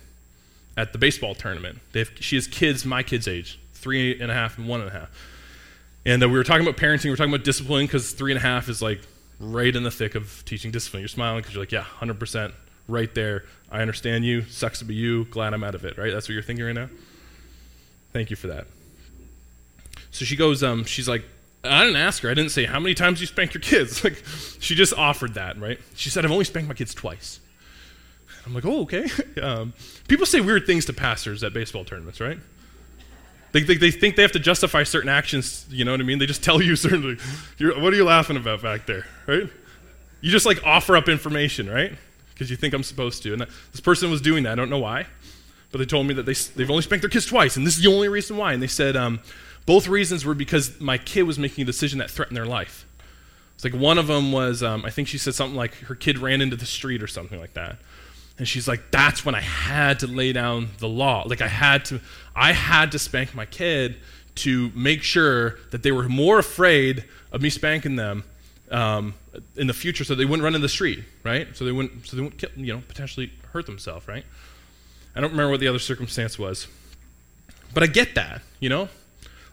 at 0.75 0.91
the 0.91 0.97
baseball 0.97 1.35
tournament. 1.35 1.79
Have, 1.93 2.11
she 2.19 2.35
has 2.35 2.47
kids 2.47 2.83
my 2.83 3.03
kids' 3.03 3.27
age, 3.27 3.59
three 3.73 4.19
and 4.19 4.31
a 4.31 4.33
half 4.33 4.57
and 4.57 4.67
one 4.67 4.81
and 4.81 4.89
a 4.89 4.93
half. 4.93 5.09
And 6.05 6.21
uh, 6.23 6.27
we 6.27 6.35
were 6.35 6.43
talking 6.43 6.65
about 6.65 6.77
parenting. 6.77 7.05
We 7.05 7.09
were 7.11 7.17
talking 7.17 7.33
about 7.33 7.45
discipline 7.45 7.85
because 7.85 8.11
three 8.11 8.31
and 8.31 8.37
a 8.37 8.41
half 8.41 8.69
is 8.69 8.81
like 8.81 9.01
right 9.39 9.73
in 9.73 9.83
the 9.83 9.91
thick 9.91 10.15
of 10.15 10.43
teaching 10.45 10.71
discipline. 10.71 11.01
You're 11.01 11.07
smiling 11.07 11.41
because 11.41 11.53
you're 11.55 11.63
like, 11.63 11.71
yeah, 11.71 11.85
100% 11.99 12.53
right 12.87 13.13
there. 13.15 13.45
I 13.71 13.81
understand 13.81 14.25
you. 14.25 14.43
Sucks 14.43 14.79
to 14.79 14.85
be 14.85 14.95
you. 14.95 15.25
Glad 15.25 15.53
I'm 15.53 15.63
out 15.63 15.75
of 15.75 15.85
it, 15.85 15.97
right? 15.97 16.11
That's 16.11 16.27
what 16.27 16.33
you're 16.33 16.43
thinking 16.43 16.65
right 16.65 16.75
now? 16.75 16.89
Thank 18.11 18.29
you 18.29 18.35
for 18.35 18.47
that. 18.47 18.67
So 20.11 20.25
she 20.25 20.35
goes, 20.35 20.61
um, 20.61 20.83
she's 20.83 21.09
like, 21.09 21.23
I 21.63 21.83
didn't 21.83 21.95
ask 21.99 22.21
her. 22.23 22.29
I 22.29 22.33
didn't 22.33 22.51
say, 22.51 22.65
how 22.65 22.79
many 22.79 22.93
times 22.93 23.21
you 23.21 23.27
spank 23.27 23.53
your 23.53 23.61
kids? 23.61 24.03
Like, 24.03 24.21
she 24.59 24.75
just 24.75 24.93
offered 24.93 25.35
that, 25.35 25.59
right? 25.59 25.79
She 25.95 26.09
said, 26.09 26.25
I've 26.25 26.31
only 26.31 26.45
spanked 26.45 26.67
my 26.67 26.75
kids 26.75 26.93
twice. 26.93 27.39
I'm 28.45 28.53
like, 28.53 28.65
oh, 28.65 28.81
okay. 28.81 29.09
um, 29.41 29.73
people 30.07 30.25
say 30.25 30.41
weird 30.41 30.65
things 30.67 30.85
to 30.85 30.93
pastors 30.93 31.43
at 31.43 31.53
baseball 31.53 31.85
tournaments, 31.85 32.19
right? 32.19 32.37
They, 33.53 33.61
they, 33.61 33.75
they, 33.75 33.91
think 33.91 34.15
they 34.15 34.23
have 34.23 34.31
to 34.33 34.39
justify 34.39 34.83
certain 34.83 35.09
actions, 35.09 35.65
you 35.69 35.85
know 35.85 35.91
what 35.91 36.01
I 36.01 36.03
mean? 36.03 36.17
They 36.17 36.25
just 36.25 36.43
tell 36.43 36.61
you 36.61 36.75
certain, 36.75 37.17
what 37.59 37.93
are 37.93 37.95
you 37.95 38.03
laughing 38.03 38.35
about 38.35 38.61
back 38.61 38.85
there, 38.85 39.05
right? 39.27 39.47
You 40.21 40.31
just 40.31 40.45
like 40.45 40.65
offer 40.65 40.97
up 40.97 41.07
information, 41.07 41.69
right? 41.69 41.93
Because 42.33 42.49
you 42.49 42.57
think 42.57 42.73
I'm 42.73 42.83
supposed 42.83 43.23
to. 43.23 43.31
And 43.31 43.41
that, 43.41 43.49
this 43.71 43.79
person 43.79 44.09
was 44.09 44.21
doing 44.21 44.43
that. 44.43 44.53
I 44.53 44.55
don't 44.55 44.69
know 44.69 44.79
why. 44.79 45.05
But 45.71 45.77
they 45.77 45.85
told 45.85 46.07
me 46.07 46.13
that 46.15 46.23
they, 46.23 46.33
they've 46.33 46.69
only 46.69 46.81
spanked 46.83 47.01
their 47.01 47.09
kids 47.09 47.25
twice, 47.25 47.55
and 47.55 47.65
this 47.65 47.77
is 47.77 47.83
the 47.83 47.91
only 47.91 48.07
reason 48.07 48.37
why. 48.37 48.53
And 48.53 48.61
they 48.61 48.67
said 48.67 48.95
um, 48.95 49.19
both 49.65 49.87
reasons 49.87 50.25
were 50.25 50.33
because 50.33 50.79
my 50.79 50.97
kid 50.97 51.23
was 51.23 51.39
making 51.39 51.63
a 51.63 51.65
decision 51.65 51.99
that 51.99 52.11
threatened 52.11 52.37
their 52.37 52.45
life. 52.45 52.85
It's 53.55 53.63
like 53.63 53.73
one 53.73 53.97
of 53.97 54.07
them 54.07 54.31
was, 54.31 54.63
um, 54.63 54.83
I 54.83 54.89
think 54.89 55.07
she 55.07 55.17
said 55.17 55.35
something 55.35 55.55
like 55.55 55.75
her 55.75 55.95
kid 55.95 56.17
ran 56.17 56.41
into 56.41 56.55
the 56.55 56.65
street 56.65 57.03
or 57.03 57.07
something 57.07 57.39
like 57.39 57.53
that. 57.53 57.77
And 58.37 58.47
she's 58.47 58.67
like, 58.67 58.91
that's 58.91 59.23
when 59.23 59.35
I 59.35 59.41
had 59.41 59.99
to 59.99 60.07
lay 60.07 60.33
down 60.33 60.69
the 60.79 60.87
law. 60.87 61.23
Like 61.25 61.41
I 61.41 61.47
had 61.47 61.85
to, 61.85 62.01
I 62.35 62.51
had 62.51 62.91
to 62.93 62.99
spank 62.99 63.35
my 63.35 63.45
kid 63.45 63.97
to 64.35 64.71
make 64.73 65.03
sure 65.03 65.59
that 65.71 65.83
they 65.83 65.91
were 65.91 66.09
more 66.09 66.39
afraid 66.39 67.05
of 67.31 67.41
me 67.41 67.49
spanking 67.49 67.95
them 67.95 68.23
um, 68.71 69.13
in 69.55 69.67
the 69.67 69.73
future, 69.73 70.03
so 70.03 70.15
they 70.15 70.25
wouldn't 70.25 70.43
run 70.43 70.55
in 70.55 70.61
the 70.61 70.69
street, 70.69 71.03
right? 71.23 71.55
So 71.55 71.63
they 71.63 71.71
wouldn't, 71.71 72.07
so 72.07 72.17
they 72.17 72.23
wouldn't, 72.23 72.57
you 72.57 72.73
know, 72.73 72.81
potentially 72.87 73.31
hurt 73.51 73.67
themselves, 73.67 74.07
right? 74.07 74.25
I 75.15 75.21
don't 75.21 75.31
remember 75.31 75.51
what 75.51 75.59
the 75.59 75.67
other 75.67 75.79
circumstance 75.79 76.39
was. 76.39 76.67
But 77.73 77.83
I 77.83 77.87
get 77.87 78.15
that, 78.15 78.41
you 78.59 78.69
know? 78.69 78.89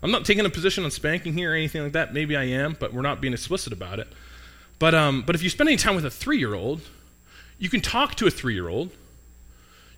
I'm 0.02 0.10
not 0.10 0.24
taking 0.24 0.46
a 0.46 0.50
position 0.50 0.84
on 0.84 0.90
spanking 0.90 1.34
here 1.34 1.52
or 1.52 1.54
anything 1.54 1.82
like 1.82 1.92
that. 1.92 2.14
Maybe 2.14 2.36
I 2.36 2.44
am, 2.44 2.76
but 2.78 2.94
we're 2.94 3.02
not 3.02 3.20
being 3.20 3.34
explicit 3.34 3.72
about 3.72 3.98
it. 3.98 4.08
But, 4.78 4.94
um, 4.94 5.22
but 5.26 5.34
if 5.34 5.42
you 5.42 5.50
spend 5.50 5.68
any 5.68 5.76
time 5.76 5.94
with 5.94 6.06
a 6.06 6.10
three 6.10 6.38
year 6.38 6.54
old, 6.54 6.80
you 7.60 7.68
can 7.68 7.80
talk 7.80 8.16
to 8.16 8.26
a 8.26 8.30
three 8.30 8.54
year 8.54 8.68
old. 8.68 8.90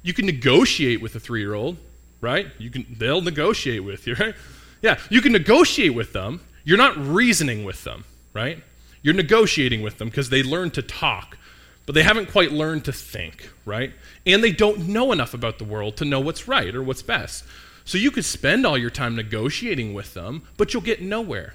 You 0.03 0.12
can 0.12 0.27
negotiate 0.27 1.01
with 1.01 1.14
a 1.14 1.20
three 1.20 1.40
year 1.40 1.55
old, 1.55 1.79
right? 2.20 2.48
You 2.59 2.70
can, 2.70 2.85
they'll 2.98 3.22
negotiate 3.22 3.83
with 3.83 4.07
you, 4.07 4.14
right? 4.20 4.35
Yeah, 4.83 4.98
you 5.09 5.22
can 5.22 5.33
negotiate 5.33 5.94
with 5.94 6.12
them. 6.12 6.42
You're 6.64 6.77
not 6.77 6.98
reasoning 6.98 7.64
with 7.64 7.83
them, 7.85 8.05
right? 8.35 8.62
You're 9.01 9.14
negotiating 9.14 9.81
with 9.81 9.96
them 9.96 10.09
because 10.09 10.29
they 10.29 10.42
learn 10.42 10.70
to 10.72 10.83
talk 10.83 11.38
but 11.87 11.94
they 11.94 12.03
haven't 12.03 12.31
quite 12.31 12.53
learned 12.53 12.85
to 12.85 12.92
think, 12.92 13.51
right? 13.64 13.92
And 14.25 14.42
they 14.42 14.53
don't 14.53 14.88
know 14.88 15.12
enough 15.12 15.35
about 15.35 15.59
the 15.59 15.64
world 15.64 15.96
to 15.96 16.05
know 16.05 16.20
what's 16.20 16.46
right 16.46 16.75
or 16.75 16.83
what's 16.83 17.03
best. 17.03 17.44
So 17.85 17.98
you 17.98 18.11
could 18.11 18.25
spend 18.25 18.64
all 18.64 18.79
your 18.79 18.90
time 18.90 19.16
negotiating 19.16 19.92
with 19.92 20.14
them, 20.14 20.42
but 20.57 20.72
you'll 20.72 20.83
get 20.83 21.03
nowhere. 21.03 21.55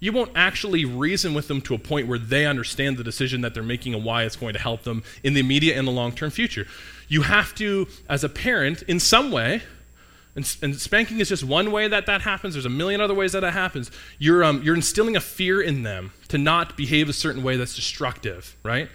You 0.00 0.12
won't 0.12 0.32
actually 0.34 0.84
reason 0.84 1.34
with 1.34 1.46
them 1.48 1.60
to 1.62 1.74
a 1.74 1.78
point 1.78 2.08
where 2.08 2.18
they 2.18 2.46
understand 2.46 2.96
the 2.96 3.04
decision 3.04 3.42
that 3.42 3.54
they're 3.54 3.62
making 3.62 3.94
and 3.94 4.04
why 4.04 4.24
it's 4.24 4.36
going 4.36 4.54
to 4.54 4.58
help 4.58 4.82
them 4.82 5.02
in 5.22 5.34
the 5.34 5.40
immediate 5.40 5.76
and 5.76 5.86
the 5.86 5.92
long 5.92 6.12
term 6.12 6.30
future. 6.30 6.66
You 7.08 7.22
have 7.22 7.54
to, 7.56 7.86
as 8.08 8.24
a 8.24 8.28
parent, 8.28 8.82
in 8.82 8.98
some 8.98 9.30
way, 9.30 9.62
and, 10.36 10.56
and, 10.62 10.76
spanking 10.76 11.18
is 11.18 11.28
just 11.28 11.42
one 11.42 11.72
way 11.72 11.88
that 11.88 12.06
that 12.06 12.22
happens. 12.22 12.54
There's 12.54 12.64
a 12.64 12.70
million 12.70 13.00
other 13.00 13.14
ways 13.14 13.32
that 13.32 13.40
that 13.40 13.52
happens. 13.52 13.90
You're, 14.18 14.44
um, 14.44 14.62
you're 14.62 14.76
instilling 14.76 15.16
a 15.16 15.20
fear 15.20 15.60
in 15.60 15.82
them 15.82 16.12
to 16.28 16.38
not 16.38 16.76
behave 16.76 17.08
a 17.08 17.12
certain 17.12 17.42
way 17.42 17.56
that's 17.56 17.74
destructive, 17.74 18.56
right? 18.62 18.88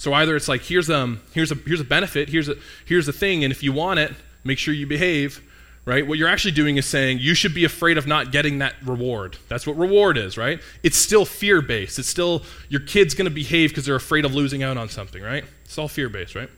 So 0.00 0.14
either 0.14 0.34
it's 0.34 0.48
like 0.48 0.62
here's 0.62 0.88
um 0.88 1.20
here's 1.34 1.52
a 1.52 1.54
here's 1.54 1.80
a 1.80 1.84
benefit, 1.84 2.30
here's 2.30 2.48
a 2.48 2.56
here's 2.86 3.06
a 3.06 3.12
thing, 3.12 3.44
and 3.44 3.52
if 3.52 3.62
you 3.62 3.70
want 3.70 4.00
it, 4.00 4.14
make 4.44 4.56
sure 4.56 4.72
you 4.72 4.86
behave. 4.86 5.42
Right? 5.86 6.06
What 6.06 6.18
you're 6.18 6.28
actually 6.28 6.52
doing 6.52 6.76
is 6.76 6.86
saying 6.86 7.18
you 7.20 7.34
should 7.34 7.54
be 7.54 7.64
afraid 7.64 7.96
of 7.98 8.06
not 8.06 8.32
getting 8.32 8.58
that 8.58 8.74
reward. 8.84 9.38
That's 9.48 9.66
what 9.66 9.76
reward 9.78 10.18
is, 10.18 10.36
right? 10.36 10.60
It's 10.82 10.96
still 10.96 11.24
fear 11.24 11.62
based. 11.62 11.98
It's 11.98 12.06
still 12.06 12.42
your 12.68 12.82
kid's 12.82 13.14
going 13.14 13.28
to 13.28 13.34
behave 13.34 13.70
because 13.70 13.86
they're 13.86 13.96
afraid 13.96 14.24
of 14.24 14.34
losing 14.34 14.62
out 14.62 14.76
on 14.76 14.88
something, 14.88 15.22
right? 15.22 15.44
It's 15.64 15.78
all 15.78 15.88
fear 15.88 16.08
based, 16.08 16.34
right? 16.34 16.50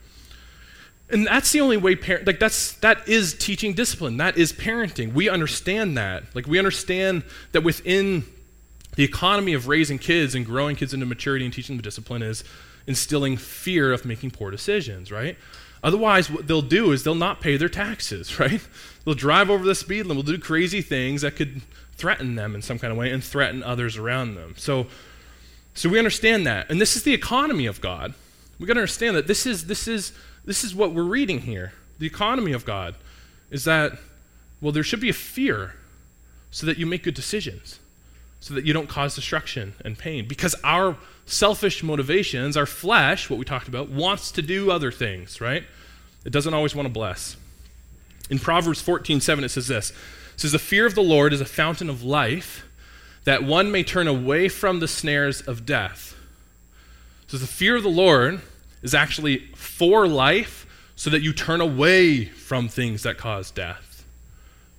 And 1.09 1.27
that's 1.27 1.51
the 1.51 1.61
only 1.61 1.77
way 1.77 1.95
parent 1.95 2.25
like 2.25 2.39
that's 2.39 2.73
that 2.77 3.07
is 3.07 3.33
teaching 3.33 3.73
discipline. 3.73 4.17
That 4.17 4.37
is 4.37 4.51
parenting. 4.51 5.13
We 5.13 5.29
understand 5.29 5.97
that. 5.97 6.23
Like 6.33 6.47
we 6.47 6.57
understand 6.57 7.23
that 7.51 7.63
within 7.63 8.25
the 8.95 9.03
economy 9.03 9.53
of 9.53 9.67
raising 9.67 9.99
kids 9.99 10.35
and 10.35 10.45
growing 10.45 10.75
kids 10.75 10.93
into 10.93 11.05
maturity 11.05 11.45
and 11.45 11.53
teaching 11.53 11.75
them 11.75 11.83
discipline 11.83 12.21
is 12.21 12.43
instilling 12.87 13.37
fear 13.37 13.93
of 13.93 14.05
making 14.05 14.31
poor 14.31 14.51
decisions, 14.51 15.11
right? 15.11 15.37
Otherwise, 15.83 16.31
what 16.31 16.47
they'll 16.47 16.61
do 16.61 16.91
is 16.91 17.03
they'll 17.03 17.13
not 17.13 17.41
pay 17.41 17.57
their 17.57 17.69
taxes, 17.69 18.39
right? 18.39 18.61
They'll 19.03 19.13
drive 19.13 19.49
over 19.49 19.65
the 19.65 19.75
speed 19.75 20.05
limit, 20.05 20.25
will 20.25 20.33
do 20.33 20.39
crazy 20.39 20.81
things 20.81 21.21
that 21.21 21.35
could 21.35 21.61
threaten 21.95 22.35
them 22.35 22.55
in 22.55 22.61
some 22.61 22.79
kind 22.79 22.91
of 22.91 22.97
way 22.97 23.11
and 23.11 23.23
threaten 23.23 23.61
others 23.61 23.97
around 23.97 24.35
them. 24.35 24.55
So, 24.57 24.87
So 25.73 25.89
we 25.89 25.99
understand 25.99 26.47
that. 26.47 26.69
And 26.69 26.79
this 26.79 26.95
is 26.95 27.03
the 27.03 27.13
economy 27.13 27.65
of 27.65 27.81
God. 27.81 28.13
We've 28.59 28.67
got 28.67 28.75
to 28.75 28.79
understand 28.79 29.15
that 29.15 29.27
this 29.27 29.45
is, 29.45 29.67
this, 29.67 29.87
is, 29.87 30.13
this 30.45 30.63
is 30.63 30.73
what 30.73 30.93
we're 30.93 31.03
reading 31.03 31.39
here. 31.39 31.73
The 31.99 32.05
economy 32.05 32.53
of 32.53 32.65
God 32.65 32.95
is 33.51 33.65
that, 33.65 33.93
well, 34.61 34.71
there 34.71 34.83
should 34.83 35.01
be 35.01 35.09
a 35.09 35.13
fear 35.13 35.75
so 36.51 36.65
that 36.65 36.77
you 36.77 36.85
make 36.85 37.03
good 37.03 37.15
decisions, 37.15 37.79
so 38.39 38.53
that 38.53 38.65
you 38.65 38.73
don't 38.73 38.87
cause 38.87 39.15
destruction 39.15 39.73
and 39.83 39.97
pain. 39.97 40.27
Because 40.27 40.55
our 40.63 40.97
selfish 41.25 41.83
motivations, 41.83 42.57
our 42.57 42.65
flesh, 42.65 43.29
what 43.29 43.39
we 43.39 43.45
talked 43.45 43.67
about, 43.67 43.89
wants 43.89 44.31
to 44.31 44.41
do 44.41 44.71
other 44.71 44.91
things, 44.91 45.39
right? 45.39 45.63
It 46.25 46.31
doesn't 46.31 46.53
always 46.53 46.75
want 46.75 46.87
to 46.87 46.93
bless. 46.93 47.37
In 48.29 48.39
Proverbs 48.39 48.81
14 48.81 49.19
7, 49.19 49.43
it 49.43 49.49
says 49.49 49.67
this 49.67 49.91
It 49.91 50.39
says, 50.39 50.51
The 50.51 50.59
fear 50.59 50.85
of 50.85 50.95
the 50.95 51.01
Lord 51.01 51.33
is 51.33 51.41
a 51.41 51.45
fountain 51.45 51.89
of 51.89 52.03
life, 52.03 52.65
that 53.25 53.43
one 53.43 53.71
may 53.71 53.83
turn 53.83 54.07
away 54.07 54.49
from 54.49 54.79
the 54.79 54.87
snares 54.87 55.41
of 55.41 55.65
death. 55.65 56.15
So 57.27 57.37
the 57.37 57.47
fear 57.47 57.75
of 57.75 57.83
the 57.83 57.89
Lord 57.89 58.41
is 58.81 58.93
actually 58.93 59.47
for 59.55 60.07
life 60.07 60.67
so 60.95 61.09
that 61.09 61.21
you 61.21 61.33
turn 61.33 61.61
away 61.61 62.25
from 62.25 62.67
things 62.67 63.03
that 63.03 63.17
cause 63.17 63.49
death. 63.49 64.05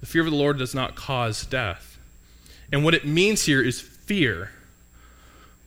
The 0.00 0.06
fear 0.06 0.22
of 0.22 0.30
the 0.30 0.36
Lord 0.36 0.58
does 0.58 0.74
not 0.74 0.94
cause 0.94 1.46
death. 1.46 1.98
And 2.70 2.84
what 2.84 2.94
it 2.94 3.06
means 3.06 3.44
here 3.44 3.62
is 3.62 3.80
fear, 3.80 4.50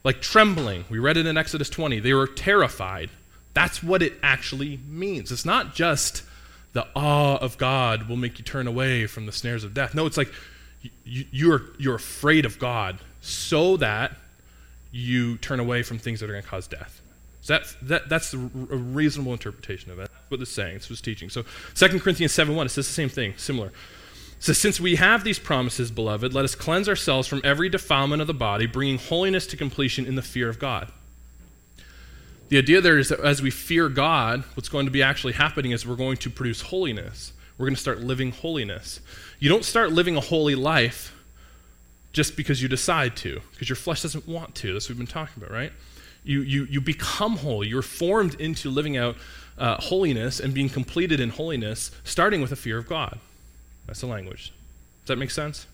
like 0.04 0.22
trembling. 0.22 0.86
We 0.90 1.00
read 1.00 1.18
it 1.18 1.26
in 1.26 1.38
Exodus 1.38 1.70
20. 1.70 2.00
They 2.00 2.14
were 2.14 2.28
terrified. 2.28 3.10
That's 3.54 3.82
what 3.82 4.02
it 4.02 4.14
actually 4.22 4.80
means. 4.88 5.32
It's 5.32 5.46
not 5.46 5.74
just 5.74 6.24
the 6.74 6.88
awe 6.96 7.38
of 7.38 7.58
God 7.58 8.08
will 8.08 8.18
make 8.18 8.38
you 8.38 8.46
turn 8.46 8.68
away 8.68 9.08
from 9.08 9.26
the 9.26 9.32
snares 9.32 9.64
of 9.64 9.74
death. 9.74 9.96
No, 9.96 10.06
it's 10.06 10.18
like 10.18 10.32
you, 11.04 11.26
you're, 11.32 11.62
you're 11.80 11.96
afraid 11.96 12.46
of 12.46 12.60
God 12.60 13.00
so 13.22 13.78
that 13.78 14.16
you 14.92 15.38
turn 15.38 15.60
away 15.60 15.84
from 15.84 15.98
things 15.98 16.20
that 16.20 16.30
are 16.30 16.34
going 16.34 16.44
to 16.44 16.50
cause 16.50 16.68
death. 16.68 17.02
So 17.42 17.54
that, 17.54 17.76
that, 17.84 18.10
that's 18.10 18.34
a 18.34 18.38
reasonable 18.38 19.32
interpretation 19.32 19.92
of 19.92 20.00
it. 20.00 20.10
That's 20.12 20.32
what 20.32 20.42
it's 20.42 20.52
saying. 20.52 20.76
This 20.76 20.90
was 20.90 21.02
teaching. 21.02 21.30
So 21.30 21.44
2 21.76 22.00
Corinthians 22.00 22.34
7 22.34 22.56
1, 22.56 22.66
it 22.66 22.70
says 22.70 22.88
the 22.88 22.94
same 22.94 23.10
thing, 23.10 23.34
similar. 23.38 23.72
Says, 24.40 24.58
Since 24.58 24.80
we 24.80 24.96
have 24.96 25.24
these 25.24 25.40
promises, 25.40 25.92
beloved, 25.92 26.34
let 26.34 26.46
us 26.46 26.56
cleanse 26.56 26.88
ourselves 26.88 27.28
from 27.28 27.42
every 27.44 27.70
defilement 27.70 28.22
of 28.22 28.28
the 28.28 28.34
body, 28.34 28.66
bringing 28.66 28.98
holiness 28.98 29.48
to 29.48 29.58
completion 29.58 30.06
in 30.06 30.16
the 30.16 30.22
fear 30.22 30.50
of 30.50 30.60
God. 30.60 30.92
The 32.50 32.58
idea 32.58 32.80
there 32.80 32.98
is 32.98 33.10
that 33.10 33.20
as 33.20 33.42
we 33.42 33.52
fear 33.52 33.90
God, 33.90 34.44
what's 34.54 34.70
going 34.70 34.86
to 34.86 34.92
be 34.92 35.04
actually 35.04 35.34
happening 35.34 35.72
is 35.72 35.86
we're 35.86 35.96
going 35.96 36.18
to 36.18 36.30
produce 36.30 36.62
holiness. 36.62 37.34
We're 37.58 37.66
going 37.66 37.76
to 37.76 37.82
start 37.82 38.00
living 38.00 38.32
holiness. 38.32 39.02
You 39.40 39.50
don't 39.50 39.66
start 39.66 39.92
living 39.92 40.16
a 40.16 40.22
holy 40.22 40.56
life 40.56 41.14
just 42.14 42.38
because 42.38 42.62
you 42.62 42.68
decide 42.68 43.18
to, 43.18 43.42
because 43.52 43.68
your 43.68 43.76
flesh 43.76 44.02
doesn't 44.02 44.28
want 44.28 44.56
to. 44.56 44.74
That's 44.74 44.88
what 44.88 44.98
we've 44.98 45.06
been 45.06 45.14
talking 45.14 45.44
about, 45.44 45.52
right? 45.54 45.74
You, 46.24 46.42
you, 46.42 46.66
you 46.66 46.80
become 46.80 47.38
holy. 47.38 47.68
You're 47.68 47.82
formed 47.82 48.40
into 48.40 48.70
living 48.70 48.96
out 48.96 49.18
uh, 49.58 49.76
holiness 49.76 50.40
and 50.40 50.54
being 50.54 50.70
completed 50.70 51.20
in 51.20 51.30
holiness, 51.30 51.92
starting 52.04 52.42
with 52.42 52.52
a 52.52 52.56
fear 52.56 52.78
of 52.78 52.88
God. 52.88 53.20
That's 53.88 54.02
the 54.02 54.08
language. 54.08 54.52
Does 55.02 55.08
that 55.08 55.18
make 55.18 55.32
sense? 55.32 55.66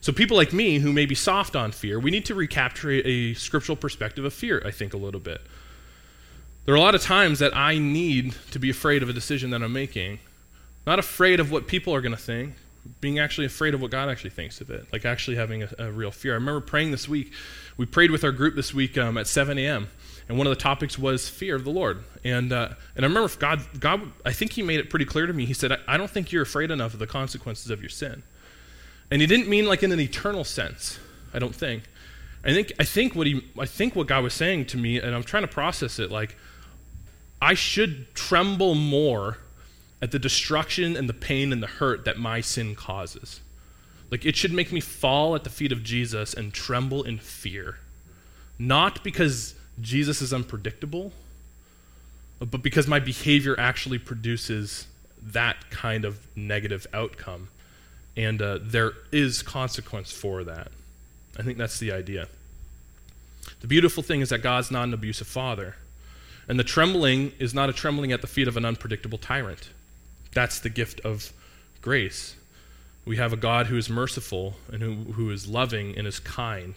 So, 0.00 0.12
people 0.12 0.36
like 0.36 0.52
me 0.52 0.78
who 0.78 0.92
may 0.92 1.06
be 1.06 1.14
soft 1.14 1.56
on 1.56 1.72
fear, 1.72 1.98
we 1.98 2.10
need 2.10 2.26
to 2.26 2.34
recapture 2.34 2.90
a, 2.90 3.34
scriptural 3.34 3.76
perspective 3.76 4.24
of 4.24 4.32
fear, 4.32 4.62
I 4.64 4.70
think, 4.70 4.94
a 4.94 4.96
little 4.96 5.20
bit. 5.20 5.40
There 6.64 6.74
are 6.74 6.78
a 6.78 6.80
lot 6.80 6.94
of 6.94 7.02
times 7.02 7.38
that 7.38 7.56
I 7.56 7.78
need 7.78 8.34
to 8.50 8.58
be 8.58 8.70
afraid 8.70 9.02
of 9.02 9.08
a 9.08 9.12
decision 9.12 9.50
that 9.50 9.62
I'm 9.62 9.72
making. 9.72 10.18
Not 10.86 10.98
afraid 10.98 11.40
of 11.40 11.50
what 11.50 11.66
people 11.66 11.94
are 11.94 12.00
going 12.00 12.14
to 12.14 12.20
think, 12.20 12.54
being 13.00 13.18
actually 13.18 13.46
afraid 13.46 13.74
of 13.74 13.80
what 13.80 13.90
God 13.90 14.08
actually 14.08 14.30
thinks 14.30 14.60
of 14.60 14.70
it, 14.70 14.86
like 14.92 15.04
actually 15.04 15.36
having 15.36 15.62
a, 15.62 15.68
a 15.78 15.90
real 15.90 16.10
fear. 16.10 16.32
I 16.32 16.34
remember 16.34 16.60
praying 16.60 16.90
this 16.90 17.08
week. 17.08 17.32
We 17.76 17.86
prayed 17.86 18.10
with 18.10 18.22
our 18.22 18.32
group 18.32 18.54
this 18.54 18.72
week 18.72 18.96
um, 18.96 19.18
at 19.18 19.26
7 19.26 19.58
a.m., 19.58 19.88
and 20.28 20.38
one 20.38 20.46
of 20.46 20.50
the 20.50 20.60
topics 20.60 20.98
was 20.98 21.28
fear 21.28 21.54
of 21.54 21.64
the 21.64 21.70
Lord. 21.70 22.02
And, 22.24 22.52
uh, 22.52 22.70
and 22.96 23.04
I 23.04 23.08
remember 23.08 23.32
God, 23.38 23.62
God, 23.78 24.12
I 24.24 24.32
think 24.32 24.52
He 24.52 24.62
made 24.62 24.80
it 24.80 24.90
pretty 24.90 25.04
clear 25.04 25.26
to 25.26 25.32
me. 25.32 25.46
He 25.46 25.54
said, 25.54 25.72
I, 25.72 25.78
I 25.86 25.96
don't 25.96 26.10
think 26.10 26.32
you're 26.32 26.42
afraid 26.42 26.70
enough 26.70 26.94
of 26.94 26.98
the 26.98 27.06
consequences 27.06 27.70
of 27.70 27.80
your 27.80 27.90
sin. 27.90 28.22
And 29.10 29.20
He 29.20 29.26
didn't 29.26 29.48
mean 29.48 29.66
like 29.66 29.82
in 29.82 29.92
an 29.92 30.00
eternal 30.00 30.44
sense, 30.44 30.98
I 31.32 31.38
don't 31.38 31.54
think. 31.54 31.84
I 32.44 32.52
think, 32.52 32.72
I 32.78 32.84
think, 32.84 33.16
what, 33.16 33.26
he, 33.26 33.44
I 33.58 33.66
think 33.66 33.96
what 33.96 34.06
God 34.06 34.22
was 34.22 34.32
saying 34.32 34.66
to 34.66 34.76
me, 34.76 35.00
and 35.00 35.14
I'm 35.14 35.24
trying 35.24 35.42
to 35.42 35.48
process 35.48 35.98
it, 35.98 36.12
like, 36.12 36.36
I 37.42 37.54
should 37.54 38.14
tremble 38.14 38.76
more 38.76 39.38
at 40.00 40.12
the 40.12 40.18
destruction 40.20 40.96
and 40.96 41.08
the 41.08 41.14
pain 41.14 41.52
and 41.52 41.60
the 41.60 41.66
hurt 41.66 42.04
that 42.04 42.18
my 42.18 42.40
sin 42.40 42.76
causes. 42.76 43.40
Like, 44.12 44.24
it 44.24 44.36
should 44.36 44.52
make 44.52 44.70
me 44.70 44.80
fall 44.80 45.34
at 45.34 45.42
the 45.42 45.50
feet 45.50 45.72
of 45.72 45.82
Jesus 45.82 46.34
and 46.34 46.54
tremble 46.54 47.02
in 47.02 47.18
fear. 47.18 47.78
Not 48.60 49.02
because 49.02 49.55
Jesus 49.80 50.22
is 50.22 50.32
unpredictable, 50.32 51.12
but 52.38 52.62
because 52.62 52.86
my 52.86 52.98
behavior 52.98 53.58
actually 53.58 53.98
produces 53.98 54.86
that 55.22 55.70
kind 55.70 56.04
of 56.04 56.26
negative 56.36 56.86
outcome. 56.92 57.48
And 58.16 58.40
uh, 58.40 58.58
there 58.62 58.92
is 59.12 59.42
consequence 59.42 60.10
for 60.12 60.44
that. 60.44 60.68
I 61.38 61.42
think 61.42 61.58
that's 61.58 61.78
the 61.78 61.92
idea. 61.92 62.28
The 63.60 63.66
beautiful 63.66 64.02
thing 64.02 64.20
is 64.20 64.30
that 64.30 64.42
God's 64.42 64.70
not 64.70 64.84
an 64.84 64.94
abusive 64.94 65.26
father. 65.26 65.76
And 66.48 66.58
the 66.58 66.64
trembling 66.64 67.32
is 67.38 67.52
not 67.52 67.68
a 67.68 67.72
trembling 67.72 68.12
at 68.12 68.20
the 68.20 68.26
feet 68.26 68.48
of 68.48 68.56
an 68.56 68.64
unpredictable 68.64 69.18
tyrant. 69.18 69.70
That's 70.32 70.60
the 70.60 70.70
gift 70.70 71.00
of 71.00 71.32
grace. 71.82 72.36
We 73.04 73.16
have 73.16 73.32
a 73.32 73.36
God 73.36 73.66
who 73.66 73.76
is 73.76 73.90
merciful 73.90 74.54
and 74.72 74.82
who, 74.82 75.12
who 75.12 75.30
is 75.30 75.46
loving 75.46 75.96
and 75.96 76.06
is 76.06 76.20
kind. 76.20 76.74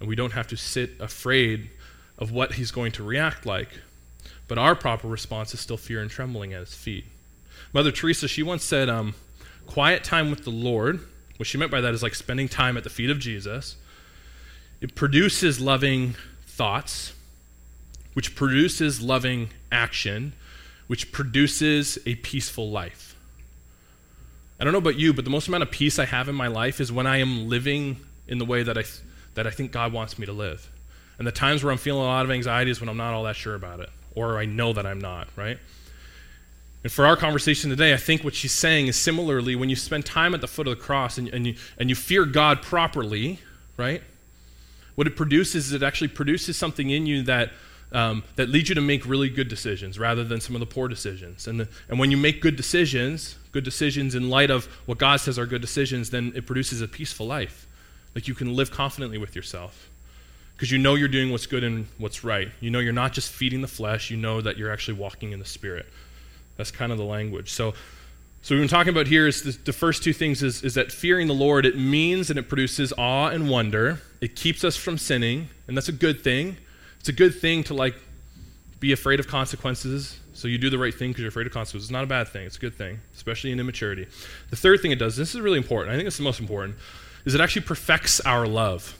And 0.00 0.08
we 0.08 0.16
don't 0.16 0.32
have 0.32 0.48
to 0.48 0.56
sit 0.56 0.92
afraid 1.00 1.70
of 2.18 2.32
what 2.32 2.54
he's 2.54 2.70
going 2.70 2.92
to 2.92 3.02
react 3.02 3.46
like. 3.46 3.68
But 4.48 4.58
our 4.58 4.74
proper 4.74 5.08
response 5.08 5.54
is 5.54 5.60
still 5.60 5.76
fear 5.76 6.00
and 6.00 6.10
trembling 6.10 6.52
at 6.52 6.60
his 6.60 6.74
feet. 6.74 7.04
Mother 7.72 7.90
Teresa, 7.90 8.28
she 8.28 8.42
once 8.42 8.64
said, 8.64 8.88
um, 8.88 9.14
quiet 9.66 10.04
time 10.04 10.30
with 10.30 10.44
the 10.44 10.50
Lord, 10.50 11.00
what 11.36 11.46
she 11.46 11.58
meant 11.58 11.70
by 11.70 11.80
that 11.80 11.94
is 11.94 12.02
like 12.02 12.14
spending 12.14 12.48
time 12.48 12.76
at 12.76 12.84
the 12.84 12.90
feet 12.90 13.10
of 13.10 13.18
Jesus. 13.18 13.76
It 14.80 14.94
produces 14.94 15.60
loving 15.60 16.14
thoughts 16.46 17.14
which 18.14 18.34
produces 18.34 19.00
loving 19.00 19.50
action, 19.70 20.32
which 20.86 21.12
produces 21.12 21.98
a 22.06 22.14
peaceful 22.16 22.70
life. 22.70 23.16
I 24.60 24.64
don't 24.64 24.72
know 24.72 24.78
about 24.78 24.98
you, 24.98 25.12
but 25.12 25.24
the 25.24 25.30
most 25.30 25.48
amount 25.48 25.62
of 25.62 25.70
peace 25.70 25.98
I 25.98 26.04
have 26.04 26.28
in 26.28 26.34
my 26.34 26.46
life 26.46 26.80
is 26.80 26.92
when 26.92 27.06
I 27.06 27.18
am 27.18 27.48
living 27.48 27.96
in 28.28 28.38
the 28.38 28.44
way 28.44 28.62
that 28.62 28.78
I, 28.78 28.84
that 29.34 29.46
I 29.46 29.50
think 29.50 29.72
God 29.72 29.92
wants 29.92 30.18
me 30.18 30.26
to 30.26 30.32
live. 30.32 30.68
And 31.22 31.26
the 31.28 31.30
times 31.30 31.62
where 31.62 31.70
I'm 31.70 31.78
feeling 31.78 32.02
a 32.02 32.06
lot 32.06 32.24
of 32.24 32.32
anxiety 32.32 32.72
is 32.72 32.80
when 32.80 32.88
I'm 32.88 32.96
not 32.96 33.14
all 33.14 33.22
that 33.22 33.36
sure 33.36 33.54
about 33.54 33.78
it, 33.78 33.88
or 34.16 34.40
I 34.40 34.44
know 34.44 34.72
that 34.72 34.84
I'm 34.84 35.00
not, 35.00 35.28
right? 35.36 35.56
And 36.82 36.90
for 36.90 37.06
our 37.06 37.16
conversation 37.16 37.70
today, 37.70 37.94
I 37.94 37.96
think 37.96 38.24
what 38.24 38.34
she's 38.34 38.50
saying 38.50 38.88
is 38.88 38.96
similarly 38.96 39.54
when 39.54 39.70
you 39.70 39.76
spend 39.76 40.04
time 40.04 40.34
at 40.34 40.40
the 40.40 40.48
foot 40.48 40.66
of 40.66 40.76
the 40.76 40.82
cross 40.82 41.18
and, 41.18 41.28
and, 41.28 41.46
you, 41.46 41.54
and 41.78 41.88
you 41.88 41.94
fear 41.94 42.24
God 42.24 42.60
properly, 42.60 43.38
right? 43.76 44.02
What 44.96 45.06
it 45.06 45.14
produces 45.14 45.66
is 45.66 45.74
it 45.74 45.84
actually 45.84 46.08
produces 46.08 46.56
something 46.56 46.90
in 46.90 47.06
you 47.06 47.22
that 47.22 47.52
um, 47.92 48.24
that 48.34 48.48
lead 48.48 48.68
you 48.68 48.74
to 48.74 48.80
make 48.80 49.06
really 49.06 49.28
good 49.28 49.46
decisions 49.46 50.00
rather 50.00 50.24
than 50.24 50.40
some 50.40 50.56
of 50.56 50.60
the 50.60 50.66
poor 50.66 50.88
decisions. 50.88 51.46
And, 51.46 51.60
the, 51.60 51.68
and 51.88 52.00
when 52.00 52.10
you 52.10 52.16
make 52.16 52.40
good 52.40 52.56
decisions, 52.56 53.36
good 53.52 53.62
decisions 53.62 54.16
in 54.16 54.28
light 54.28 54.50
of 54.50 54.64
what 54.86 54.98
God 54.98 55.20
says 55.20 55.38
are 55.38 55.46
good 55.46 55.60
decisions, 55.60 56.10
then 56.10 56.32
it 56.34 56.46
produces 56.46 56.80
a 56.80 56.88
peaceful 56.88 57.28
life. 57.28 57.68
Like 58.16 58.26
you 58.26 58.34
can 58.34 58.56
live 58.56 58.72
confidently 58.72 59.18
with 59.18 59.36
yourself 59.36 59.88
because 60.56 60.70
you 60.70 60.78
know 60.78 60.94
you're 60.94 61.08
doing 61.08 61.30
what's 61.30 61.46
good 61.46 61.64
and 61.64 61.86
what's 61.98 62.24
right. 62.24 62.48
You 62.60 62.70
know 62.70 62.78
you're 62.78 62.92
not 62.92 63.12
just 63.12 63.32
feeding 63.32 63.60
the 63.60 63.68
flesh, 63.68 64.10
you 64.10 64.16
know 64.16 64.40
that 64.40 64.56
you're 64.56 64.72
actually 64.72 64.98
walking 64.98 65.32
in 65.32 65.38
the 65.38 65.44
Spirit. 65.44 65.86
That's 66.56 66.70
kind 66.70 66.92
of 66.92 66.98
the 66.98 67.04
language. 67.04 67.52
So, 67.52 67.74
so 68.42 68.54
we've 68.54 68.62
been 68.62 68.68
talking 68.68 68.90
about 68.90 69.06
here 69.06 69.26
is 69.26 69.42
the, 69.42 69.52
the 69.64 69.72
first 69.72 70.02
two 70.02 70.12
things 70.12 70.42
is, 70.42 70.62
is 70.62 70.74
that 70.74 70.90
fearing 70.90 71.28
the 71.28 71.34
Lord, 71.34 71.64
it 71.64 71.76
means 71.76 72.28
and 72.30 72.38
it 72.38 72.48
produces 72.48 72.92
awe 72.98 73.28
and 73.28 73.48
wonder. 73.48 74.00
It 74.20 74.36
keeps 74.36 74.64
us 74.64 74.76
from 74.76 74.98
sinning, 74.98 75.48
and 75.68 75.76
that's 75.76 75.88
a 75.88 75.92
good 75.92 76.22
thing. 76.22 76.56
It's 77.00 77.08
a 77.08 77.12
good 77.12 77.34
thing 77.34 77.64
to 77.64 77.74
like 77.74 77.94
be 78.80 78.92
afraid 78.92 79.20
of 79.20 79.28
consequences. 79.28 80.18
So 80.34 80.48
you 80.48 80.58
do 80.58 80.70
the 80.70 80.78
right 80.78 80.94
thing 80.94 81.10
because 81.10 81.22
you're 81.22 81.28
afraid 81.28 81.46
of 81.46 81.52
consequences. 81.52 81.88
It's 81.88 81.92
not 81.92 82.04
a 82.04 82.08
bad 82.08 82.28
thing. 82.28 82.46
It's 82.46 82.56
a 82.56 82.60
good 82.60 82.74
thing, 82.74 83.00
especially 83.14 83.52
in 83.52 83.60
immaturity. 83.60 84.06
The 84.50 84.56
third 84.56 84.80
thing 84.80 84.90
it 84.90 84.98
does, 84.98 85.16
this 85.16 85.34
is 85.34 85.40
really 85.40 85.58
important. 85.58 85.94
I 85.94 85.96
think 85.96 86.08
it's 86.08 86.16
the 86.16 86.24
most 86.24 86.40
important, 86.40 86.76
is 87.24 87.34
it 87.34 87.40
actually 87.40 87.62
perfects 87.62 88.20
our 88.20 88.46
love. 88.46 88.96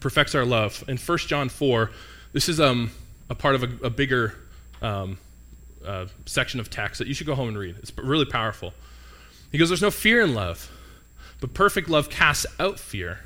Perfects 0.00 0.34
our 0.34 0.44
love. 0.44 0.82
In 0.88 0.96
1 0.96 1.18
John 1.18 1.48
4, 1.48 1.90
this 2.32 2.48
is 2.48 2.60
um, 2.60 2.90
a 3.30 3.34
part 3.34 3.54
of 3.54 3.62
a, 3.62 3.86
a 3.86 3.90
bigger 3.90 4.34
um, 4.82 5.18
uh, 5.86 6.06
section 6.26 6.60
of 6.60 6.70
text 6.70 6.98
that 6.98 7.08
you 7.08 7.14
should 7.14 7.26
go 7.26 7.34
home 7.34 7.48
and 7.48 7.58
read. 7.58 7.76
It's 7.78 7.96
really 7.96 8.24
powerful. 8.24 8.74
He 9.52 9.58
goes, 9.58 9.68
There's 9.68 9.82
no 9.82 9.90
fear 9.90 10.20
in 10.20 10.34
love, 10.34 10.70
but 11.40 11.54
perfect 11.54 11.88
love 11.88 12.10
casts 12.10 12.46
out 12.58 12.78
fear 12.78 13.20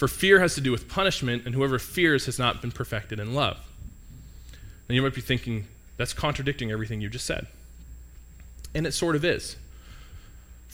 for 0.00 0.08
fear 0.08 0.40
has 0.40 0.54
to 0.54 0.62
do 0.62 0.72
with 0.72 0.88
punishment, 0.88 1.44
and 1.44 1.54
whoever 1.54 1.78
fears 1.78 2.24
has 2.24 2.38
not 2.38 2.62
been 2.62 2.70
perfected 2.70 3.20
in 3.20 3.34
love. 3.34 3.58
And 4.88 4.96
you 4.96 5.02
might 5.02 5.14
be 5.14 5.20
thinking, 5.20 5.66
that's 5.98 6.14
contradicting 6.14 6.72
everything 6.72 7.02
you 7.02 7.10
just 7.10 7.26
said. 7.26 7.46
And 8.74 8.86
it 8.86 8.92
sort 8.92 9.14
of 9.14 9.26
is. 9.26 9.56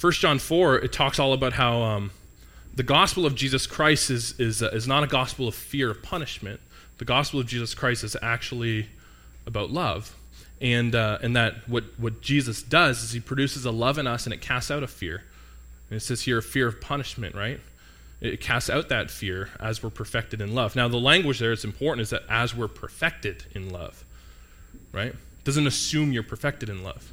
1 0.00 0.12
John 0.12 0.38
4, 0.38 0.76
it 0.76 0.92
talks 0.92 1.18
all 1.18 1.32
about 1.32 1.54
how 1.54 1.82
um, 1.82 2.12
the 2.76 2.82
gospel 2.82 3.24
of 3.24 3.34
Jesus 3.34 3.66
Christ 3.66 4.10
is, 4.10 4.38
is, 4.38 4.62
uh, 4.62 4.68
is 4.68 4.86
not 4.86 5.02
a 5.02 5.06
gospel 5.06 5.48
of 5.48 5.54
fear 5.54 5.90
of 5.90 6.02
punishment, 6.02 6.60
The 6.98 7.04
gospel 7.04 7.40
of 7.40 7.46
Jesus 7.46 7.74
Christ 7.74 8.04
is 8.04 8.16
actually 8.22 8.88
about 9.46 9.70
love. 9.70 10.14
And, 10.60 10.94
uh, 10.94 11.18
and 11.22 11.36
that 11.36 11.68
what, 11.68 11.84
what 11.98 12.22
Jesus 12.22 12.62
does 12.62 13.02
is 13.02 13.12
he 13.12 13.20
produces 13.20 13.66
a 13.66 13.70
love 13.70 13.98
in 13.98 14.06
us 14.06 14.24
and 14.24 14.32
it 14.32 14.40
casts 14.40 14.70
out 14.70 14.82
a 14.82 14.86
fear. 14.86 15.24
And 15.90 15.98
it 15.98 16.00
says 16.00 16.22
here 16.22 16.38
a 16.38 16.42
fear 16.42 16.66
of 16.66 16.80
punishment, 16.80 17.34
right? 17.34 17.60
It 18.20 18.40
casts 18.40 18.70
out 18.70 18.88
that 18.88 19.10
fear 19.10 19.50
as 19.60 19.82
we're 19.82 19.90
perfected 19.90 20.40
in 20.40 20.54
love. 20.54 20.74
Now, 20.74 20.88
the 20.88 20.96
language 20.96 21.38
there 21.38 21.52
is 21.52 21.64
important 21.64 22.02
is 22.02 22.10
that 22.10 22.22
as 22.30 22.54
we're 22.54 22.68
perfected 22.68 23.44
in 23.54 23.68
love, 23.68 24.04
right? 24.92 25.12
It 25.12 25.44
doesn't 25.44 25.66
assume 25.66 26.12
you're 26.12 26.22
perfected 26.22 26.70
in 26.70 26.82
love. 26.82 27.12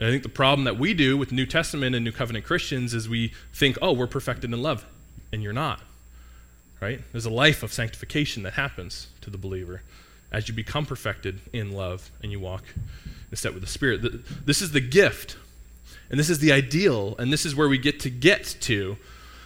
And 0.00 0.08
I 0.08 0.10
think 0.10 0.24
the 0.24 0.28
problem 0.28 0.64
that 0.64 0.78
we 0.78 0.94
do 0.94 1.16
with 1.16 1.30
New 1.30 1.46
Testament 1.46 1.94
and 1.94 2.04
New 2.04 2.10
Covenant 2.10 2.44
Christians 2.44 2.94
is 2.94 3.08
we 3.08 3.32
think, 3.52 3.78
oh, 3.80 3.92
we're 3.92 4.08
perfected 4.08 4.52
in 4.52 4.60
love, 4.60 4.84
and 5.32 5.42
you're 5.42 5.52
not, 5.52 5.80
right? 6.80 7.00
There's 7.12 7.26
a 7.26 7.30
life 7.30 7.62
of 7.62 7.72
sanctification 7.72 8.42
that 8.42 8.54
happens 8.54 9.08
to 9.20 9.30
the 9.30 9.38
believer 9.38 9.82
as 10.32 10.48
you 10.48 10.54
become 10.54 10.86
perfected 10.86 11.40
in 11.52 11.72
love 11.72 12.10
and 12.22 12.32
you 12.32 12.40
walk 12.40 12.64
in 13.30 13.36
step 13.36 13.52
with 13.52 13.62
the 13.62 13.68
Spirit. 13.68 14.00
This 14.46 14.60
is 14.60 14.72
the 14.72 14.80
gift, 14.80 15.36
and 16.10 16.18
this 16.18 16.30
is 16.30 16.40
the 16.40 16.50
ideal, 16.50 17.14
and 17.18 17.32
this 17.32 17.46
is 17.46 17.54
where 17.54 17.68
we 17.68 17.78
get 17.78 18.00
to 18.00 18.10
get 18.10 18.56
to 18.62 18.96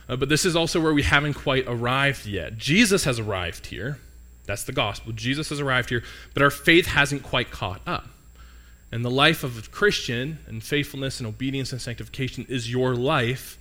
uh, 0.09 0.17
but 0.17 0.29
this 0.29 0.45
is 0.45 0.55
also 0.55 0.81
where 0.81 0.93
we 0.93 1.03
haven't 1.03 1.35
quite 1.35 1.65
arrived 1.67 2.27
yet. 2.27 2.59
Jesus 2.59 3.05
has 3.05 3.19
arrived 3.19 3.67
here. 3.67 3.99
That's 4.47 4.65
the 4.65 4.73
gospel. 4.73 5.13
Jesus 5.13 5.49
has 5.49 5.61
arrived 5.61 5.89
here, 5.89 6.03
but 6.35 6.43
our 6.43 6.51
faith 6.51 6.87
hasn't 6.87 7.23
quite 7.23 7.51
caught 7.51 7.81
up. 7.87 8.09
And 8.93 9.05
the 9.05 9.11
life 9.11 9.43
of 9.43 9.59
a 9.59 9.63
Christian 9.71 10.39
and 10.47 10.63
faithfulness 10.63 11.19
and 11.19 11.27
obedience 11.27 11.73
and 11.73 11.81
sanctification 11.81 12.47
is 12.49 12.71
your 12.71 12.95
life 12.95 13.59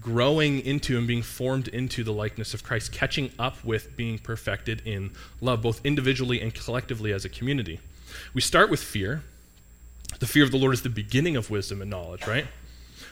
growing 0.00 0.60
into 0.60 0.96
and 0.96 1.06
being 1.06 1.22
formed 1.22 1.68
into 1.68 2.02
the 2.02 2.12
likeness 2.12 2.54
of 2.54 2.62
Christ, 2.62 2.92
catching 2.92 3.30
up 3.38 3.62
with 3.64 3.96
being 3.96 4.18
perfected 4.18 4.82
in 4.86 5.10
love, 5.40 5.62
both 5.62 5.84
individually 5.84 6.40
and 6.40 6.54
collectively 6.54 7.12
as 7.12 7.24
a 7.24 7.28
community. 7.28 7.80
We 8.32 8.40
start 8.40 8.70
with 8.70 8.82
fear. 8.82 9.22
The 10.18 10.26
fear 10.26 10.44
of 10.44 10.50
the 10.50 10.56
Lord 10.56 10.74
is 10.74 10.82
the 10.82 10.88
beginning 10.88 11.36
of 11.36 11.50
wisdom 11.50 11.82
and 11.82 11.90
knowledge, 11.90 12.26
right? 12.26 12.46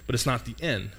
But 0.07 0.15
it's 0.15 0.27
not 0.27 0.45
the 0.45 0.55
end. 0.65 0.91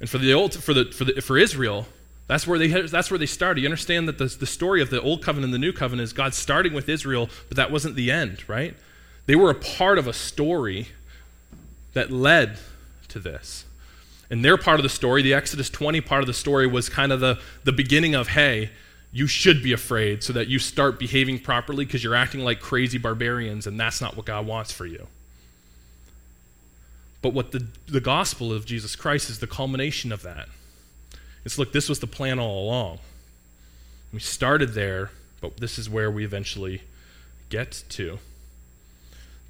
And 0.00 0.08
for 0.08 0.18
the 0.18 0.34
old, 0.34 0.54
for 0.54 0.74
the 0.74 0.86
for 0.86 1.04
the 1.04 1.20
for 1.20 1.38
Israel, 1.38 1.86
that's 2.26 2.46
where 2.46 2.58
they 2.58 2.68
that's 2.68 3.10
where 3.10 3.18
they 3.18 3.26
started. 3.26 3.60
You 3.60 3.66
understand 3.66 4.08
that 4.08 4.18
the, 4.18 4.26
the 4.26 4.46
story 4.46 4.82
of 4.82 4.90
the 4.90 5.00
old 5.00 5.22
covenant 5.22 5.52
and 5.52 5.54
the 5.54 5.64
new 5.64 5.72
covenant 5.72 6.04
is 6.04 6.12
God 6.12 6.34
starting 6.34 6.72
with 6.72 6.88
Israel, 6.88 7.28
but 7.48 7.56
that 7.56 7.70
wasn't 7.70 7.94
the 7.94 8.10
end, 8.10 8.48
right? 8.48 8.74
They 9.26 9.36
were 9.36 9.50
a 9.50 9.54
part 9.54 9.98
of 9.98 10.06
a 10.06 10.12
story 10.12 10.88
that 11.92 12.10
led 12.10 12.58
to 13.08 13.18
this. 13.18 13.64
And 14.30 14.44
their 14.44 14.56
part 14.56 14.80
of 14.80 14.82
the 14.82 14.88
story, 14.88 15.22
the 15.22 15.34
Exodus 15.34 15.68
20 15.68 16.00
part 16.00 16.22
of 16.22 16.26
the 16.26 16.32
story, 16.32 16.66
was 16.66 16.88
kind 16.88 17.12
of 17.12 17.20
the, 17.20 17.38
the 17.64 17.72
beginning 17.72 18.14
of, 18.14 18.28
hey, 18.28 18.70
you 19.12 19.26
should 19.26 19.62
be 19.62 19.72
afraid 19.72 20.22
so 20.22 20.32
that 20.32 20.48
you 20.48 20.58
start 20.58 20.98
behaving 20.98 21.38
properly 21.38 21.84
because 21.84 22.02
you're 22.02 22.14
acting 22.14 22.40
like 22.40 22.60
crazy 22.60 22.96
barbarians, 22.96 23.66
and 23.66 23.78
that's 23.78 24.00
not 24.00 24.16
what 24.16 24.24
God 24.24 24.46
wants 24.46 24.72
for 24.72 24.86
you. 24.86 25.06
But 27.20 27.34
what 27.34 27.52
the, 27.52 27.66
the 27.86 28.00
gospel 28.00 28.52
of 28.52 28.64
Jesus 28.64 28.96
Christ 28.96 29.28
is 29.28 29.38
the 29.38 29.46
culmination 29.46 30.12
of 30.12 30.22
that. 30.22 30.48
It's 31.44 31.58
look, 31.58 31.72
this 31.72 31.88
was 31.88 32.00
the 32.00 32.06
plan 32.06 32.38
all 32.38 32.64
along. 32.64 33.00
We 34.12 34.20
started 34.20 34.70
there, 34.70 35.10
but 35.40 35.58
this 35.58 35.78
is 35.78 35.90
where 35.90 36.10
we 36.10 36.24
eventually 36.24 36.82
get 37.50 37.84
to. 37.90 38.18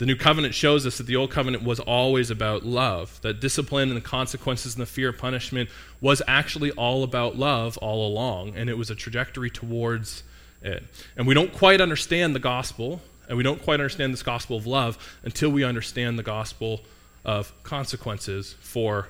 The 0.03 0.07
new 0.07 0.17
covenant 0.17 0.53
shows 0.53 0.85
us 0.85 0.99
that 0.99 1.07
the 1.07 1.15
old 1.15 1.31
covenant 1.31 1.63
was 1.63 1.79
always 1.79 2.29
about 2.29 2.67
love, 2.67 3.21
that 3.23 3.39
discipline 3.39 3.89
and 3.89 3.97
the 3.97 4.01
consequences 4.01 4.75
and 4.75 4.83
the 4.83 4.87
fear 4.87 5.11
of 5.11 5.19
punishment 5.19 5.71
was 6.01 6.21
actually 6.27 6.73
all 6.73 7.05
about 7.05 7.39
love 7.39 7.79
all 7.79 8.05
along, 8.05 8.57
and 8.57 8.69
it 8.69 8.77
was 8.77 8.91
a 8.91 8.97
trajectory 8.97 9.49
towards 9.49 10.25
it. 10.61 10.83
And 11.17 11.25
we 11.25 11.35
don't 11.35 11.53
quite 11.53 11.81
understand 11.81 12.35
the 12.35 12.41
gospel, 12.41 13.01
and 13.29 13.37
we 13.37 13.45
don't 13.45 13.63
quite 13.63 13.75
understand 13.75 14.13
this 14.13 14.25
gospel 14.25 14.57
of 14.57 14.67
love 14.67 14.99
until 15.23 15.51
we 15.51 15.63
understand 15.63 16.19
the 16.19 16.25
gospel 16.25 16.81
of 17.25 17.53
consequences 17.63 18.57
for 18.59 19.07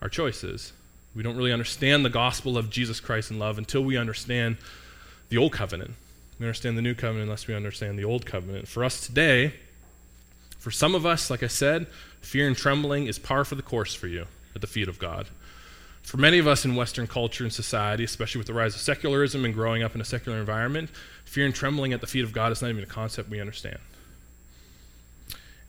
our 0.00 0.08
choices. 0.08 0.72
We 1.12 1.24
don't 1.24 1.36
really 1.36 1.52
understand 1.52 2.04
the 2.04 2.08
gospel 2.08 2.56
of 2.56 2.70
Jesus 2.70 3.00
Christ 3.00 3.32
and 3.32 3.40
love 3.40 3.58
until 3.58 3.82
we 3.82 3.96
understand 3.96 4.58
the 5.28 5.38
old 5.38 5.50
covenant. 5.50 5.94
We 6.38 6.46
understand 6.46 6.78
the 6.78 6.82
new 6.82 6.94
covenant 6.94 7.24
unless 7.24 7.48
we 7.48 7.54
understand 7.56 7.98
the 7.98 8.04
old 8.04 8.26
covenant. 8.26 8.68
For 8.68 8.84
us 8.84 9.04
today, 9.04 9.54
for 10.60 10.70
some 10.70 10.94
of 10.94 11.06
us, 11.06 11.30
like 11.30 11.42
I 11.42 11.48
said, 11.48 11.86
fear 12.20 12.46
and 12.46 12.56
trembling 12.56 13.06
is 13.06 13.18
par 13.18 13.44
for 13.44 13.54
the 13.54 13.62
course 13.62 13.94
for 13.94 14.06
you 14.06 14.26
at 14.54 14.60
the 14.60 14.66
feet 14.66 14.88
of 14.88 14.98
God. 14.98 15.26
For 16.02 16.18
many 16.18 16.38
of 16.38 16.46
us 16.46 16.64
in 16.64 16.76
Western 16.76 17.06
culture 17.06 17.44
and 17.44 17.52
society, 17.52 18.04
especially 18.04 18.40
with 18.40 18.46
the 18.46 18.54
rise 18.54 18.74
of 18.74 18.80
secularism 18.80 19.44
and 19.44 19.54
growing 19.54 19.82
up 19.82 19.94
in 19.94 20.00
a 20.00 20.04
secular 20.04 20.38
environment, 20.38 20.90
fear 21.24 21.46
and 21.46 21.54
trembling 21.54 21.92
at 21.94 22.02
the 22.02 22.06
feet 22.06 22.24
of 22.24 22.32
God 22.32 22.52
is 22.52 22.60
not 22.60 22.68
even 22.68 22.82
a 22.82 22.86
concept 22.86 23.30
we 23.30 23.40
understand. 23.40 23.78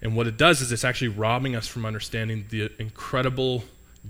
And 0.01 0.15
what 0.15 0.27
it 0.27 0.35
does 0.35 0.61
is 0.61 0.71
it's 0.71 0.83
actually 0.83 1.09
robbing 1.09 1.55
us 1.55 1.67
from 1.67 1.85
understanding 1.85 2.45
the 2.49 2.71
incredible 2.79 3.63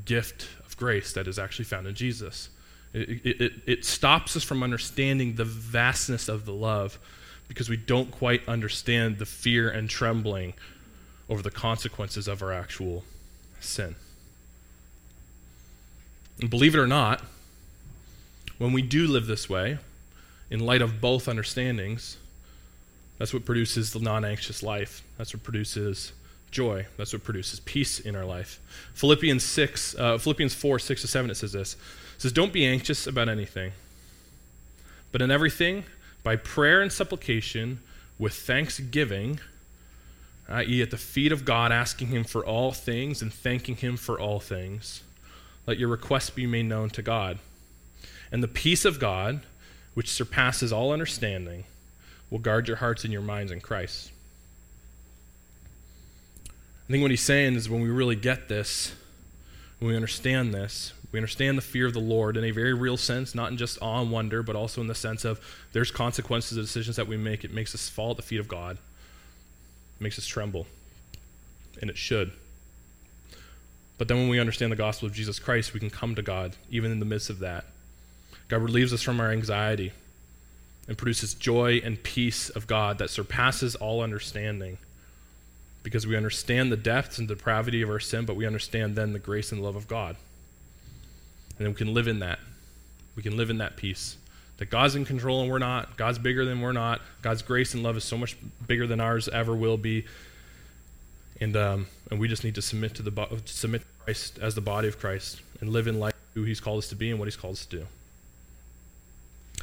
gift 0.05 0.47
of 0.65 0.75
grace 0.77 1.13
that 1.13 1.27
is 1.27 1.37
actually 1.37 1.65
found 1.65 1.85
in 1.85 1.93
Jesus. 1.93 2.49
It, 2.93 3.25
it, 3.25 3.51
it, 3.67 3.85
stops 3.85 4.35
us 4.35 4.43
from 4.43 4.63
understanding 4.63 5.35
the 5.35 5.45
vastness 5.45 6.27
of 6.27 6.45
the 6.45 6.53
love 6.53 6.99
because 7.51 7.67
we 7.67 7.75
don't 7.75 8.11
quite 8.11 8.47
understand 8.47 9.17
the 9.17 9.25
fear 9.25 9.69
and 9.69 9.89
trembling 9.89 10.53
over 11.27 11.41
the 11.41 11.51
consequences 11.51 12.25
of 12.25 12.41
our 12.41 12.53
actual 12.53 13.03
sin. 13.59 13.93
And 16.39 16.49
believe 16.49 16.73
it 16.73 16.79
or 16.79 16.87
not, 16.87 17.21
when 18.57 18.71
we 18.71 18.81
do 18.81 19.05
live 19.05 19.27
this 19.27 19.49
way, 19.49 19.79
in 20.49 20.61
light 20.61 20.81
of 20.81 21.01
both 21.01 21.27
understandings, 21.27 22.15
that's 23.17 23.33
what 23.33 23.43
produces 23.43 23.91
the 23.91 23.99
non 23.99 24.23
anxious 24.23 24.63
life. 24.63 25.03
That's 25.17 25.33
what 25.33 25.43
produces 25.43 26.13
joy. 26.51 26.85
That's 26.95 27.11
what 27.11 27.25
produces 27.25 27.59
peace 27.59 27.99
in 27.99 28.15
our 28.15 28.23
life. 28.23 28.61
Philippians 28.93 29.43
6, 29.43 29.95
uh, 29.99 30.17
Philippians 30.19 30.53
4, 30.53 30.79
6 30.79 31.01
to 31.01 31.07
7, 31.09 31.29
it 31.29 31.35
says 31.35 31.51
this. 31.51 31.73
It 31.73 32.21
says, 32.21 32.31
Don't 32.31 32.53
be 32.53 32.65
anxious 32.65 33.07
about 33.07 33.27
anything, 33.27 33.73
but 35.11 35.21
in 35.21 35.31
everything, 35.31 35.83
by 36.23 36.35
prayer 36.35 36.81
and 36.81 36.91
supplication, 36.91 37.79
with 38.19 38.33
thanksgiving, 38.33 39.39
i.e., 40.47 40.81
at 40.81 40.91
the 40.91 40.97
feet 40.97 41.31
of 41.31 41.45
God, 41.45 41.71
asking 41.71 42.07
Him 42.07 42.23
for 42.23 42.45
all 42.45 42.71
things 42.71 43.21
and 43.21 43.33
thanking 43.33 43.75
Him 43.75 43.97
for 43.97 44.19
all 44.19 44.39
things, 44.39 45.01
let 45.65 45.79
your 45.79 45.89
requests 45.89 46.29
be 46.29 46.45
made 46.45 46.65
known 46.65 46.89
to 46.91 47.01
God. 47.01 47.39
And 48.31 48.43
the 48.43 48.47
peace 48.47 48.85
of 48.85 48.99
God, 48.99 49.41
which 49.93 50.09
surpasses 50.09 50.71
all 50.71 50.91
understanding, 50.91 51.63
will 52.29 52.39
guard 52.39 52.67
your 52.67 52.77
hearts 52.77 53.03
and 53.03 53.11
your 53.11 53.21
minds 53.21 53.51
in 53.51 53.59
Christ. 53.59 54.11
I 56.47 56.91
think 56.91 57.01
what 57.01 57.11
he's 57.11 57.21
saying 57.21 57.55
is 57.55 57.69
when 57.69 57.81
we 57.81 57.89
really 57.89 58.15
get 58.15 58.47
this, 58.49 58.93
when 59.81 59.89
we 59.89 59.95
understand 59.95 60.53
this, 60.53 60.93
we 61.11 61.17
understand 61.17 61.57
the 61.57 61.63
fear 61.63 61.87
of 61.87 61.93
the 61.93 61.99
Lord 61.99 62.37
in 62.37 62.43
a 62.43 62.51
very 62.51 62.71
real 62.71 62.97
sense, 62.97 63.33
not 63.33 63.49
in 63.49 63.57
just 63.57 63.81
awe 63.81 63.99
and 63.99 64.11
wonder, 64.11 64.43
but 64.43 64.55
also 64.55 64.79
in 64.79 64.85
the 64.85 64.93
sense 64.93 65.25
of 65.25 65.41
there's 65.73 65.89
consequences 65.89 66.55
of 66.55 66.63
decisions 66.63 66.97
that 66.97 67.07
we 67.07 67.17
make. 67.17 67.43
It 67.43 67.51
makes 67.51 67.73
us 67.73 67.89
fall 67.89 68.11
at 68.11 68.17
the 68.17 68.23
feet 68.23 68.39
of 68.39 68.47
God, 68.47 68.77
it 68.77 70.03
makes 70.03 70.19
us 70.19 70.27
tremble, 70.27 70.67
and 71.81 71.89
it 71.89 71.97
should. 71.97 72.31
But 73.97 74.07
then 74.07 74.17
when 74.17 74.29
we 74.29 74.39
understand 74.39 74.71
the 74.71 74.75
gospel 74.75 75.07
of 75.07 75.15
Jesus 75.15 75.39
Christ, 75.39 75.73
we 75.73 75.79
can 75.79 75.89
come 75.89 76.13
to 76.13 76.21
God 76.21 76.55
even 76.69 76.91
in 76.91 76.99
the 76.99 77.05
midst 77.05 77.31
of 77.31 77.39
that. 77.39 77.65
God 78.49 78.61
relieves 78.61 78.93
us 78.93 79.01
from 79.01 79.19
our 79.19 79.31
anxiety 79.31 79.93
and 80.87 80.95
produces 80.95 81.33
joy 81.33 81.81
and 81.83 82.01
peace 82.03 82.49
of 82.49 82.67
God 82.67 82.99
that 82.99 83.09
surpasses 83.09 83.73
all 83.73 84.01
understanding. 84.01 84.77
Because 85.83 86.05
we 86.05 86.15
understand 86.15 86.71
the 86.71 86.77
depths 86.77 87.17
and 87.17 87.27
depravity 87.27 87.81
of 87.81 87.89
our 87.89 87.99
sin, 87.99 88.25
but 88.25 88.35
we 88.35 88.45
understand 88.45 88.95
then 88.95 89.13
the 89.13 89.19
grace 89.19 89.51
and 89.51 89.63
love 89.63 89.75
of 89.75 89.87
God. 89.87 90.15
And 91.57 91.65
then 91.65 91.69
we 91.69 91.77
can 91.77 91.93
live 91.93 92.07
in 92.07 92.19
that. 92.19 92.39
We 93.15 93.23
can 93.23 93.35
live 93.35 93.49
in 93.49 93.57
that 93.57 93.77
peace. 93.77 94.17
That 94.57 94.69
God's 94.69 94.95
in 94.95 95.05
control 95.05 95.41
and 95.41 95.49
we're 95.49 95.59
not. 95.59 95.97
God's 95.97 96.19
bigger 96.19 96.45
than 96.45 96.61
we're 96.61 96.71
not. 96.71 97.01
God's 97.21 97.41
grace 97.41 97.73
and 97.73 97.81
love 97.81 97.97
is 97.97 98.03
so 98.03 98.17
much 98.17 98.37
bigger 98.67 98.85
than 98.85 98.99
ours 98.99 99.27
ever 99.27 99.55
will 99.55 99.77
be. 99.77 100.05
And, 101.39 101.57
um, 101.57 101.87
and 102.11 102.19
we 102.19 102.27
just 102.27 102.43
need 102.43 102.55
to 102.55 102.61
submit 102.61 102.93
to 102.95 103.01
the 103.01 103.41
submit 103.45 103.81
to 103.81 103.87
Christ 104.05 104.37
as 104.39 104.53
the 104.53 104.61
body 104.61 104.87
of 104.87 104.99
Christ 104.99 105.41
and 105.59 105.71
live 105.71 105.87
in 105.87 105.99
life 105.99 106.13
who 106.35 106.43
He's 106.43 106.59
called 106.59 106.77
us 106.77 106.89
to 106.89 106.95
be 106.95 107.09
and 107.09 107.19
what 107.19 107.25
He's 107.25 107.35
called 107.35 107.53
us 107.53 107.65
to 107.65 107.77
do. 107.79 107.87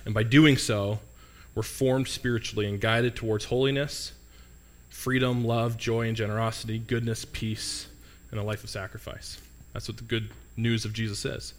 And 0.05 0.15
by 0.15 0.23
doing 0.25 0.57
so, 0.57 0.99
we're 1.55 1.63
formed 1.63 2.09
spiritually 2.09 2.67
and 2.67 2.81
guided 2.81 3.17
towards 3.17 3.47
holiness, 3.47 4.13
freedom, 4.89 5.45
love, 5.45 5.77
joy, 5.77 6.09
and 6.09 6.17
generosity, 6.17 6.79
goodness, 6.79 7.25
peace, 7.25 7.89
and 8.31 8.41
a 8.41 8.43
life 8.43 8.65
of 8.65 8.71
sacrifice. 8.71 9.41
That's 9.73 9.89
what 9.89 9.97
the 9.97 10.05
good 10.05 10.31
news 10.57 10.85
of 10.85 10.93
Jesus 10.93 11.25
is. 11.25 11.55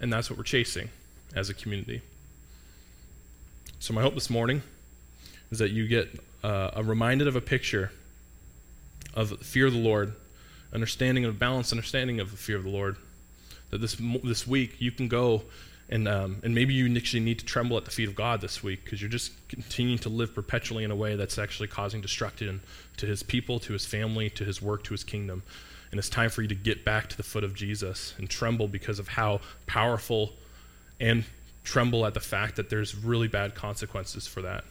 And 0.00 0.12
that's 0.12 0.30
what 0.30 0.38
we're 0.38 0.44
chasing 0.44 0.90
as 1.34 1.48
a 1.48 1.54
community. 1.54 2.02
So, 3.78 3.92
my 3.94 4.02
hope 4.02 4.14
this 4.14 4.30
morning 4.30 4.62
is 5.50 5.58
that 5.58 5.70
you 5.70 5.86
get 5.86 6.08
uh, 6.42 6.82
reminded 6.84 7.28
of 7.28 7.36
a 7.36 7.40
picture 7.40 7.90
of 9.14 9.40
fear 9.40 9.66
of 9.66 9.72
the 9.72 9.78
Lord, 9.78 10.14
understanding 10.72 11.24
of 11.24 11.38
balance, 11.38 11.72
understanding 11.72 12.20
of 12.20 12.30
the 12.30 12.36
fear 12.36 12.56
of 12.56 12.64
the 12.64 12.70
Lord. 12.70 12.96
That 13.70 13.80
this, 13.80 13.96
this 14.22 14.46
week 14.46 14.80
you 14.80 14.92
can 14.92 15.08
go 15.08 15.42
And, 15.88 16.08
um, 16.08 16.40
and 16.42 16.54
maybe 16.54 16.74
you 16.74 16.94
actually 16.96 17.20
need 17.20 17.38
to 17.38 17.44
tremble 17.44 17.76
at 17.76 17.84
the 17.84 17.92
feet 17.92 18.08
of 18.08 18.16
God 18.16 18.40
this 18.40 18.62
week 18.62 18.84
because 18.84 19.00
you're 19.00 19.10
just 19.10 19.32
continuing 19.48 19.98
to 20.00 20.08
live 20.08 20.34
perpetually 20.34 20.82
in 20.82 20.90
a 20.90 20.96
way 20.96 21.14
that's 21.14 21.38
actually 21.38 21.68
causing 21.68 22.00
destruction 22.00 22.60
to 22.96 23.06
his 23.06 23.22
people, 23.22 23.60
to 23.60 23.72
his 23.72 23.86
family, 23.86 24.28
to 24.30 24.44
his 24.44 24.60
work, 24.60 24.82
to 24.84 24.94
his 24.94 25.04
kingdom. 25.04 25.44
And 25.90 25.98
it's 25.98 26.08
time 26.08 26.30
for 26.30 26.42
you 26.42 26.48
to 26.48 26.54
get 26.56 26.84
back 26.84 27.08
to 27.10 27.16
the 27.16 27.22
foot 27.22 27.44
of 27.44 27.54
Jesus 27.54 28.14
and 28.18 28.28
tremble 28.28 28.66
because 28.66 28.98
of 28.98 29.08
how 29.08 29.40
powerful 29.66 30.32
and 30.98 31.24
tremble 31.62 32.04
at 32.04 32.14
the 32.14 32.20
fact 32.20 32.56
that 32.56 32.68
there's 32.68 32.96
really 32.96 33.28
bad 33.28 33.54
consequences 33.54 34.26
for 34.26 34.42
that. 34.42 34.64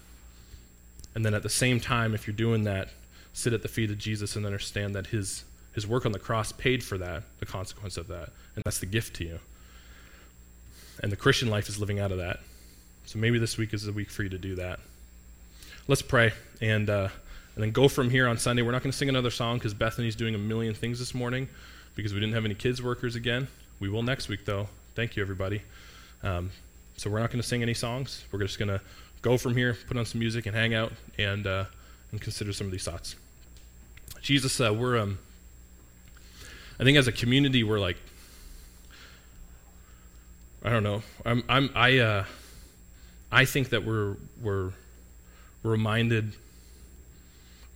And 1.13 1.25
then 1.25 1.33
at 1.33 1.43
the 1.43 1.49
same 1.49 1.79
time, 1.79 2.13
if 2.13 2.27
you're 2.27 2.35
doing 2.35 2.65
that, 2.65 2.89
sit 3.31 3.53
at 3.53 3.61
the 3.61 3.67
feet 3.69 3.89
of 3.89 3.97
Jesus 3.97 4.35
and 4.35 4.45
understand 4.45 4.95
that 4.95 5.07
his, 5.07 5.45
his 5.73 5.87
work 5.87 6.05
on 6.05 6.11
the 6.11 6.19
cross 6.19 6.51
paid 6.51 6.83
for 6.83 6.97
that, 6.97 7.23
the 7.39 7.45
consequence 7.45 7.95
of 7.95 8.07
that. 8.07 8.29
And 8.55 8.63
that's 8.65 8.79
the 8.79 8.85
gift 8.85 9.15
to 9.17 9.23
you. 9.23 9.39
And 11.01 11.11
the 11.11 11.15
Christian 11.15 11.49
life 11.49 11.69
is 11.69 11.79
living 11.79 11.99
out 11.99 12.11
of 12.11 12.17
that. 12.17 12.39
So 13.05 13.19
maybe 13.19 13.37
this 13.37 13.57
week 13.57 13.73
is 13.73 13.83
the 13.83 13.91
week 13.91 14.09
for 14.09 14.23
you 14.23 14.29
to 14.29 14.37
do 14.37 14.55
that. 14.55 14.79
Let's 15.87 16.01
pray 16.01 16.33
and, 16.61 16.89
uh, 16.89 17.09
and 17.55 17.63
then 17.63 17.71
go 17.71 17.87
from 17.87 18.09
here 18.09 18.27
on 18.27 18.37
Sunday. 18.37 18.61
We're 18.61 18.71
not 18.71 18.81
going 18.81 18.91
to 18.91 18.97
sing 18.97 19.09
another 19.09 19.29
song 19.29 19.57
because 19.57 19.73
Bethany's 19.73 20.15
doing 20.15 20.33
a 20.33 20.39
million 20.39 20.73
things 20.73 20.97
this 20.97 21.13
morning 21.13 21.47
because 21.95 22.13
we 22.13 22.19
didn't 22.19 22.33
have 22.33 22.45
any 22.45 22.55
kids 22.55 22.81
workers 22.81 23.15
again. 23.15 23.47
We 23.79 23.89
will 23.89 24.03
next 24.03 24.27
week, 24.27 24.45
though. 24.45 24.67
Thank 24.95 25.15
you, 25.15 25.21
everybody. 25.21 25.61
Um, 26.23 26.51
so 26.97 27.09
we're 27.09 27.19
not 27.19 27.29
going 27.29 27.41
to 27.41 27.47
sing 27.47 27.61
any 27.61 27.73
songs. 27.73 28.23
We're 28.31 28.39
just 28.39 28.57
going 28.57 28.69
to 28.69 28.81
go 29.21 29.37
from 29.37 29.55
here, 29.55 29.77
put 29.87 29.97
on 29.97 30.05
some 30.05 30.19
music, 30.19 30.45
and 30.45 30.55
hang 30.55 30.73
out 30.73 30.93
and, 31.17 31.45
uh, 31.45 31.65
and 32.11 32.21
consider 32.21 32.53
some 32.53 32.67
of 32.67 32.71
these 32.71 32.83
thoughts. 32.83 33.15
Jesus, 34.21 34.59
uh, 34.59 34.73
we're, 34.73 34.97
um, 34.97 35.19
I 36.79 36.83
think 36.83 36.97
as 36.97 37.07
a 37.07 37.11
community, 37.11 37.63
we're 37.63 37.79
like, 37.79 37.97
I 40.65 40.69
don't 40.71 40.83
know. 40.83 41.03
I'm, 41.23 41.43
I'm, 41.47 41.69
I, 41.75 41.99
uh, 41.99 42.25
I 43.31 43.45
think 43.45 43.69
that 43.69 43.85
we're, 43.85 44.17
we're, 44.41 44.71
reminded, 45.65 46.33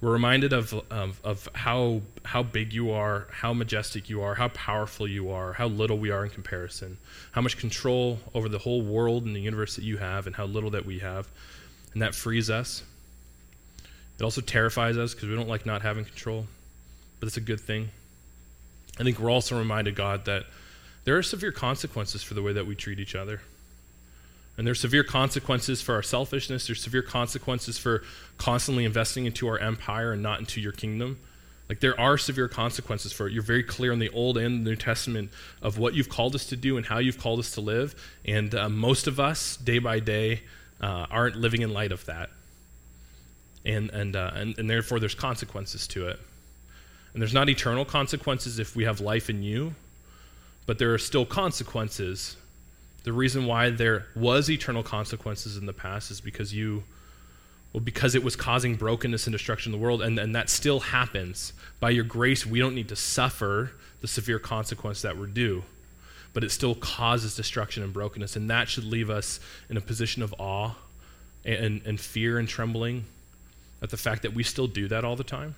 we're 0.01 0.13
reminded 0.13 0.53
of, 0.53 0.73
of, 0.89 1.19
of 1.23 1.49
how, 1.53 2.01
how 2.23 2.43
big 2.43 2.73
you 2.73 2.91
are, 2.91 3.27
how 3.31 3.53
majestic 3.53 4.09
you 4.09 4.21
are, 4.21 4.35
how 4.35 4.47
powerful 4.49 5.07
you 5.07 5.31
are, 5.31 5.53
how 5.53 5.67
little 5.67 5.97
we 5.97 6.11
are 6.11 6.23
in 6.23 6.29
comparison, 6.29 6.97
how 7.31 7.41
much 7.41 7.57
control 7.57 8.19
over 8.33 8.47
the 8.47 8.59
whole 8.59 8.81
world 8.81 9.25
and 9.25 9.35
the 9.35 9.41
universe 9.41 9.75
that 9.75 9.83
you 9.83 9.97
have, 9.97 10.27
and 10.27 10.35
how 10.35 10.45
little 10.45 10.69
that 10.69 10.85
we 10.85 10.99
have. 10.99 11.27
And 11.93 12.01
that 12.01 12.13
frees 12.13 12.49
us. 12.49 12.83
It 14.19 14.23
also 14.23 14.41
terrifies 14.41 14.97
us 14.97 15.13
because 15.13 15.29
we 15.29 15.35
don't 15.35 15.49
like 15.49 15.65
not 15.65 15.81
having 15.81 16.05
control, 16.05 16.45
but 17.19 17.27
it's 17.27 17.37
a 17.37 17.41
good 17.41 17.59
thing. 17.59 17.89
I 18.99 19.03
think 19.03 19.19
we're 19.19 19.31
also 19.31 19.57
reminded, 19.57 19.95
God, 19.95 20.25
that 20.25 20.45
there 21.09 21.17
are 21.17 21.23
severe 21.23 21.51
consequences 21.51 22.21
for 22.21 22.35
the 22.35 22.43
way 22.43 22.53
that 22.53 22.67
we 22.67 22.75
treat 22.75 22.99
each 22.99 23.15
other. 23.15 23.41
And 24.59 24.67
there's 24.67 24.79
severe 24.79 25.03
consequences 25.03 25.81
for 25.81 25.95
our 25.95 26.03
selfishness. 26.03 26.67
There's 26.67 26.83
severe 26.83 27.01
consequences 27.01 27.79
for 27.79 28.03
constantly 28.37 28.85
investing 28.85 29.25
into 29.25 29.47
our 29.47 29.57
empire 29.57 30.11
and 30.11 30.21
not 30.21 30.37
into 30.37 30.61
your 30.61 30.71
kingdom. 30.71 31.17
Like 31.67 31.79
there 31.79 31.99
are 31.99 32.19
severe 32.19 32.47
consequences 32.47 33.11
for 33.11 33.25
it. 33.25 33.33
You're 33.33 33.41
very 33.41 33.63
clear 33.63 33.91
in 33.91 33.97
the 33.97 34.09
Old 34.09 34.37
and 34.37 34.63
the 34.63 34.69
New 34.69 34.75
Testament 34.75 35.31
of 35.63 35.79
what 35.79 35.95
you've 35.95 36.09
called 36.09 36.35
us 36.35 36.45
to 36.45 36.55
do 36.55 36.77
and 36.77 36.85
how 36.85 36.99
you've 36.99 37.17
called 37.17 37.39
us 37.39 37.49
to 37.53 37.61
live. 37.61 37.95
And 38.23 38.53
uh, 38.53 38.69
most 38.69 39.07
of 39.07 39.19
us, 39.19 39.57
day 39.57 39.79
by 39.79 39.99
day, 39.99 40.41
uh, 40.79 41.07
aren't 41.09 41.37
living 41.37 41.63
in 41.63 41.73
light 41.73 41.91
of 41.91 42.05
that. 42.05 42.29
And, 43.65 43.89
and, 43.89 44.15
uh, 44.15 44.29
and, 44.35 44.59
and 44.59 44.69
therefore, 44.69 44.99
there's 44.99 45.15
consequences 45.15 45.87
to 45.87 46.09
it. 46.09 46.19
And 47.13 47.19
there's 47.19 47.33
not 47.33 47.49
eternal 47.49 47.83
consequences 47.83 48.59
if 48.59 48.75
we 48.75 48.83
have 48.83 49.01
life 49.01 49.31
in 49.31 49.41
you, 49.41 49.73
but 50.69 50.77
there 50.77 50.93
are 50.93 50.99
still 50.99 51.25
consequences. 51.25 52.37
The 53.03 53.11
reason 53.11 53.47
why 53.47 53.71
there 53.71 54.05
was 54.15 54.51
eternal 54.51 54.83
consequences 54.83 55.57
in 55.57 55.65
the 55.65 55.73
past 55.73 56.11
is 56.11 56.21
because 56.21 56.53
you, 56.53 56.83
well, 57.73 57.81
because 57.81 58.13
it 58.13 58.23
was 58.23 58.35
causing 58.35 58.75
brokenness 58.75 59.25
and 59.25 59.31
destruction 59.31 59.73
in 59.73 59.79
the 59.79 59.83
world, 59.83 60.03
and, 60.03 60.19
and 60.19 60.35
that 60.35 60.47
still 60.47 60.79
happens. 60.79 61.53
By 61.79 61.89
your 61.89 62.03
grace, 62.03 62.45
we 62.45 62.59
don't 62.59 62.75
need 62.75 62.87
to 62.89 62.95
suffer 62.95 63.71
the 64.01 64.07
severe 64.07 64.37
consequence 64.37 65.01
that 65.01 65.17
we're 65.17 65.25
due, 65.25 65.63
but 66.33 66.43
it 66.43 66.51
still 66.51 66.75
causes 66.75 67.35
destruction 67.35 67.81
and 67.81 67.91
brokenness, 67.91 68.35
and 68.35 68.47
that 68.51 68.69
should 68.69 68.85
leave 68.85 69.09
us 69.09 69.39
in 69.71 69.77
a 69.77 69.81
position 69.81 70.21
of 70.21 70.35
awe 70.37 70.75
and, 71.45 71.81
and 71.83 71.99
fear 71.99 72.37
and 72.37 72.47
trembling 72.47 73.05
at 73.81 73.89
the 73.89 73.97
fact 73.97 74.21
that 74.21 74.35
we 74.35 74.43
still 74.43 74.67
do 74.67 74.87
that 74.89 75.03
all 75.03 75.15
the 75.15 75.23
time. 75.23 75.55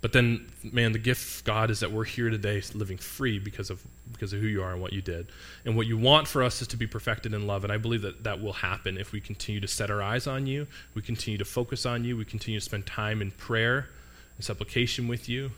But 0.00 0.14
then, 0.14 0.50
man, 0.62 0.92
the 0.92 0.98
gift 0.98 1.40
of 1.40 1.44
God 1.44 1.70
is 1.70 1.80
that 1.80 1.92
we're 1.92 2.04
here 2.04 2.30
today 2.30 2.62
living 2.74 2.96
free 2.96 3.38
because 3.38 3.68
of, 3.68 3.82
because 4.12 4.32
of 4.32 4.40
who 4.40 4.46
you 4.46 4.62
are 4.62 4.72
and 4.72 4.80
what 4.80 4.94
you 4.94 5.02
did. 5.02 5.26
And 5.66 5.76
what 5.76 5.86
you 5.86 5.98
want 5.98 6.26
for 6.26 6.42
us 6.42 6.62
is 6.62 6.68
to 6.68 6.78
be 6.78 6.86
perfected 6.86 7.34
in 7.34 7.46
love. 7.46 7.64
And 7.64 7.72
I 7.72 7.76
believe 7.76 8.02
that 8.02 8.24
that 8.24 8.40
will 8.40 8.54
happen 8.54 8.96
if 8.96 9.12
we 9.12 9.20
continue 9.20 9.60
to 9.60 9.68
set 9.68 9.90
our 9.90 10.02
eyes 10.02 10.26
on 10.26 10.46
you, 10.46 10.66
we 10.94 11.02
continue 11.02 11.36
to 11.36 11.44
focus 11.44 11.84
on 11.84 12.04
you, 12.04 12.16
we 12.16 12.24
continue 12.24 12.58
to 12.58 12.64
spend 12.64 12.86
time 12.86 13.20
in 13.20 13.30
prayer 13.32 13.88
and 14.36 14.44
supplication 14.44 15.06
with 15.06 15.28
you. 15.28 15.50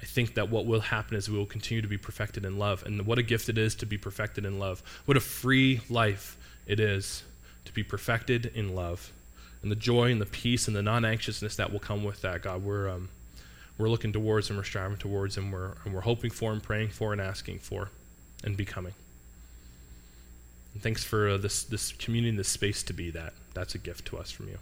I 0.00 0.06
think 0.06 0.34
that 0.36 0.48
what 0.48 0.64
will 0.64 0.80
happen 0.80 1.18
is 1.18 1.28
we 1.28 1.36
will 1.36 1.44
continue 1.44 1.82
to 1.82 1.88
be 1.88 1.98
perfected 1.98 2.46
in 2.46 2.58
love. 2.58 2.82
And 2.86 3.04
what 3.04 3.18
a 3.18 3.22
gift 3.22 3.50
it 3.50 3.58
is 3.58 3.74
to 3.76 3.86
be 3.86 3.98
perfected 3.98 4.46
in 4.46 4.58
love. 4.58 4.82
What 5.04 5.18
a 5.18 5.20
free 5.20 5.82
life 5.90 6.38
it 6.66 6.80
is 6.80 7.24
to 7.66 7.74
be 7.74 7.82
perfected 7.82 8.52
in 8.54 8.74
love. 8.74 9.12
And 9.60 9.70
the 9.70 9.76
joy 9.76 10.10
and 10.10 10.18
the 10.18 10.26
peace 10.26 10.66
and 10.66 10.74
the 10.74 10.82
non 10.82 11.04
anxiousness 11.04 11.56
that 11.56 11.70
will 11.70 11.80
come 11.80 12.02
with 12.04 12.22
that, 12.22 12.40
God, 12.40 12.64
we're. 12.64 12.88
Um, 12.88 13.10
we're 13.80 13.88
looking 13.88 14.12
towards 14.12 14.50
and 14.50 14.58
we're 14.58 14.64
striving 14.64 14.98
towards 14.98 15.36
and 15.36 15.52
we're, 15.52 15.74
and 15.84 15.94
we're 15.94 16.02
hoping 16.02 16.30
for 16.30 16.52
and 16.52 16.62
praying 16.62 16.90
for 16.90 17.12
and 17.12 17.20
asking 17.20 17.58
for 17.58 17.88
and 18.44 18.56
becoming. 18.56 18.94
And 20.74 20.82
thanks 20.82 21.02
for 21.02 21.30
uh, 21.30 21.36
this, 21.38 21.64
this 21.64 21.92
community 21.92 22.30
and 22.30 22.38
this 22.38 22.48
space 22.48 22.82
to 22.84 22.92
be 22.92 23.10
that. 23.10 23.32
That's 23.54 23.74
a 23.74 23.78
gift 23.78 24.06
to 24.06 24.18
us 24.18 24.30
from 24.30 24.48
you. 24.48 24.58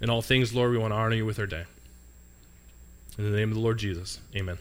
In 0.00 0.10
all 0.10 0.22
things, 0.22 0.54
Lord, 0.54 0.70
we 0.70 0.78
want 0.78 0.92
to 0.92 0.96
honor 0.96 1.16
you 1.16 1.26
with 1.26 1.38
our 1.38 1.46
day. 1.46 1.64
In 3.16 3.30
the 3.30 3.36
name 3.36 3.50
of 3.50 3.56
the 3.56 3.60
Lord 3.60 3.78
Jesus, 3.78 4.20
amen. 4.34 4.58